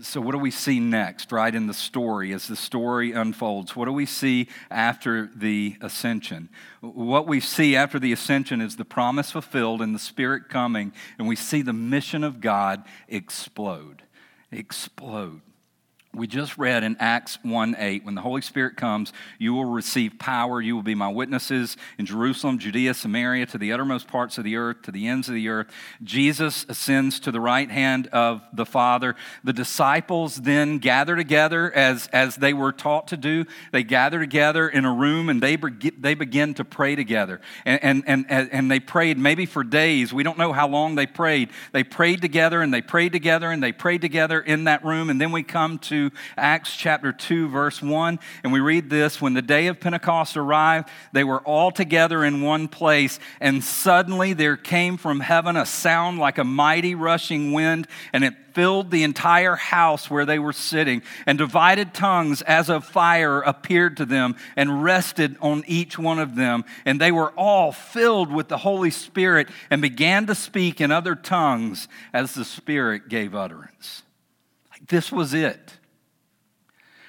So, 0.00 0.20
what 0.20 0.32
do 0.32 0.38
we 0.38 0.50
see 0.50 0.80
next, 0.80 1.32
right, 1.32 1.54
in 1.54 1.66
the 1.66 1.74
story 1.74 2.32
as 2.32 2.48
the 2.48 2.56
story 2.56 3.12
unfolds? 3.12 3.76
What 3.76 3.84
do 3.84 3.92
we 3.92 4.06
see 4.06 4.48
after 4.70 5.28
the 5.34 5.76
ascension? 5.80 6.48
What 6.80 7.26
we 7.26 7.40
see 7.40 7.76
after 7.76 7.98
the 7.98 8.12
ascension 8.12 8.60
is 8.60 8.76
the 8.76 8.84
promise 8.84 9.30
fulfilled 9.32 9.82
and 9.82 9.94
the 9.94 9.98
Spirit 9.98 10.48
coming, 10.48 10.92
and 11.18 11.28
we 11.28 11.36
see 11.36 11.62
the 11.62 11.72
mission 11.72 12.24
of 12.24 12.40
God 12.40 12.84
explode. 13.08 14.02
Explode. 14.50 15.42
We 16.14 16.26
just 16.26 16.58
read 16.58 16.84
in 16.84 16.96
Acts 17.00 17.38
1 17.42 17.74
8, 17.78 18.04
when 18.04 18.14
the 18.14 18.20
Holy 18.20 18.42
Spirit 18.42 18.76
comes, 18.76 19.14
you 19.38 19.54
will 19.54 19.64
receive 19.64 20.18
power. 20.18 20.60
You 20.60 20.74
will 20.74 20.82
be 20.82 20.94
my 20.94 21.08
witnesses 21.08 21.78
in 21.96 22.04
Jerusalem, 22.04 22.58
Judea, 22.58 22.92
Samaria, 22.92 23.46
to 23.46 23.56
the 23.56 23.72
uttermost 23.72 24.08
parts 24.08 24.36
of 24.36 24.44
the 24.44 24.56
earth, 24.56 24.82
to 24.82 24.92
the 24.92 25.08
ends 25.08 25.30
of 25.30 25.34
the 25.34 25.48
earth. 25.48 25.68
Jesus 26.02 26.66
ascends 26.68 27.18
to 27.20 27.30
the 27.30 27.40
right 27.40 27.70
hand 27.70 28.08
of 28.08 28.42
the 28.52 28.66
Father. 28.66 29.16
The 29.42 29.54
disciples 29.54 30.36
then 30.36 30.78
gather 30.78 31.16
together 31.16 31.72
as, 31.72 32.08
as 32.08 32.36
they 32.36 32.52
were 32.52 32.72
taught 32.72 33.08
to 33.08 33.16
do. 33.16 33.46
They 33.72 33.82
gather 33.82 34.20
together 34.20 34.68
in 34.68 34.84
a 34.84 34.92
room 34.92 35.30
and 35.30 35.42
they, 35.42 35.56
they 35.56 36.12
begin 36.12 36.52
to 36.54 36.64
pray 36.64 36.94
together. 36.94 37.40
And, 37.64 38.04
and, 38.06 38.26
and, 38.28 38.52
and 38.52 38.70
they 38.70 38.80
prayed 38.80 39.16
maybe 39.16 39.46
for 39.46 39.64
days. 39.64 40.12
We 40.12 40.24
don't 40.24 40.36
know 40.36 40.52
how 40.52 40.68
long 40.68 40.94
they 40.94 41.06
prayed. 41.06 41.48
They 41.72 41.84
prayed 41.84 42.20
together 42.20 42.60
and 42.60 42.72
they 42.72 42.82
prayed 42.82 43.12
together 43.12 43.50
and 43.50 43.62
they 43.62 43.72
prayed 43.72 44.02
together 44.02 44.42
in 44.42 44.64
that 44.64 44.84
room. 44.84 45.08
And 45.08 45.18
then 45.18 45.32
we 45.32 45.42
come 45.42 45.78
to 45.78 46.01
Acts 46.36 46.74
chapter 46.74 47.12
2, 47.12 47.48
verse 47.48 47.80
1, 47.80 48.18
and 48.42 48.52
we 48.52 48.60
read 48.60 48.90
this 48.90 49.20
When 49.20 49.34
the 49.34 49.42
day 49.42 49.68
of 49.68 49.80
Pentecost 49.80 50.36
arrived, 50.36 50.88
they 51.12 51.24
were 51.24 51.40
all 51.40 51.70
together 51.70 52.24
in 52.24 52.42
one 52.42 52.68
place, 52.68 53.20
and 53.40 53.62
suddenly 53.62 54.32
there 54.32 54.56
came 54.56 54.96
from 54.96 55.20
heaven 55.20 55.56
a 55.56 55.66
sound 55.66 56.18
like 56.18 56.38
a 56.38 56.44
mighty 56.44 56.94
rushing 56.94 57.52
wind, 57.52 57.86
and 58.12 58.24
it 58.24 58.34
filled 58.52 58.90
the 58.90 59.02
entire 59.02 59.56
house 59.56 60.10
where 60.10 60.26
they 60.26 60.38
were 60.38 60.52
sitting, 60.52 61.02
and 61.26 61.38
divided 61.38 61.94
tongues 61.94 62.42
as 62.42 62.68
of 62.68 62.84
fire 62.84 63.40
appeared 63.40 63.96
to 63.96 64.04
them 64.04 64.36
and 64.56 64.82
rested 64.84 65.36
on 65.40 65.64
each 65.66 65.98
one 65.98 66.18
of 66.18 66.34
them. 66.36 66.64
And 66.84 67.00
they 67.00 67.12
were 67.12 67.30
all 67.32 67.72
filled 67.72 68.32
with 68.32 68.48
the 68.48 68.58
Holy 68.58 68.90
Spirit 68.90 69.48
and 69.70 69.82
began 69.82 70.26
to 70.26 70.34
speak 70.34 70.80
in 70.80 70.90
other 70.90 71.14
tongues 71.14 71.88
as 72.12 72.34
the 72.34 72.44
Spirit 72.44 73.08
gave 73.08 73.34
utterance. 73.34 74.02
This 74.88 75.12
was 75.12 75.32
it. 75.34 75.78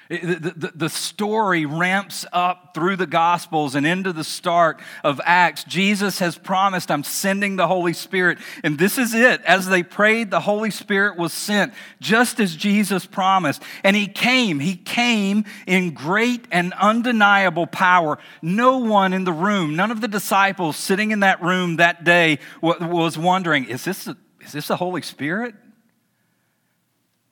The, 0.08 0.52
the, 0.54 0.72
the, 0.74 0.88
story 0.90 1.64
ramps 1.64 2.26
up 2.30 2.72
through 2.74 2.96
the 2.96 3.06
Gospels 3.06 3.74
and 3.74 3.86
into 3.86 4.12
the 4.12 4.22
start 4.22 4.82
of 5.02 5.18
Acts. 5.24 5.64
Jesus 5.64 6.18
has 6.18 6.36
promised, 6.36 6.90
I'm 6.90 7.04
sending 7.04 7.56
the 7.56 7.66
Holy 7.66 7.94
Spirit. 7.94 8.36
And 8.62 8.78
this 8.78 8.98
is 8.98 9.14
it. 9.14 9.40
As 9.42 9.66
they 9.66 9.82
prayed, 9.82 10.30
the 10.30 10.40
Holy 10.40 10.70
Spirit 10.70 11.16
was 11.16 11.32
sent, 11.32 11.72
just 12.00 12.38
as 12.38 12.54
Jesus 12.54 13.06
promised. 13.06 13.62
And 13.82 13.96
He 13.96 14.06
came. 14.06 14.60
He 14.60 14.76
came 14.76 15.46
in 15.66 15.94
great 15.94 16.46
and 16.52 16.74
undeniable 16.74 17.66
power. 17.66 18.18
No 18.42 18.78
one 18.78 19.14
in 19.14 19.24
the 19.24 19.32
room, 19.32 19.74
none 19.74 19.90
of 19.90 20.02
the 20.02 20.08
disciples 20.08 20.76
sitting 20.76 21.12
in 21.12 21.20
that 21.20 21.42
room 21.42 21.76
that 21.76 22.04
day 22.04 22.40
was 22.60 23.16
wondering, 23.16 23.64
is 23.64 23.84
this, 23.84 24.06
a, 24.06 24.18
is 24.42 24.52
this 24.52 24.68
the 24.68 24.76
Holy 24.76 25.00
Spirit? 25.00 25.54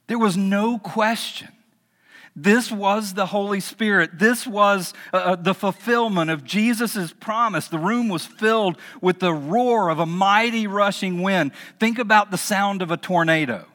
There 0.06 0.18
was 0.18 0.38
no 0.38 0.78
question 0.78 1.48
this 2.34 2.72
was 2.72 3.12
the 3.12 3.26
Holy 3.26 3.60
Spirit. 3.60 4.18
This 4.18 4.46
was 4.46 4.94
uh, 5.12 5.16
uh 5.16 5.36
the 5.36 5.54
fulfillment 5.54 6.30
of 6.30 6.44
Jesus' 6.44 7.12
promise. 7.20 7.68
The 7.68 7.78
room 7.78 8.08
was 8.08 8.24
filled 8.24 8.78
with 9.00 9.18
the 9.18 9.34
roar 9.34 9.90
of 9.90 9.98
a 9.98 10.06
mighty 10.06 10.66
rushing 10.66 11.22
wind. 11.22 11.52
Think 11.78 11.98
about 11.98 12.30
the 12.30 12.38
sound 12.38 12.80
of 12.80 12.90
a 12.90 12.96
tornado. 12.96 13.66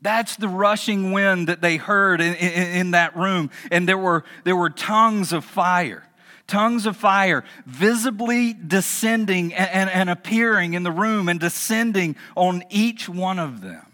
That's 0.00 0.36
the 0.36 0.48
rushing 0.48 1.12
wind 1.12 1.48
that 1.48 1.60
they 1.60 1.76
heard 1.76 2.20
in, 2.20 2.34
in, 2.34 2.52
in 2.52 2.90
that 2.92 3.16
room. 3.16 3.50
And 3.70 3.88
there 3.88 3.98
were, 3.98 4.24
there 4.44 4.54
were 4.56 4.70
tongues 4.70 5.32
of 5.32 5.44
fire 5.44 6.04
tongues 6.46 6.86
of 6.86 6.96
fire 6.96 7.44
visibly 7.66 8.54
descending 8.54 9.52
and, 9.52 9.70
and, 9.70 9.90
and, 9.90 10.08
appearing 10.08 10.72
in 10.72 10.82
the 10.82 10.90
room 10.90 11.28
and 11.28 11.38
descending 11.38 12.16
on 12.34 12.64
each 12.70 13.06
one 13.06 13.38
of 13.38 13.60
them. 13.60 13.87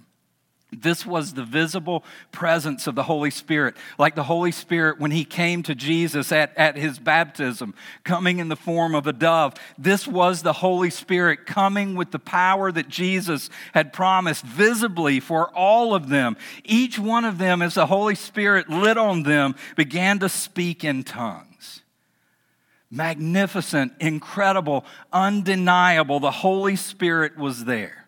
This 0.74 1.06
was 1.06 1.34
the 1.34 1.44
visible 1.44 2.04
presence 2.32 2.86
of 2.86 2.94
the 2.94 3.02
Holy 3.02 3.30
Spirit. 3.30 3.76
Like 3.98 4.14
the 4.14 4.24
Holy 4.24 4.52
Spirit 4.52 4.98
when 4.98 5.10
he 5.10 5.24
came 5.24 5.62
to 5.64 5.74
Jesus 5.74 6.32
at, 6.32 6.56
at 6.56 6.76
his 6.76 6.98
baptism, 6.98 7.74
coming 8.04 8.38
in 8.38 8.48
the 8.48 8.56
form 8.56 8.94
of 8.94 9.06
a 9.06 9.12
dove. 9.12 9.54
This 9.78 10.06
was 10.06 10.42
the 10.42 10.52
Holy 10.52 10.90
Spirit 10.90 11.46
coming 11.46 11.94
with 11.94 12.10
the 12.10 12.18
power 12.18 12.70
that 12.72 12.88
Jesus 12.88 13.50
had 13.72 13.92
promised 13.92 14.44
visibly 14.44 15.20
for 15.20 15.50
all 15.50 15.94
of 15.94 16.08
them. 16.08 16.36
Each 16.64 16.98
one 16.98 17.24
of 17.24 17.38
them, 17.38 17.62
as 17.62 17.74
the 17.74 17.86
Holy 17.86 18.14
Spirit 18.14 18.68
lit 18.68 18.98
on 18.98 19.22
them, 19.22 19.54
began 19.76 20.18
to 20.20 20.28
speak 20.28 20.84
in 20.84 21.04
tongues. 21.04 21.82
Magnificent, 22.90 23.92
incredible, 23.98 24.84
undeniable. 25.12 26.20
The 26.20 26.30
Holy 26.30 26.76
Spirit 26.76 27.36
was 27.36 27.64
there. 27.64 28.03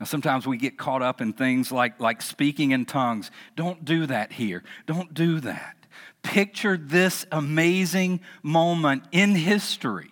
Now, 0.00 0.06
sometimes 0.06 0.46
we 0.46 0.56
get 0.58 0.78
caught 0.78 1.02
up 1.02 1.20
in 1.20 1.32
things 1.32 1.72
like, 1.72 1.98
like 2.00 2.22
speaking 2.22 2.70
in 2.70 2.86
tongues. 2.86 3.30
Don't 3.56 3.84
do 3.84 4.06
that 4.06 4.32
here. 4.32 4.62
Don't 4.86 5.12
do 5.12 5.40
that. 5.40 5.76
Picture 6.22 6.76
this 6.76 7.26
amazing 7.32 8.20
moment 8.42 9.04
in 9.12 9.34
history 9.34 10.10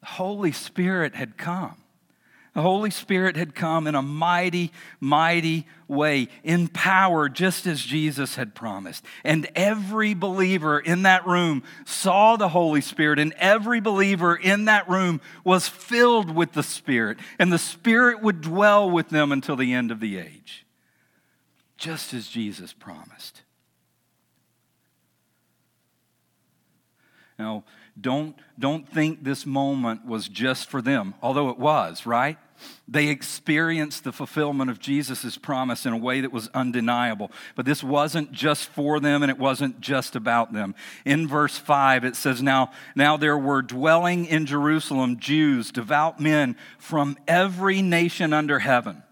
The 0.00 0.06
Holy 0.06 0.52
Spirit 0.52 1.14
had 1.14 1.36
come. 1.36 1.76
The 2.56 2.62
Holy 2.62 2.88
Spirit 2.88 3.36
had 3.36 3.54
come 3.54 3.86
in 3.86 3.94
a 3.94 4.00
mighty, 4.00 4.72
mighty 4.98 5.66
way, 5.88 6.28
in 6.42 6.68
power, 6.68 7.28
just 7.28 7.66
as 7.66 7.82
Jesus 7.82 8.36
had 8.36 8.54
promised. 8.54 9.04
And 9.24 9.46
every 9.54 10.14
believer 10.14 10.80
in 10.80 11.02
that 11.02 11.26
room 11.26 11.64
saw 11.84 12.36
the 12.36 12.48
Holy 12.48 12.80
Spirit, 12.80 13.18
and 13.18 13.34
every 13.34 13.80
believer 13.80 14.34
in 14.34 14.64
that 14.64 14.88
room 14.88 15.20
was 15.44 15.68
filled 15.68 16.34
with 16.34 16.52
the 16.52 16.62
Spirit, 16.62 17.18
and 17.38 17.52
the 17.52 17.58
Spirit 17.58 18.22
would 18.22 18.40
dwell 18.40 18.90
with 18.90 19.10
them 19.10 19.32
until 19.32 19.56
the 19.56 19.74
end 19.74 19.90
of 19.90 20.00
the 20.00 20.16
age, 20.16 20.64
just 21.76 22.14
as 22.14 22.26
Jesus 22.26 22.72
promised. 22.72 23.42
Now, 27.38 27.64
don't, 28.00 28.36
don't 28.58 28.88
think 28.88 29.24
this 29.24 29.46
moment 29.46 30.06
was 30.06 30.28
just 30.28 30.68
for 30.68 30.80
them, 30.80 31.14
although 31.22 31.50
it 31.50 31.58
was, 31.58 32.06
right? 32.06 32.38
They 32.88 33.08
experienced 33.08 34.04
the 34.04 34.12
fulfillment 34.12 34.70
of 34.70 34.78
Jesus' 34.78 35.36
promise 35.36 35.84
in 35.84 35.92
a 35.92 35.98
way 35.98 36.20
that 36.20 36.32
was 36.32 36.48
undeniable. 36.54 37.30
But 37.54 37.66
this 37.66 37.82
wasn't 37.82 38.32
just 38.32 38.68
for 38.68 39.00
them 39.00 39.22
and 39.22 39.30
it 39.30 39.38
wasn't 39.38 39.80
just 39.80 40.16
about 40.16 40.52
them. 40.52 40.74
In 41.04 41.28
verse 41.28 41.58
5, 41.58 42.04
it 42.04 42.16
says, 42.16 42.42
Now, 42.42 42.70
now 42.94 43.16
there 43.16 43.36
were 43.36 43.62
dwelling 43.62 44.26
in 44.26 44.46
Jerusalem 44.46 45.18
Jews, 45.18 45.70
devout 45.70 46.20
men 46.20 46.56
from 46.78 47.18
every 47.26 47.82
nation 47.82 48.32
under 48.32 48.60
heaven. 48.60 49.02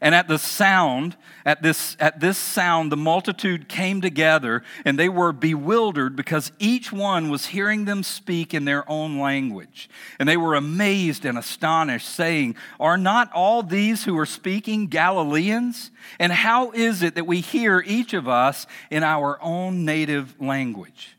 And 0.00 0.14
at 0.14 0.28
the 0.28 0.38
sound, 0.38 1.16
at 1.44 1.62
this, 1.62 1.96
at 2.00 2.20
this 2.20 2.38
sound, 2.38 2.90
the 2.90 2.96
multitude 2.96 3.68
came 3.68 4.00
together 4.00 4.62
and 4.84 4.98
they 4.98 5.08
were 5.08 5.32
bewildered 5.32 6.16
because 6.16 6.52
each 6.58 6.92
one 6.92 7.30
was 7.30 7.46
hearing 7.46 7.84
them 7.84 8.02
speak 8.02 8.54
in 8.54 8.64
their 8.64 8.88
own 8.90 9.18
language. 9.18 9.88
And 10.18 10.28
they 10.28 10.36
were 10.36 10.54
amazed 10.54 11.24
and 11.24 11.38
astonished, 11.38 12.08
saying, 12.08 12.56
Are 12.78 12.98
not 12.98 13.32
all 13.32 13.62
these 13.62 14.04
who 14.04 14.18
are 14.18 14.26
speaking 14.26 14.86
Galileans? 14.86 15.90
And 16.18 16.32
how 16.32 16.70
is 16.72 17.02
it 17.02 17.14
that 17.14 17.26
we 17.26 17.40
hear 17.40 17.82
each 17.86 18.14
of 18.14 18.28
us 18.28 18.66
in 18.90 19.02
our 19.02 19.38
own 19.42 19.84
native 19.84 20.40
language? 20.40 21.16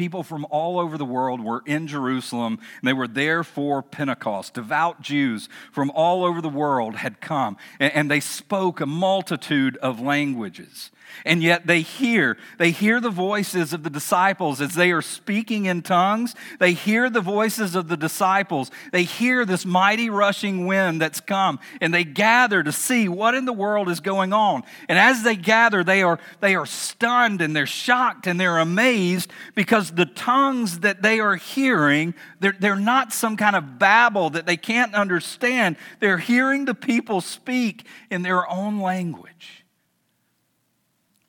People 0.00 0.22
from 0.22 0.46
all 0.48 0.78
over 0.78 0.96
the 0.96 1.04
world 1.04 1.42
were 1.42 1.62
in 1.66 1.86
Jerusalem, 1.86 2.54
and 2.54 2.88
they 2.88 2.94
were 2.94 3.06
there 3.06 3.44
for 3.44 3.82
Pentecost. 3.82 4.54
Devout 4.54 5.02
Jews 5.02 5.46
from 5.70 5.90
all 5.90 6.24
over 6.24 6.40
the 6.40 6.48
world 6.48 6.96
had 6.96 7.20
come, 7.20 7.58
and 7.78 8.10
they 8.10 8.18
spoke 8.18 8.80
a 8.80 8.86
multitude 8.86 9.76
of 9.76 10.00
languages. 10.00 10.90
And 11.24 11.42
yet 11.42 11.66
they 11.66 11.82
hear, 11.82 12.36
they 12.58 12.70
hear 12.70 13.00
the 13.00 13.10
voices 13.10 13.72
of 13.72 13.82
the 13.82 13.90
disciples 13.90 14.60
as 14.60 14.74
they 14.74 14.90
are 14.92 15.02
speaking 15.02 15.66
in 15.66 15.82
tongues. 15.82 16.34
They 16.58 16.72
hear 16.72 17.10
the 17.10 17.20
voices 17.20 17.74
of 17.74 17.88
the 17.88 17.96
disciples. 17.96 18.70
They 18.92 19.04
hear 19.04 19.44
this 19.44 19.66
mighty 19.66 20.10
rushing 20.10 20.66
wind 20.66 21.00
that's 21.00 21.20
come, 21.20 21.60
and 21.80 21.92
they 21.92 22.04
gather 22.04 22.62
to 22.62 22.72
see 22.72 23.08
what 23.08 23.34
in 23.34 23.44
the 23.44 23.52
world 23.52 23.88
is 23.88 24.00
going 24.00 24.32
on. 24.32 24.62
And 24.88 24.98
as 24.98 25.22
they 25.22 25.36
gather, 25.36 25.84
they 25.84 26.02
are, 26.02 26.18
they 26.40 26.54
are 26.54 26.66
stunned 26.66 27.40
and 27.40 27.54
they're 27.54 27.66
shocked 27.66 28.26
and 28.26 28.38
they're 28.40 28.58
amazed 28.58 29.30
because 29.54 29.90
the 29.90 30.06
tongues 30.06 30.80
that 30.80 31.02
they 31.02 31.20
are 31.20 31.36
hearing, 31.36 32.14
they're, 32.40 32.56
they're 32.58 32.76
not 32.76 33.12
some 33.12 33.36
kind 33.36 33.56
of 33.56 33.78
babble 33.78 34.30
that 34.30 34.46
they 34.46 34.56
can't 34.56 34.94
understand. 34.94 35.76
They're 35.98 36.18
hearing 36.18 36.64
the 36.64 36.74
people 36.74 37.20
speak 37.20 37.86
in 38.10 38.22
their 38.22 38.48
own 38.48 38.80
language. 38.80 39.59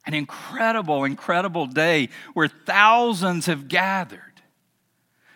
An 0.05 0.13
incredible, 0.13 1.03
incredible 1.03 1.67
day 1.67 2.09
where 2.33 2.47
thousands 2.47 3.45
have 3.45 3.67
gathered. 3.67 4.21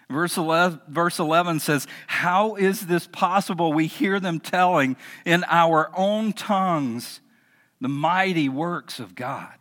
Verse 0.10 0.38
11, 0.38 0.82
verse 0.88 1.20
11 1.20 1.60
says, 1.60 1.88
How 2.08 2.56
is 2.56 2.86
this 2.88 3.08
possible? 3.08 3.74
We 3.74 3.88
hear 3.88 4.20
them 4.20 4.40
telling 4.40 4.98
in 5.26 5.44
our 5.48 5.90
own 5.96 6.34
tongues 6.34 7.22
the 7.82 7.88
mighty 7.90 8.48
works 8.48 9.00
of 9.00 9.16
God. 9.16 9.54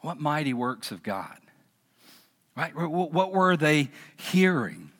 What 0.00 0.20
mighty 0.20 0.54
works 0.54 0.92
of 0.92 1.02
God? 1.02 1.38
Right? 2.56 2.72
What 2.74 3.32
were 3.32 3.56
they 3.56 3.90
hearing? 4.16 4.92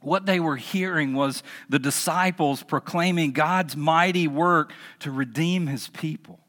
What 0.00 0.24
they 0.24 0.40
were 0.40 0.56
hearing 0.56 1.12
was 1.12 1.42
the 1.68 1.78
disciples 1.78 2.62
proclaiming 2.62 3.32
God's 3.32 3.76
mighty 3.76 4.26
work 4.26 4.72
to 5.00 5.10
redeem 5.10 5.66
his 5.66 5.88
people. 5.88 6.40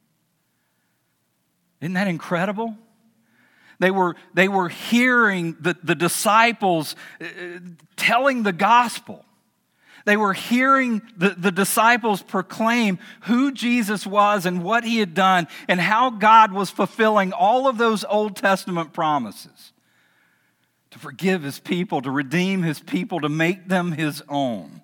Isn't 1.82 1.94
that 1.94 2.08
incredible? 2.08 2.78
They 3.80 3.92
were, 3.92 4.16
they 4.34 4.48
were 4.48 4.70
hearing 4.70 5.58
the, 5.60 5.76
the 5.84 5.96
disciples 5.96 6.96
uh, 7.20 7.26
telling 7.96 8.44
the 8.44 8.54
gospel. 8.54 9.26
They 10.06 10.18
were 10.18 10.34
hearing 10.34 11.02
the, 11.18 11.30
the 11.30 11.52
disciples 11.52 12.22
proclaim 12.22 13.00
who 13.22 13.52
Jesus 13.52 14.06
was 14.06 14.46
and 14.46 14.64
what 14.64 14.84
he 14.84 15.00
had 15.00 15.14
done 15.14 15.48
and 15.68 15.80
how 15.80 16.12
God 16.12 16.52
was 16.52 16.70
fulfilling 16.70 17.34
all 17.34 17.68
of 17.68 17.78
those 17.78 18.04
Old 18.04 18.36
Testament 18.36 18.94
promises 18.94 19.74
to 20.92 21.00
forgive 21.00 21.44
his 21.44 21.60
people, 21.60 22.02
to 22.02 22.12
redeem 22.12 22.64
his 22.64 22.80
people, 22.80 23.22
to 23.22 23.30
make 23.30 23.68
them 23.68 23.94
his 23.94 24.22
own. 24.28 24.81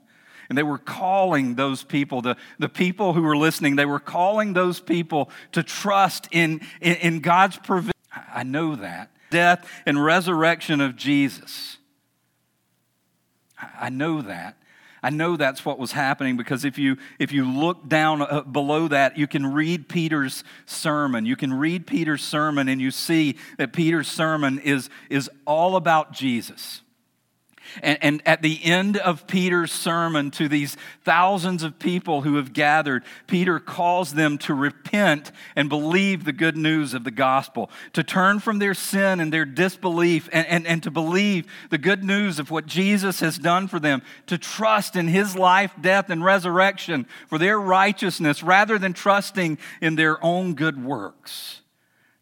And 0.50 0.58
they 0.58 0.64
were 0.64 0.78
calling 0.78 1.56
those 1.56 1.84
people, 1.84 2.22
the, 2.22 2.38
the 2.58 2.70
people 2.70 3.14
who 3.14 3.22
were 3.22 3.36
listening, 3.36 3.76
they 3.76 3.86
were 3.86 4.00
calling 4.00 4.54
those 4.54 4.80
people 4.80 5.30
to 5.52 5.64
trust 5.64 6.28
in, 6.32 6.62
in, 6.82 6.96
in 6.96 7.20
God's 7.20 7.58
provision. 7.58 7.92
I 8.34 8.44
know 8.44 8.76
that. 8.76 9.12
Death 9.30 9.70
and 9.86 10.04
resurrection 10.04 10.80
of 10.80 10.96
Jesus. 10.96 11.78
I 13.80 13.90
know 13.90 14.22
that. 14.22 14.58
I 15.04 15.10
know 15.10 15.38
that's 15.38 15.64
what 15.64 15.78
was 15.78 15.92
happening 15.92 16.38
because 16.38 16.66
if 16.66 16.78
you 16.78 16.98
if 17.20 17.32
you 17.32 17.46
look 17.46 17.88
down 17.88 18.22
uh, 18.22 18.42
below 18.42 18.88
that 18.88 19.18
you 19.18 19.28
can 19.28 19.46
read 19.46 19.88
Peter's 19.88 20.44
sermon. 20.66 21.26
You 21.26 21.36
can 21.36 21.54
read 21.54 21.86
Peter's 21.86 22.24
sermon 22.24 22.68
and 22.68 22.82
you 22.82 22.92
see 22.92 23.38
that 23.58 23.74
Peter's 23.74 24.08
sermon 24.08 24.60
is 24.60 24.90
is 25.10 25.30
all 25.46 25.76
about 25.76 26.14
Jesus. 26.14 26.82
And, 27.82 27.98
and, 28.02 28.22
at 28.26 28.42
the 28.42 28.64
end 28.64 28.98
of 28.98 29.28
Peter's 29.28 29.72
sermon 29.72 30.32
to 30.32 30.48
these 30.48 30.76
thousands 31.04 31.64
of 31.64 31.80
people 31.80 32.22
who 32.22 32.36
have 32.36 32.54
gathered, 32.54 33.04
Peter 33.28 33.60
calls 33.60 34.14
them 34.14 34.38
to 34.40 34.54
repent 34.54 35.32
and 35.56 35.70
believe 35.70 36.24
the 36.24 36.34
good 36.34 36.58
news 36.58 36.94
of 36.94 37.04
the 37.04 37.12
gospel, 37.12 37.70
to 37.94 38.04
turn 38.04 38.40
from 38.40 38.60
their 38.60 38.74
sin 38.74 39.20
and 39.20 39.32
their 39.32 39.46
disbelief 39.46 40.30
and, 40.32 40.48
and, 40.48 40.68
and 40.68 40.84
to 40.84 40.92
believe 40.92 41.46
the 41.70 41.78
good 41.78 42.04
news 42.04 42.40
of 42.40 42.52
what 42.52 42.66
Jesus 42.66 43.20
has 43.20 43.38
done 43.38 43.68
for 43.68 43.80
them, 43.80 44.02
to 44.28 44.38
trust 44.38 44.96
in 44.96 45.08
his 45.08 45.36
life, 45.36 45.72
death, 45.80 46.10
and 46.10 46.24
resurrection 46.24 47.06
for 47.28 47.38
their 47.38 47.60
righteousness 47.60 48.44
rather 48.44 48.78
than 48.78 48.94
trusting 48.94 49.58
in 49.82 49.96
their 49.96 50.24
own 50.24 50.56
good 50.56 50.84
works. 50.84 51.62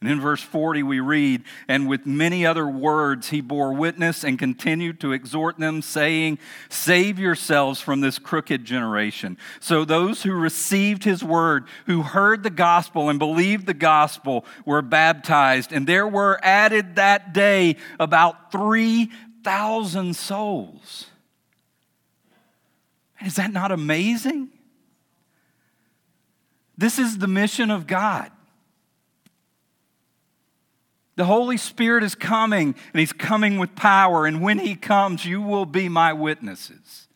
And 0.01 0.11
in 0.11 0.19
verse 0.19 0.41
40, 0.41 0.83
we 0.83 0.99
read, 0.99 1.43
And 1.67 1.87
with 1.87 2.05
many 2.05 2.45
other 2.45 2.67
words 2.67 3.29
he 3.29 3.41
bore 3.41 3.73
witness 3.73 4.23
and 4.23 4.37
continued 4.37 4.99
to 4.99 5.13
exhort 5.13 5.57
them, 5.57 5.81
saying, 5.81 6.37
Save 6.69 7.17
yourselves 7.17 7.79
from 7.79 8.01
this 8.01 8.19
crooked 8.19 8.65
generation. 8.65 9.37
So 9.59 9.85
those 9.85 10.23
who 10.23 10.33
received 10.33 11.05
his 11.05 11.23
word, 11.23 11.65
who 11.85 12.01
heard 12.01 12.43
the 12.43 12.49
gospel 12.49 13.09
and 13.09 13.17
believed 13.17 13.65
the 13.65 13.73
gospel, 13.73 14.45
were 14.65 14.81
baptized. 14.81 15.71
And 15.71 15.87
there 15.87 16.07
were 16.07 16.39
added 16.43 16.97
that 16.97 17.33
day 17.33 17.77
about 17.99 18.51
3,000 18.51 20.15
souls. 20.15 21.07
Is 23.25 23.37
that 23.37 23.51
not 23.51 23.71
amazing? 23.71 24.49
This 26.77 26.99
is 26.99 27.17
the 27.17 27.27
mission 27.27 27.71
of 27.71 27.87
God. 27.87 28.31
The 31.15 31.25
Holy 31.25 31.57
Spirit 31.57 32.03
is 32.03 32.15
coming, 32.15 32.75
and 32.93 32.99
He's 32.99 33.13
coming 33.13 33.57
with 33.57 33.75
power. 33.75 34.25
And 34.25 34.41
when 34.41 34.59
He 34.59 34.75
comes, 34.75 35.25
you 35.25 35.41
will 35.41 35.65
be 35.65 35.87
my 35.87 36.13
witnesses. 36.13 37.07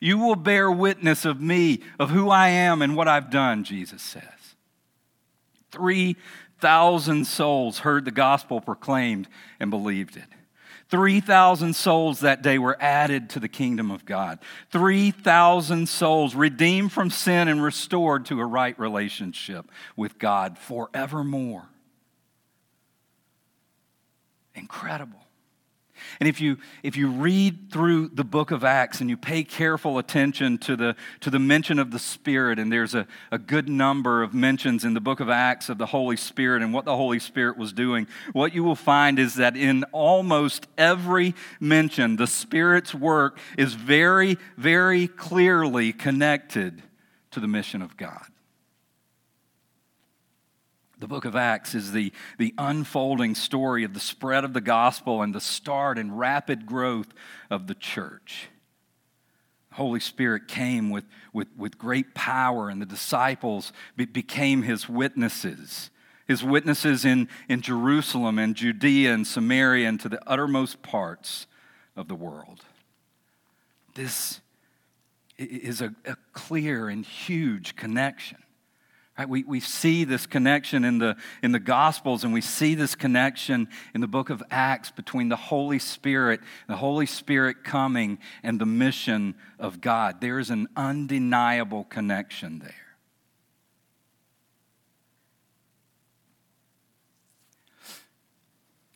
You 0.00 0.18
will 0.18 0.36
bear 0.36 0.70
witness 0.70 1.24
of 1.24 1.40
me, 1.40 1.80
of 1.98 2.10
who 2.10 2.30
I 2.30 2.48
am 2.48 2.82
and 2.82 2.96
what 2.96 3.08
I've 3.08 3.30
done, 3.30 3.64
Jesus 3.64 4.02
says. 4.02 4.22
3,000 5.72 7.26
souls 7.26 7.80
heard 7.80 8.04
the 8.04 8.10
gospel 8.10 8.60
proclaimed 8.60 9.28
and 9.58 9.70
believed 9.70 10.16
it. 10.16 10.24
3,000 10.88 11.74
souls 11.74 12.20
that 12.20 12.42
day 12.42 12.58
were 12.58 12.80
added 12.80 13.28
to 13.30 13.40
the 13.40 13.48
kingdom 13.48 13.90
of 13.90 14.04
God. 14.04 14.38
3,000 14.70 15.88
souls 15.88 16.36
redeemed 16.36 16.92
from 16.92 17.10
sin 17.10 17.48
and 17.48 17.60
restored 17.60 18.26
to 18.26 18.40
a 18.40 18.46
right 18.46 18.78
relationship 18.78 19.68
with 19.96 20.18
God 20.18 20.58
forevermore. 20.58 21.66
Incredible. 24.56 25.20
And 26.20 26.28
if 26.28 26.40
you, 26.40 26.58
if 26.82 26.96
you 26.96 27.08
read 27.08 27.70
through 27.70 28.08
the 28.08 28.24
book 28.24 28.50
of 28.50 28.64
Acts 28.64 29.00
and 29.00 29.08
you 29.08 29.16
pay 29.16 29.44
careful 29.44 29.98
attention 29.98 30.58
to 30.58 30.76
the, 30.76 30.96
to 31.20 31.30
the 31.30 31.38
mention 31.38 31.78
of 31.78 31.90
the 31.90 31.98
Spirit, 31.98 32.58
and 32.58 32.70
there's 32.70 32.94
a, 32.94 33.06
a 33.30 33.38
good 33.38 33.68
number 33.68 34.22
of 34.22 34.34
mentions 34.34 34.84
in 34.84 34.94
the 34.94 35.00
book 35.00 35.20
of 35.20 35.28
Acts 35.28 35.68
of 35.68 35.78
the 35.78 35.86
Holy 35.86 36.16
Spirit 36.16 36.62
and 36.62 36.72
what 36.72 36.84
the 36.84 36.96
Holy 36.96 37.18
Spirit 37.18 37.56
was 37.56 37.72
doing, 37.72 38.06
what 38.32 38.54
you 38.54 38.64
will 38.64 38.76
find 38.76 39.18
is 39.18 39.36
that 39.36 39.56
in 39.56 39.84
almost 39.92 40.66
every 40.76 41.34
mention, 41.60 42.16
the 42.16 42.26
Spirit's 42.26 42.94
work 42.94 43.38
is 43.56 43.74
very, 43.74 44.38
very 44.56 45.08
clearly 45.08 45.92
connected 45.92 46.82
to 47.30 47.40
the 47.40 47.48
mission 47.48 47.82
of 47.82 47.96
God. 47.96 48.26
The 50.98 51.06
book 51.06 51.26
of 51.26 51.36
Acts 51.36 51.74
is 51.74 51.92
the, 51.92 52.10
the 52.38 52.54
unfolding 52.56 53.34
story 53.34 53.84
of 53.84 53.92
the 53.92 54.00
spread 54.00 54.44
of 54.44 54.54
the 54.54 54.62
gospel 54.62 55.20
and 55.20 55.34
the 55.34 55.40
start 55.40 55.98
and 55.98 56.18
rapid 56.18 56.64
growth 56.64 57.08
of 57.50 57.66
the 57.66 57.74
church. 57.74 58.48
The 59.70 59.76
Holy 59.76 60.00
Spirit 60.00 60.48
came 60.48 60.88
with, 60.88 61.04
with, 61.34 61.48
with 61.54 61.76
great 61.76 62.14
power, 62.14 62.70
and 62.70 62.80
the 62.80 62.86
disciples 62.86 63.74
be, 63.94 64.06
became 64.06 64.62
his 64.62 64.88
witnesses. 64.88 65.90
His 66.26 66.42
witnesses 66.42 67.04
in, 67.04 67.28
in 67.46 67.60
Jerusalem 67.60 68.38
and 68.38 68.56
Judea 68.56 69.12
and 69.12 69.26
Samaria 69.26 69.88
and 69.88 70.00
to 70.00 70.08
the 70.08 70.20
uttermost 70.26 70.80
parts 70.82 71.46
of 71.94 72.08
the 72.08 72.14
world. 72.14 72.62
This 73.94 74.40
is 75.36 75.82
a, 75.82 75.94
a 76.06 76.16
clear 76.32 76.88
and 76.88 77.04
huge 77.04 77.76
connection. 77.76 78.38
Right? 79.18 79.28
We, 79.28 79.44
we 79.44 79.60
see 79.60 80.04
this 80.04 80.26
connection 80.26 80.84
in 80.84 80.98
the, 80.98 81.16
in 81.42 81.52
the 81.52 81.58
Gospels, 81.58 82.22
and 82.22 82.34
we 82.34 82.42
see 82.42 82.74
this 82.74 82.94
connection 82.94 83.68
in 83.94 84.02
the 84.02 84.06
book 84.06 84.28
of 84.28 84.42
Acts 84.50 84.90
between 84.90 85.30
the 85.30 85.36
Holy 85.36 85.78
Spirit, 85.78 86.40
the 86.68 86.76
Holy 86.76 87.06
Spirit 87.06 87.64
coming, 87.64 88.18
and 88.42 88.60
the 88.60 88.66
mission 88.66 89.34
of 89.58 89.80
God. 89.80 90.20
There 90.20 90.38
is 90.38 90.50
an 90.50 90.68
undeniable 90.76 91.84
connection 91.84 92.58
there. 92.58 92.74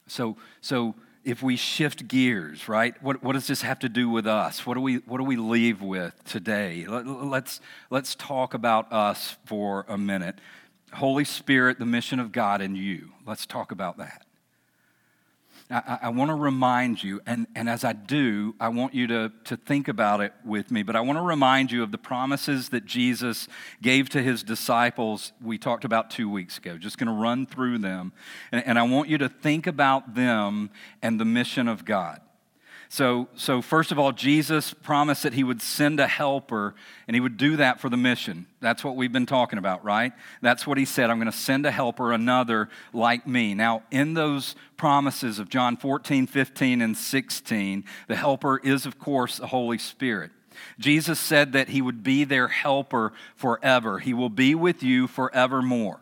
So, 0.07 0.37
so 0.61 0.97
if 1.25 1.43
we 1.43 1.57
shift 1.57 2.09
gears, 2.09 2.69
right? 2.69 3.01
What, 3.03 3.23
what 3.23 3.35
does 3.35 3.47
this 3.47 3.63
have 3.63 3.79
to 3.81 3.89
do 3.89 4.09
with 4.09 4.27
us? 4.27 4.65
What 4.65 4.75
do 4.75 4.81
we, 4.81 4.97
what 4.97 5.19
do 5.19 5.25
we 5.25 5.37
leave 5.37 5.83
with 5.83 6.15
today? 6.25 6.87
Let, 6.87 7.07
let's, 7.07 7.61
let's 7.91 8.15
talk 8.15 8.55
about 8.55 8.91
us 8.93 9.37
for 9.45 9.85
a 9.89 9.99
minute. 9.99 10.37
Holy 10.95 11.25
Spirit, 11.25 11.79
the 11.79 11.87
mission 11.87 12.19
of 12.21 12.33
God 12.33 12.61
in 12.63 12.75
you. 12.75 13.13
Let's 13.27 13.47
talk 13.47 13.71
about 13.71 13.99
that. 13.99 14.25
I, 15.71 15.99
I 16.03 16.09
want 16.09 16.31
to 16.31 16.35
remind 16.35 17.03
you, 17.03 17.21
and, 17.27 17.47
and 17.55 17.69
as 17.69 17.85
I 17.85 17.93
do, 17.93 18.55
I 18.59 18.69
want 18.71 18.95
you 18.95 19.07
to, 19.07 19.33
to 19.45 19.57
think 19.57 19.89
about 19.89 20.21
it 20.21 20.33
with 20.45 20.71
me, 20.71 20.83
but 20.83 20.97
I 20.97 21.01
want 21.01 21.19
to 21.19 21.23
remind 21.23 21.71
you 21.71 21.83
of 21.83 21.93
the 21.93 21.99
promises 21.99 22.71
that 22.71 22.87
Jesus 22.87 23.47
gave 23.81 24.09
to 24.11 24.23
his 24.23 24.43
disciples 24.43 25.33
we 25.41 25.59
talked 25.59 25.85
about 25.85 26.11
two 26.11 26.29
weeks 26.29 26.59
ago. 26.59 26.77
Just 26.77 26.99
going 26.99 27.07
to 27.07 27.13
run 27.13 27.47
through 27.47 27.79
them, 27.79 28.13
and, 28.51 28.67
and 28.67 28.79
I 28.79 28.83
want 28.83 29.09
you 29.09 29.19
to 29.19 29.29
think 29.29 29.67
about 29.67 30.15
them 30.15 30.71
and 31.03 31.21
the 31.21 31.25
mission 31.25 31.69
of 31.69 31.85
God. 31.85 32.21
So, 32.93 33.29
so, 33.37 33.63
first 33.63 33.93
of 33.93 34.01
all, 34.01 34.11
Jesus 34.11 34.75
promised 34.75 35.23
that 35.23 35.33
he 35.33 35.45
would 35.45 35.63
send 35.63 36.01
a 36.01 36.09
helper, 36.09 36.75
and 37.07 37.15
he 37.15 37.21
would 37.21 37.37
do 37.37 37.57
that 37.59 37.79
for 37.79 37.89
the 37.89 37.97
mission. 37.97 38.47
That's 38.59 38.83
what 38.83 38.97
we've 38.97 39.13
been 39.13 39.27
talking 39.27 39.61
about, 39.61 39.85
right? 39.85 40.13
That's 40.43 40.67
what 40.67 40.77
he 40.77 40.85
said. 40.85 41.09
I'm 41.09 41.19
going 41.19 41.31
to 41.31 41.39
send 41.39 41.65
a 41.67 41.71
helper, 41.71 42.13
another 42.13 42.69
like 42.93 43.29
me. 43.29 43.55
Now, 43.55 43.85
in 43.93 44.15
those 44.15 44.57
promises 44.77 45.39
of 45.39 45.49
John 45.49 45.77
14, 45.77 46.27
15, 46.27 46.83
and 46.83 46.97
16, 46.97 47.85
the 48.09 48.17
helper 48.17 48.59
is, 48.59 48.87
of 48.87 48.99
course, 48.99 49.37
the 49.37 49.47
Holy 49.47 49.79
Spirit. 49.79 50.33
Jesus 50.81 51.21
said 51.21 51.53
that 51.53 51.69
he 51.69 51.81
would 51.81 52.03
be 52.03 52.25
their 52.25 52.49
helper 52.49 53.13
forever, 53.37 54.01
he 54.01 54.15
will 54.15 54.31
be 54.31 54.57
with 54.57 54.83
you 54.83 55.07
forevermore. 55.07 56.01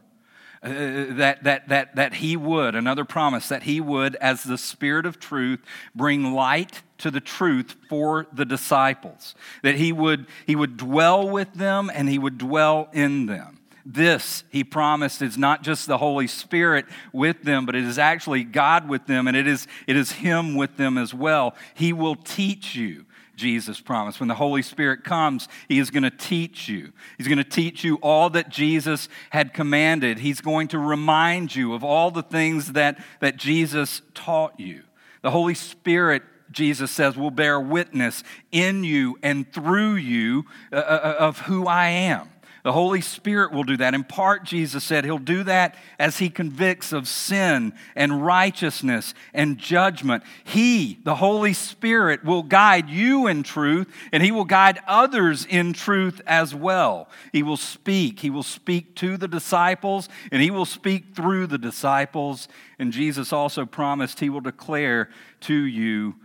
Uh, 0.61 0.71
that, 1.11 1.45
that, 1.45 1.69
that, 1.69 1.95
that 1.95 2.15
he 2.15 2.37
would, 2.37 2.75
another 2.75 3.05
promise, 3.05 3.49
that 3.49 3.63
he 3.63 3.81
would, 3.81 4.17
as 4.17 4.43
the 4.43 4.59
Spirit 4.59 5.07
of 5.07 5.21
truth, 5.21 5.61
bring 5.95 6.33
light 6.33 6.83
to 6.99 7.13
the 7.13 7.21
truth 7.21 7.77
for 7.89 8.27
the 8.33 8.45
disciples. 8.45 9.37
That 9.63 9.77
he 9.77 9.93
would, 9.93 10.27
he 10.47 10.57
would 10.57 10.77
dwell 10.77 11.29
with 11.29 11.55
them 11.55 11.91
and 11.95 12.09
he 12.09 12.19
would 12.19 12.39
dwell 12.39 12.89
in 12.93 13.27
them. 13.27 13.59
This, 13.91 14.45
he 14.51 14.65
promised, 14.65 15.23
is 15.23 15.39
not 15.39 15.63
just 15.63 15.87
the 15.87 15.97
Holy 15.97 16.27
Spirit 16.27 16.85
with 17.11 17.45
them, 17.45 17.65
but 17.65 17.75
it 17.75 17.85
is 17.85 17.99
actually 17.99 18.45
God 18.45 18.87
with 18.87 19.07
them, 19.07 19.27
and 19.27 19.35
it 19.35 19.47
is, 19.47 19.67
it 19.87 19.97
is 19.97 20.13
Him 20.13 20.57
with 20.57 20.77
them 20.77 20.99
as 20.99 21.15
well. 21.15 21.55
He 21.73 21.95
will 21.95 22.15
teach 22.15 22.75
you. 22.75 23.07
Jesus 23.39 23.81
promised. 23.81 24.21
When 24.21 24.29
the 24.29 24.35
Holy 24.35 24.61
Spirit 24.61 25.05
comes, 25.05 25.49
He 25.69 25.79
is 25.79 25.91
going 25.91 26.03
to 26.03 26.11
teach 26.11 26.69
you. 26.69 26.93
He's 27.17 27.29
going 27.29 27.39
to 27.39 27.45
teach 27.45 27.85
you 27.85 27.97
all 27.97 28.29
that 28.31 28.51
Jesus 28.51 29.09
had 29.31 29.55
commanded. 29.55 30.19
He's 30.19 30.43
going 30.43 30.69
to 30.69 30.79
remind 30.79 31.55
you 31.55 31.73
of 31.73 31.83
all 31.83 32.11
the 32.11 32.23
things 32.23 32.73
that, 32.73 33.03
that 33.21 33.37
Jesus 33.37 34.03
taught 34.13 34.59
you. 34.61 34.83
The 35.23 35.31
Holy 35.31 35.55
Spirit 35.55 36.23
Jesus 36.51 36.91
says, 36.91 37.17
will 37.17 37.31
bear 37.31 37.61
witness 37.61 38.25
in 38.51 38.83
you 38.83 39.19
and 39.23 39.53
through 39.53 39.97
you 39.97 40.47
uh, 40.73 40.77
uh, 40.77 40.79
uh 40.79 41.17
of 41.19 41.41
who 41.41 41.67
I 41.67 41.89
am. 41.89 42.31
The 42.69 42.73
Holy 42.73 43.01
Spirit 43.01 43.51
will 43.51 43.65
do 43.65 43.79
that. 43.79 43.95
In 43.95 44.05
part, 44.05 44.45
Jesus 44.45 44.85
said 44.85 45.07
he'll 45.07 45.17
do 45.17 45.43
that 45.45 45.75
as 45.99 46.19
he 46.19 46.29
convicts 46.29 46.93
of 46.93 47.09
sin 47.09 47.73
and 47.97 48.23
righteousness 48.23 49.15
and 49.33 49.57
judgment. 49.57 50.23
He, 50.45 50.99
the 51.03 51.15
Holy 51.15 51.55
Spirit, 51.55 52.27
will 52.27 52.43
guide 52.43 52.91
you 52.91 53.27
in 53.27 53.43
truth 53.43 53.91
and 54.13 54.23
he 54.23 54.31
will 54.31 54.45
guide 54.45 54.81
others 54.87 55.47
in 55.47 55.73
truth 55.73 56.21
as 56.27 56.55
well. 56.55 57.09
He 57.33 57.43
will 57.43 57.57
speak. 57.57 58.21
He 58.21 58.29
will 58.29 58.43
speak 58.43 58.95
to 58.97 59.17
the 59.17 59.29
disciples 59.29 60.11
and 60.31 60.43
he 60.43 60.51
will 60.51 60.67
speak 60.67 61.15
through 61.15 61.47
the 61.47 61.57
disciples. 61.57 62.49
And 62.79 62.93
Jesus 62.93 63.33
also 63.33 63.65
promised 63.65 64.21
he 64.21 64.29
will 64.29 64.43
declare 64.43 65.09
to 65.41 65.55
you 65.55 66.17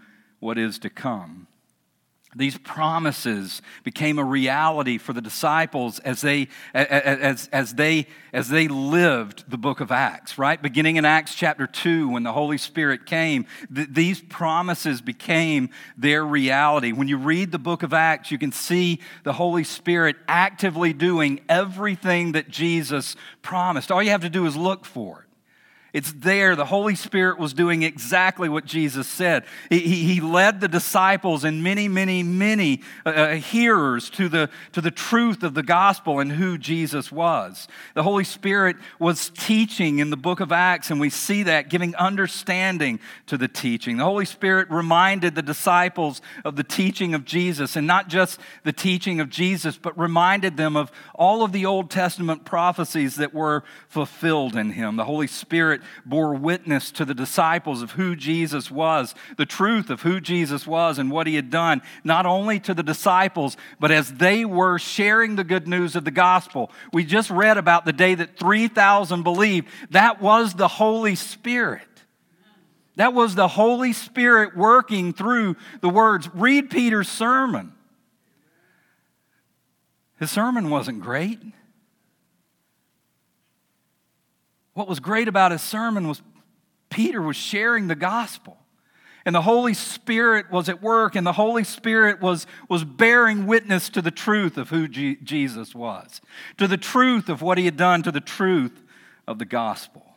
what 0.41 0.57
is 0.57 0.77
to 0.79 0.89
come. 0.89 1.47
These 2.35 2.57
promises 2.57 3.61
became 3.83 4.19
a 4.19 4.23
reality 4.23 4.97
for 4.97 5.13
the 5.13 5.21
disciples 5.21 5.99
as 5.99 6.21
they, 6.21 6.47
as, 6.73 7.49
as, 7.51 7.75
they, 7.75 8.07
as 8.31 8.49
they 8.49 8.67
lived 8.67 9.49
the 9.49 9.57
book 9.57 9.79
of 9.79 9.91
Acts, 9.91 10.37
right? 10.37 10.61
Beginning 10.61 10.97
in 10.97 11.05
Acts 11.05 11.35
chapter 11.35 11.67
2, 11.67 12.09
when 12.09 12.23
the 12.23 12.33
Holy 12.33 12.57
Spirit 12.57 13.05
came, 13.05 13.45
th- 13.73 13.89
these 13.91 14.21
promises 14.21 15.01
became 15.01 15.69
their 15.97 16.25
reality. 16.25 16.91
When 16.91 17.07
you 17.07 17.17
read 17.17 17.51
the 17.51 17.59
book 17.59 17.83
of 17.83 17.93
Acts, 17.93 18.31
you 18.31 18.37
can 18.37 18.51
see 18.51 18.99
the 19.23 19.33
Holy 19.33 19.63
Spirit 19.63 20.15
actively 20.27 20.93
doing 20.93 21.41
everything 21.49 22.33
that 22.33 22.49
Jesus 22.49 23.15
promised. 23.41 23.91
All 23.91 24.01
you 24.01 24.11
have 24.11 24.21
to 24.21 24.29
do 24.29 24.45
is 24.45 24.55
look 24.55 24.85
for 24.85 25.21
it. 25.21 25.32
It's 25.93 26.11
there. 26.11 26.55
The 26.55 26.65
Holy 26.65 26.95
Spirit 26.95 27.37
was 27.37 27.53
doing 27.53 27.83
exactly 27.83 28.49
what 28.49 28.65
Jesus 28.65 29.07
said. 29.07 29.45
He, 29.69 29.79
he, 29.79 30.21
led 30.21 30.59
the 30.59 30.67
disciples 30.67 31.43
and 31.43 31.61
many, 31.61 31.87
many, 31.87 32.23
many 32.23 32.81
uh, 33.05 33.09
uh, 33.09 33.35
hearers 33.35 34.09
to 34.11 34.27
the, 34.27 34.49
to 34.71 34.81
the 34.81 34.89
truth 34.89 35.43
of 35.43 35.53
the 35.53 35.61
gospel 35.61 36.19
and 36.19 36.31
who 36.31 36.57
Jesus 36.57 37.11
was. 37.11 37.67
The 37.93 38.01
Holy 38.01 38.23
Spirit 38.23 38.77
was 38.97 39.29
teaching 39.29 39.99
in 39.99 40.09
the 40.09 40.17
book 40.17 40.39
of 40.39 40.51
Acts, 40.51 40.89
and 40.89 40.99
we 40.99 41.11
see 41.11 41.43
that 41.43 41.69
giving 41.69 41.95
understanding 41.95 42.99
to 43.27 43.37
the 43.37 43.47
teaching. 43.47 43.97
The 43.97 44.03
Holy 44.03 44.25
Spirit 44.25 44.71
reminded 44.71 45.35
the 45.35 45.43
disciples 45.43 46.21
of 46.43 46.55
the 46.55 46.63
teaching 46.63 47.13
of 47.13 47.23
Jesus, 47.23 47.75
and 47.75 47.85
not 47.85 48.07
just 48.07 48.39
the 48.63 48.73
teaching 48.73 49.19
of 49.19 49.29
Jesus, 49.29 49.77
but 49.77 49.95
reminded 49.95 50.57
them 50.57 50.75
of 50.75 50.91
all 51.13 51.43
of 51.43 51.51
the 51.51 51.67
Old 51.67 51.91
Testament 51.91 52.45
prophecies 52.45 53.17
that 53.17 53.31
were 53.31 53.63
fulfilled 53.87 54.55
in 54.55 54.71
him. 54.71 54.95
The 54.95 55.05
Holy 55.05 55.27
Spirit 55.27 55.82
bore 56.05 56.33
witness 56.33 56.91
to 56.91 57.05
the 57.05 57.13
disciples 57.13 57.81
of 57.81 57.91
who 57.91 58.15
Jesus 58.15 58.69
was, 58.69 59.15
the 59.37 59.45
truth 59.45 59.89
of 59.89 60.01
who 60.01 60.19
Jesus 60.19 60.65
was 60.67 60.99
and 60.99 61.11
what 61.11 61.27
he 61.27 61.35
had 61.35 61.49
done, 61.49 61.81
not 62.03 62.25
only 62.25 62.59
to 62.61 62.73
the 62.73 62.83
disciples, 62.83 63.57
but 63.79 63.91
as 63.91 64.13
they 64.13 64.45
were 64.45 64.79
sharing 64.79 65.35
the 65.35 65.43
good 65.43 65.67
news 65.67 65.95
of 65.95 66.05
the 66.05 66.11
gospel. 66.11 66.71
We 66.91 67.05
just 67.05 67.29
read 67.29 67.57
about 67.57 67.85
the 67.85 67.93
day 67.93 68.15
that 68.15 68.37
3,000 68.37 69.23
believed. 69.23 69.67
That 69.91 70.21
was 70.21 70.53
the 70.53 70.67
Holy 70.67 71.15
Spirit. 71.15 71.87
That 72.95 73.13
was 73.13 73.35
the 73.35 73.47
Holy 73.47 73.93
Spirit 73.93 74.55
working 74.55 75.13
through 75.13 75.55
the 75.81 75.89
words. 75.89 76.29
Read 76.33 76.69
Peter's 76.69 77.09
sermon. 77.09 77.73
His 80.19 80.29
sermon 80.31 80.69
wasn't 80.69 81.01
great. 81.01 81.39
What 84.73 84.87
was 84.87 84.99
great 84.99 85.27
about 85.27 85.51
his 85.51 85.61
sermon 85.61 86.07
was 86.07 86.21
Peter 86.89 87.21
was 87.21 87.35
sharing 87.35 87.87
the 87.87 87.95
gospel. 87.95 88.57
And 89.25 89.33
the 89.33 89.41
Holy 89.41 89.73
Spirit 89.73 90.51
was 90.51 90.67
at 90.67 90.81
work, 90.81 91.15
and 91.15 91.25
the 91.25 91.33
Holy 91.33 91.63
Spirit 91.63 92.21
was, 92.21 92.45
was 92.67 92.83
bearing 92.83 93.47
witness 93.47 93.89
to 93.91 94.01
the 94.01 94.11
truth 94.11 94.57
of 94.57 94.69
who 94.69 94.87
G- 94.89 95.17
Jesus 95.23 95.73
was, 95.73 96.19
to 96.57 96.67
the 96.67 96.77
truth 96.77 97.29
of 97.29 97.41
what 97.41 97.57
he 97.57 97.65
had 97.65 97.77
done, 97.77 98.03
to 98.03 98.11
the 98.11 98.19
truth 98.19 98.83
of 99.25 99.39
the 99.39 99.45
gospel. 99.45 100.12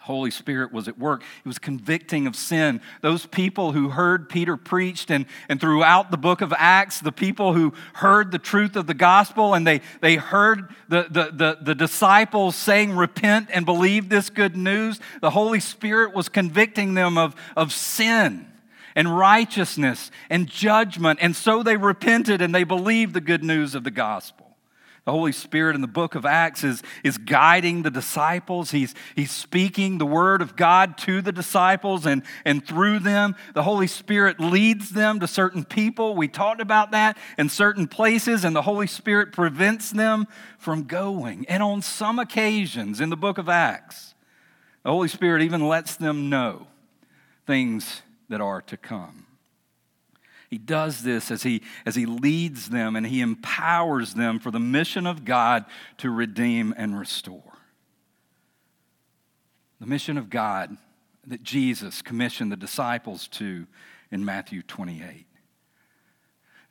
Holy 0.00 0.30
Spirit 0.30 0.72
was 0.72 0.88
at 0.88 0.98
work. 0.98 1.22
He 1.22 1.48
was 1.48 1.58
convicting 1.58 2.26
of 2.26 2.34
sin. 2.34 2.80
Those 3.02 3.26
people 3.26 3.72
who 3.72 3.90
heard 3.90 4.30
Peter 4.30 4.56
preached, 4.56 5.10
and, 5.10 5.26
and 5.48 5.60
throughout 5.60 6.10
the 6.10 6.16
book 6.16 6.40
of 6.40 6.54
Acts, 6.56 7.00
the 7.00 7.12
people 7.12 7.52
who 7.52 7.74
heard 7.94 8.32
the 8.32 8.38
truth 8.38 8.76
of 8.76 8.86
the 8.86 8.94
gospel 8.94 9.52
and 9.52 9.66
they, 9.66 9.82
they 10.00 10.16
heard 10.16 10.74
the, 10.88 11.02
the, 11.10 11.30
the, 11.32 11.58
the 11.60 11.74
disciples 11.74 12.56
saying, 12.56 12.96
Repent 12.96 13.50
and 13.52 13.66
believe 13.66 14.08
this 14.08 14.30
good 14.30 14.56
news, 14.56 15.00
the 15.20 15.30
Holy 15.30 15.60
Spirit 15.60 16.14
was 16.14 16.28
convicting 16.28 16.94
them 16.94 17.18
of, 17.18 17.36
of 17.54 17.72
sin 17.72 18.46
and 18.96 19.16
righteousness 19.16 20.10
and 20.30 20.46
judgment. 20.46 21.18
And 21.22 21.36
so 21.36 21.62
they 21.62 21.76
repented 21.76 22.40
and 22.40 22.54
they 22.54 22.64
believed 22.64 23.14
the 23.14 23.20
good 23.20 23.44
news 23.44 23.74
of 23.74 23.84
the 23.84 23.90
gospel. 23.90 24.49
The 25.10 25.16
Holy 25.16 25.32
Spirit 25.32 25.74
in 25.74 25.80
the 25.80 25.88
book 25.88 26.14
of 26.14 26.24
Acts 26.24 26.62
is, 26.62 26.84
is 27.02 27.18
guiding 27.18 27.82
the 27.82 27.90
disciples. 27.90 28.70
He's, 28.70 28.94
he's 29.16 29.32
speaking 29.32 29.98
the 29.98 30.06
word 30.06 30.40
of 30.40 30.54
God 30.54 30.96
to 30.98 31.20
the 31.20 31.32
disciples, 31.32 32.06
and, 32.06 32.22
and 32.44 32.64
through 32.64 33.00
them, 33.00 33.34
the 33.52 33.64
Holy 33.64 33.88
Spirit 33.88 34.38
leads 34.38 34.90
them 34.90 35.18
to 35.18 35.26
certain 35.26 35.64
people. 35.64 36.14
We 36.14 36.28
talked 36.28 36.60
about 36.60 36.92
that 36.92 37.18
in 37.36 37.48
certain 37.48 37.88
places, 37.88 38.44
and 38.44 38.54
the 38.54 38.62
Holy 38.62 38.86
Spirit 38.86 39.32
prevents 39.32 39.90
them 39.90 40.28
from 40.58 40.84
going. 40.84 41.44
And 41.48 41.60
on 41.60 41.82
some 41.82 42.20
occasions 42.20 43.00
in 43.00 43.10
the 43.10 43.16
book 43.16 43.36
of 43.36 43.48
Acts, 43.48 44.14
the 44.84 44.92
Holy 44.92 45.08
Spirit 45.08 45.42
even 45.42 45.66
lets 45.66 45.96
them 45.96 46.30
know 46.30 46.68
things 47.48 48.02
that 48.28 48.40
are 48.40 48.62
to 48.62 48.76
come. 48.76 49.26
He 50.50 50.58
does 50.58 51.04
this 51.04 51.30
as 51.30 51.44
he, 51.44 51.62
as 51.86 51.94
he 51.94 52.06
leads 52.06 52.70
them 52.70 52.96
and 52.96 53.06
he 53.06 53.20
empowers 53.20 54.14
them 54.14 54.40
for 54.40 54.50
the 54.50 54.58
mission 54.58 55.06
of 55.06 55.24
God 55.24 55.64
to 55.98 56.10
redeem 56.10 56.74
and 56.76 56.98
restore. 56.98 57.42
The 59.78 59.86
mission 59.86 60.18
of 60.18 60.28
God 60.28 60.76
that 61.28 61.44
Jesus 61.44 62.02
commissioned 62.02 62.50
the 62.50 62.56
disciples 62.56 63.28
to 63.28 63.68
in 64.10 64.24
Matthew 64.24 64.62
28. 64.62 65.26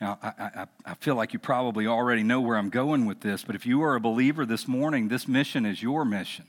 Now, 0.01 0.19
I, 0.21 0.27
I, 0.27 0.65
I, 0.85 0.93
feel 0.95 1.15
like 1.15 1.33
you 1.33 1.39
probably 1.39 1.87
already 1.87 2.23
know 2.23 2.39
where 2.41 2.57
I'm 2.57 2.69
going 2.69 3.05
with 3.05 3.21
this, 3.21 3.43
but 3.43 3.55
if 3.55 3.65
you 3.65 3.81
are 3.83 3.95
a 3.95 3.99
believer 3.99 4.45
this 4.45 4.67
morning, 4.67 5.07
this 5.07 5.27
mission 5.27 5.65
is 5.65 5.81
your 5.81 6.05
mission. 6.05 6.45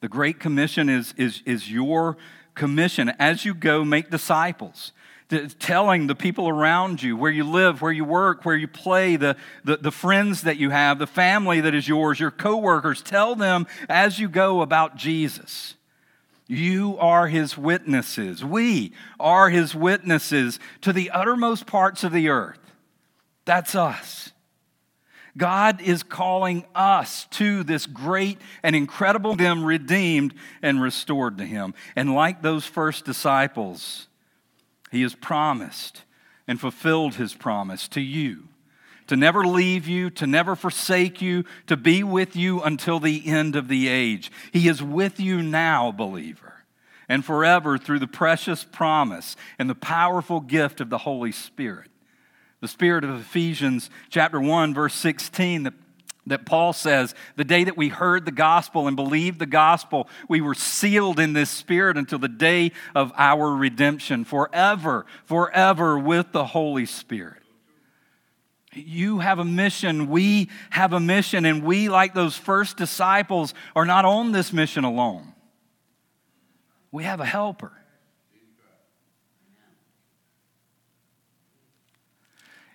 The 0.00 0.08
Great 0.08 0.40
Commission 0.40 0.88
is, 0.88 1.14
is, 1.16 1.42
is 1.46 1.70
your 1.70 2.16
commission. 2.54 3.10
As 3.18 3.44
you 3.44 3.54
go, 3.54 3.84
make 3.84 4.10
disciples. 4.10 4.92
Telling 5.58 6.06
the 6.06 6.14
people 6.14 6.48
around 6.48 7.02
you 7.02 7.16
where 7.16 7.30
you 7.30 7.44
live, 7.44 7.80
where 7.80 7.90
you 7.90 8.04
work, 8.04 8.44
where 8.44 8.56
you 8.56 8.68
play, 8.68 9.16
the, 9.16 9.36
the, 9.64 9.78
the 9.78 9.90
friends 9.90 10.42
that 10.42 10.58
you 10.58 10.70
have, 10.70 10.98
the 10.98 11.06
family 11.06 11.62
that 11.62 11.74
is 11.74 11.88
yours, 11.88 12.20
your 12.20 12.30
coworkers, 12.30 13.02
tell 13.02 13.34
them 13.34 13.66
as 13.88 14.18
you 14.18 14.28
go 14.28 14.60
about 14.60 14.96
Jesus. 14.96 15.74
You 16.46 16.98
are 16.98 17.26
his 17.26 17.56
witnesses. 17.56 18.44
We 18.44 18.92
are 19.18 19.48
his 19.48 19.74
witnesses 19.74 20.60
to 20.82 20.92
the 20.92 21.10
uttermost 21.10 21.66
parts 21.66 22.04
of 22.04 22.12
the 22.12 22.28
earth. 22.28 22.60
That's 23.46 23.74
us. 23.74 24.30
God 25.36 25.80
is 25.80 26.02
calling 26.02 26.64
us 26.74 27.26
to 27.32 27.64
this 27.64 27.86
great 27.86 28.38
and 28.62 28.76
incredible 28.76 29.34
them 29.34 29.64
redeemed 29.64 30.34
and 30.62 30.80
restored 30.80 31.38
to 31.38 31.44
him. 31.44 31.74
And 31.96 32.14
like 32.14 32.42
those 32.42 32.66
first 32.66 33.04
disciples, 33.04 34.06
he 34.94 35.02
has 35.02 35.14
promised 35.14 36.02
and 36.46 36.60
fulfilled 36.60 37.14
his 37.14 37.34
promise 37.34 37.88
to 37.88 38.00
you 38.00 38.48
to 39.06 39.16
never 39.16 39.46
leave 39.46 39.86
you, 39.86 40.08
to 40.08 40.26
never 40.26 40.56
forsake 40.56 41.20
you, 41.20 41.44
to 41.66 41.76
be 41.76 42.02
with 42.02 42.34
you 42.34 42.62
until 42.62 42.98
the 42.98 43.26
end 43.26 43.54
of 43.54 43.68
the 43.68 43.86
age. 43.88 44.32
He 44.50 44.66
is 44.66 44.82
with 44.82 45.20
you 45.20 45.42
now, 45.42 45.92
believer, 45.92 46.64
and 47.06 47.22
forever 47.24 47.76
through 47.76 47.98
the 47.98 48.06
precious 48.06 48.64
promise 48.64 49.36
and 49.58 49.68
the 49.68 49.74
powerful 49.74 50.40
gift 50.40 50.80
of 50.80 50.88
the 50.90 50.98
Holy 50.98 51.32
Spirit 51.32 51.90
the 52.64 52.68
spirit 52.68 53.04
of 53.04 53.20
Ephesians 53.20 53.90
chapter 54.08 54.40
1 54.40 54.72
verse 54.72 54.94
16 54.94 55.64
that 55.64 55.74
that 56.26 56.46
Paul 56.46 56.72
says, 56.72 57.14
the 57.36 57.44
day 57.44 57.64
that 57.64 57.76
we 57.76 57.88
heard 57.88 58.24
the 58.24 58.32
gospel 58.32 58.86
and 58.86 58.96
believed 58.96 59.38
the 59.38 59.46
gospel, 59.46 60.08
we 60.28 60.40
were 60.40 60.54
sealed 60.54 61.20
in 61.20 61.32
this 61.34 61.50
spirit 61.50 61.96
until 61.96 62.18
the 62.18 62.28
day 62.28 62.72
of 62.94 63.12
our 63.16 63.50
redemption, 63.54 64.24
forever, 64.24 65.04
forever 65.24 65.98
with 65.98 66.32
the 66.32 66.46
Holy 66.46 66.86
Spirit. 66.86 67.42
You 68.72 69.20
have 69.20 69.38
a 69.38 69.44
mission, 69.44 70.08
we 70.08 70.48
have 70.70 70.92
a 70.92 71.00
mission, 71.00 71.44
and 71.44 71.62
we, 71.62 71.88
like 71.88 72.14
those 72.14 72.36
first 72.36 72.76
disciples, 72.76 73.54
are 73.76 73.84
not 73.84 74.04
on 74.04 74.32
this 74.32 74.52
mission 74.52 74.84
alone. 74.84 75.32
We 76.90 77.04
have 77.04 77.20
a 77.20 77.26
helper. 77.26 77.72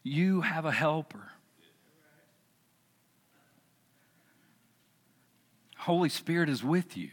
You 0.04 0.42
have 0.42 0.66
a 0.66 0.72
helper. 0.72 1.32
Holy 5.90 6.10
Spirit 6.10 6.50
is 6.50 6.64
with 6.64 6.96
you. 6.96 7.10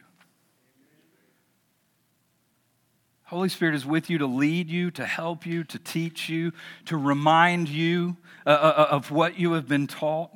Holy 3.25 3.49
Spirit 3.49 3.75
is 3.75 3.87
with 3.87 4.11
you 4.11 4.19
to 4.19 4.27
lead 4.27 4.69
you, 4.69 4.91
to 4.91 5.07
help 5.07 5.47
you, 5.47 5.65
to 5.65 5.79
teach 5.79 6.29
you, 6.29 6.53
to 6.85 6.99
remind 6.99 7.71
you 7.71 8.19
uh, 8.45 8.51
uh 8.51 8.89
of 8.91 9.11
what 9.11 9.39
you 9.39 9.53
have 9.53 9.67
been 9.67 9.87
taught. 9.87 10.31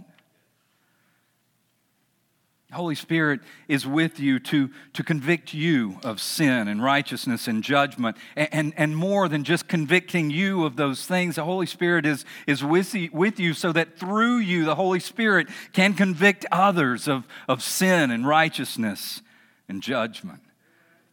Holy 2.73 2.95
Spirit 2.95 3.41
is 3.67 3.85
with 3.85 4.21
you 4.21 4.39
to, 4.39 4.71
to 4.93 5.03
convict 5.03 5.53
you 5.53 5.99
of 6.05 6.21
sin 6.21 6.69
and 6.69 6.83
righteousness 6.83 7.49
and 7.49 7.65
judgment, 7.65 8.17
and, 8.37 8.49
and, 8.53 8.75
and, 8.77 8.97
more 8.97 9.29
than 9.29 9.43
just 9.43 9.67
convicting 9.67 10.31
you 10.31 10.65
of 10.65 10.77
those 10.77 11.05
things. 11.05 11.35
The 11.35 11.45
Holy 11.45 11.67
Spirit 11.67 12.07
is, 12.07 12.25
is 12.47 12.63
with, 12.63 12.95
you, 12.95 13.11
with 13.13 13.41
you 13.41 13.55
so 13.55 13.73
that 13.73 13.99
through 13.99 14.37
you, 14.37 14.65
the 14.65 14.77
Holy 14.77 15.01
Spirit 15.01 15.49
can 15.73 15.95
convict 15.95 16.47
others 16.53 17.09
of, 17.09 17.27
of 17.49 17.61
sin 17.61 18.13
and 18.13 18.25
righteousness 18.25 19.21
and 19.69 19.83
judgment. 19.83 20.41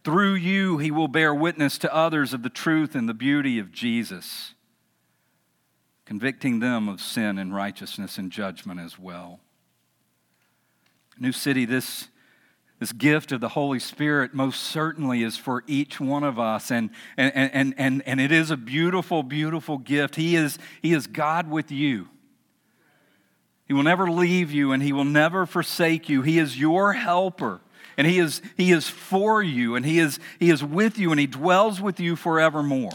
Through 0.03 0.35
you, 0.35 0.77
He 0.77 0.91
will 0.91 1.07
bear 1.07 1.33
witness 1.33 1.79
to 1.79 1.93
others 1.93 2.33
of 2.33 2.43
the 2.43 2.49
truth 2.49 2.93
and 2.93 3.09
the 3.09 3.15
beauty 3.15 3.57
of 3.57 3.71
Jesus, 3.71 4.53
convicting 6.05 6.59
them 6.59 6.87
of 6.87 7.01
sin 7.01 7.39
and 7.39 7.53
righteousness 7.53 8.19
and 8.19 8.31
judgment 8.31 8.79
as 8.79 8.99
well. 8.99 9.39
New 11.19 11.31
City, 11.31 11.65
this, 11.65 12.07
this 12.79 12.91
gift 12.91 13.31
of 13.31 13.41
the 13.41 13.49
Holy 13.49 13.79
Spirit 13.79 14.33
most 14.33 14.61
certainly 14.61 15.23
is 15.23 15.37
for 15.37 15.63
each 15.67 15.99
one 15.99 16.23
of 16.23 16.39
us. 16.39 16.71
And, 16.71 16.89
and, 17.17 17.33
and, 17.35 17.73
and, 17.77 18.03
and 18.05 18.21
it 18.21 18.31
is 18.31 18.51
a 18.51 18.57
beautiful, 18.57 19.23
beautiful 19.23 19.77
gift. 19.77 20.15
He 20.15 20.35
is, 20.35 20.57
he 20.81 20.93
is 20.93 21.07
God 21.07 21.49
with 21.49 21.71
you. 21.71 22.07
He 23.65 23.73
will 23.73 23.83
never 23.83 24.09
leave 24.09 24.51
you 24.51 24.71
and 24.71 24.81
He 24.81 24.93
will 24.93 25.05
never 25.05 25.45
forsake 25.45 26.07
you. 26.07 26.21
He 26.21 26.39
is 26.39 26.57
your 26.57 26.93
helper. 26.93 27.61
And 27.97 28.05
he 28.05 28.19
is, 28.19 28.43
he 28.55 28.71
is 28.71 28.87
for 28.87 29.41
you, 29.41 29.75
and 29.75 29.83
he 29.83 29.97
is, 29.97 30.19
he 30.39 30.51
is 30.51 30.63
with 30.63 30.99
you, 30.99 31.09
and 31.09 31.19
he 31.19 31.25
dwells 31.25 31.81
with 31.81 31.99
you 31.99 32.15
forevermore. 32.15 32.91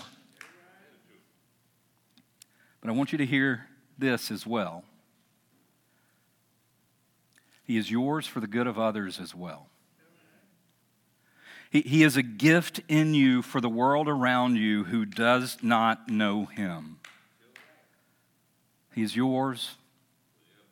But 2.81 2.89
I 2.89 2.93
want 2.93 3.11
you 3.11 3.19
to 3.19 3.27
hear 3.27 3.67
this 3.99 4.31
as 4.31 4.47
well. 4.47 4.85
He 7.65 7.77
is 7.77 7.91
yours 7.91 8.27
for 8.27 8.41
the 8.41 8.47
good 8.47 8.67
of 8.67 8.79
others 8.79 9.21
as 9.21 9.35
well. 9.35 9.69
He, 11.71 11.81
he 11.81 12.03
is 12.03 12.17
a 12.17 12.23
gift 12.23 12.81
in 12.89 13.15
you 13.15 13.41
for 13.41 13.61
the 13.61 13.69
world 13.69 14.09
around 14.09 14.57
you 14.57 14.85
who 14.85 15.07
does 15.07 15.57
not 15.63 16.09
know 16.09 16.45
Him. 16.45 16.99
He 18.95 19.03
is 19.03 19.17
yours. 19.17 19.77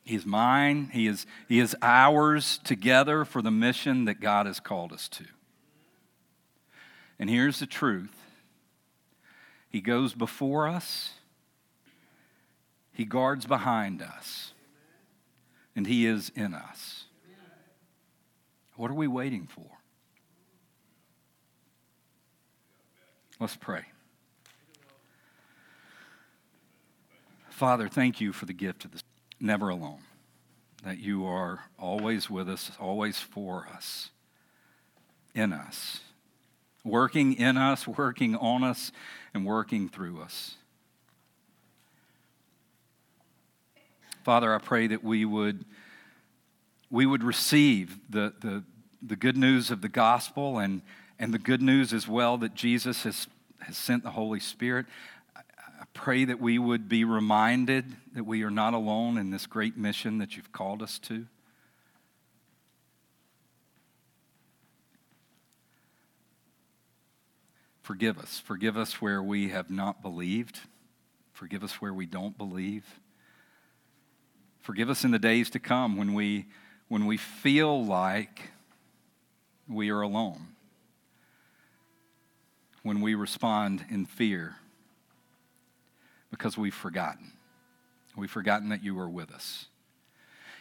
He 0.03 0.15
is 0.15 0.27
mine. 0.27 0.91
He 0.93 1.07
is, 1.07 1.25
he 1.49 1.61
is 1.61 1.77
ours 1.81 2.59
together 2.65 3.25
for 3.25 3.41
the 3.41 3.51
mission 3.51 4.05
that 4.07 4.21
God 4.21 4.47
has 4.47 4.61
called 4.61 4.93
us 4.93 5.09
to. 5.11 5.25
And 7.19 7.31
here's 7.31 7.61
the 7.61 7.67
truth 7.67 8.17
He 9.69 9.81
goes 9.81 10.13
before 10.13 10.67
us, 10.67 11.13
He 12.93 13.05
guards 13.05 13.47
behind 13.47 14.03
us 14.03 14.50
and 15.75 15.87
He 15.87 16.07
is 16.07 16.31
in 16.35 16.55
us. 16.55 17.05
What 18.77 18.91
are 18.91 18.95
we 18.95 19.07
waiting 19.07 19.47
for? 19.47 19.67
Let's 23.39 23.57
pray. 23.57 23.85
Father, 27.51 27.89
thank 27.89 28.21
you 28.21 28.33
for 28.33 28.47
the 28.47 28.53
gift 28.55 28.87
of 28.87 28.93
this. 28.93 29.03
Never 29.39 29.69
alone. 29.69 30.01
That 30.83 30.99
you 30.99 31.27
are 31.27 31.65
always 31.79 32.31
with 32.31 32.49
us, 32.49 32.71
always 32.81 33.19
for 33.19 33.67
us, 33.71 34.11
in 35.35 35.53
us, 35.53 36.01
working 36.85 37.35
in 37.35 37.59
us, 37.59 37.87
working 37.87 38.35
on 38.35 38.65
us, 38.65 38.93
and 39.35 39.45
working 39.45 39.91
through 39.91 40.23
us. 40.23 40.57
Father, 44.23 44.55
I 44.55 44.59
pray 44.59 44.87
that 44.89 45.03
we 45.03 45.25
would, 45.25 45.65
we 46.91 47.07
would 47.07 47.25
receive 47.25 47.99
the, 48.11 48.35
the, 48.41 48.63
the 49.03 49.17
good 49.17 49.37
news 49.37 49.71
of 49.71 49.81
the 49.81 49.89
gospel 49.89 50.59
and, 50.59 50.83
and 51.19 51.33
the 51.33 51.39
good 51.39 51.63
news 51.63 51.93
as 51.93 52.07
well 52.07 52.37
that 52.39 52.55
Jesus 52.55 53.05
has, 53.05 53.27
has 53.61 53.77
sent 53.77 54.03
the 54.03 54.11
Holy 54.11 54.41
Spirit. 54.41 54.87
I 55.35 55.85
pray 55.95 56.27
that 56.27 56.39
we 56.39 56.59
would 56.59 56.89
be 56.89 57.05
reminded 57.05 57.97
that 58.15 58.25
we 58.25 58.43
are 58.43 58.51
not 58.51 58.75
alone 58.75 59.17
in 59.17 59.31
this 59.31 59.47
great 59.47 59.79
mission 59.79 60.19
that 60.19 60.37
you've 60.37 60.53
called 60.53 60.83
us 60.83 60.99
to. 61.01 61.27
Forgive 67.81 68.19
us. 68.19 68.39
Forgive 68.39 68.77
us 68.77 69.01
where 69.01 69.23
we 69.23 69.49
have 69.49 69.71
not 69.71 70.03
believed. 70.03 70.61
Forgive 71.33 71.65
us 71.65 71.81
where 71.81 71.95
we 71.95 72.05
don't 72.07 72.37
believe. 72.37 72.85
Forgive 74.61 74.91
us 74.91 75.05
in 75.05 75.11
the 75.11 75.19
days 75.19 75.51
to 75.51 75.59
come 75.59 75.97
when 75.97 76.15
we, 76.15 76.47
when 76.89 77.07
we 77.07 77.17
feel 77.17 77.85
like 77.85 78.51
we 79.69 79.91
are 79.91 80.03
alone, 80.03 80.49
when 82.83 83.01
we 83.01 83.15
respond 83.15 83.85
in 83.91 84.07
fear 84.07 84.57
because 86.31 86.57
we've 86.57 86.75
forgotten. 86.75 87.33
We've 88.17 88.31
forgotten 88.31 88.69
that 88.71 88.83
you 88.83 88.99
are 88.99 89.09
with 89.09 89.33
us. 89.33 89.67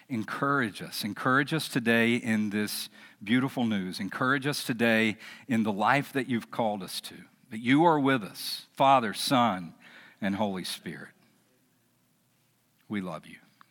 Encourage 0.08 0.82
us. 0.82 1.04
Encourage 1.04 1.54
us 1.54 1.68
today 1.68 2.16
in 2.16 2.50
this 2.50 2.90
beautiful 3.24 3.66
news. 3.66 4.00
Encourage 4.00 4.48
us 4.48 4.64
today 4.64 5.18
in 5.48 5.64
the 5.64 5.72
life 5.72 6.14
that 6.14 6.28
you've 6.28 6.50
called 6.50 6.82
us 6.82 7.00
to, 7.02 7.16
that 7.52 7.60
you 7.60 7.86
are 7.86 8.00
with 8.00 8.24
us, 8.24 8.66
Father, 8.74 9.14
Son, 9.14 9.74
and 10.22 10.36
Holy 10.36 10.64
Spirit. 10.64 11.10
We 12.88 13.02
love 13.02 13.28
you. 13.28 13.38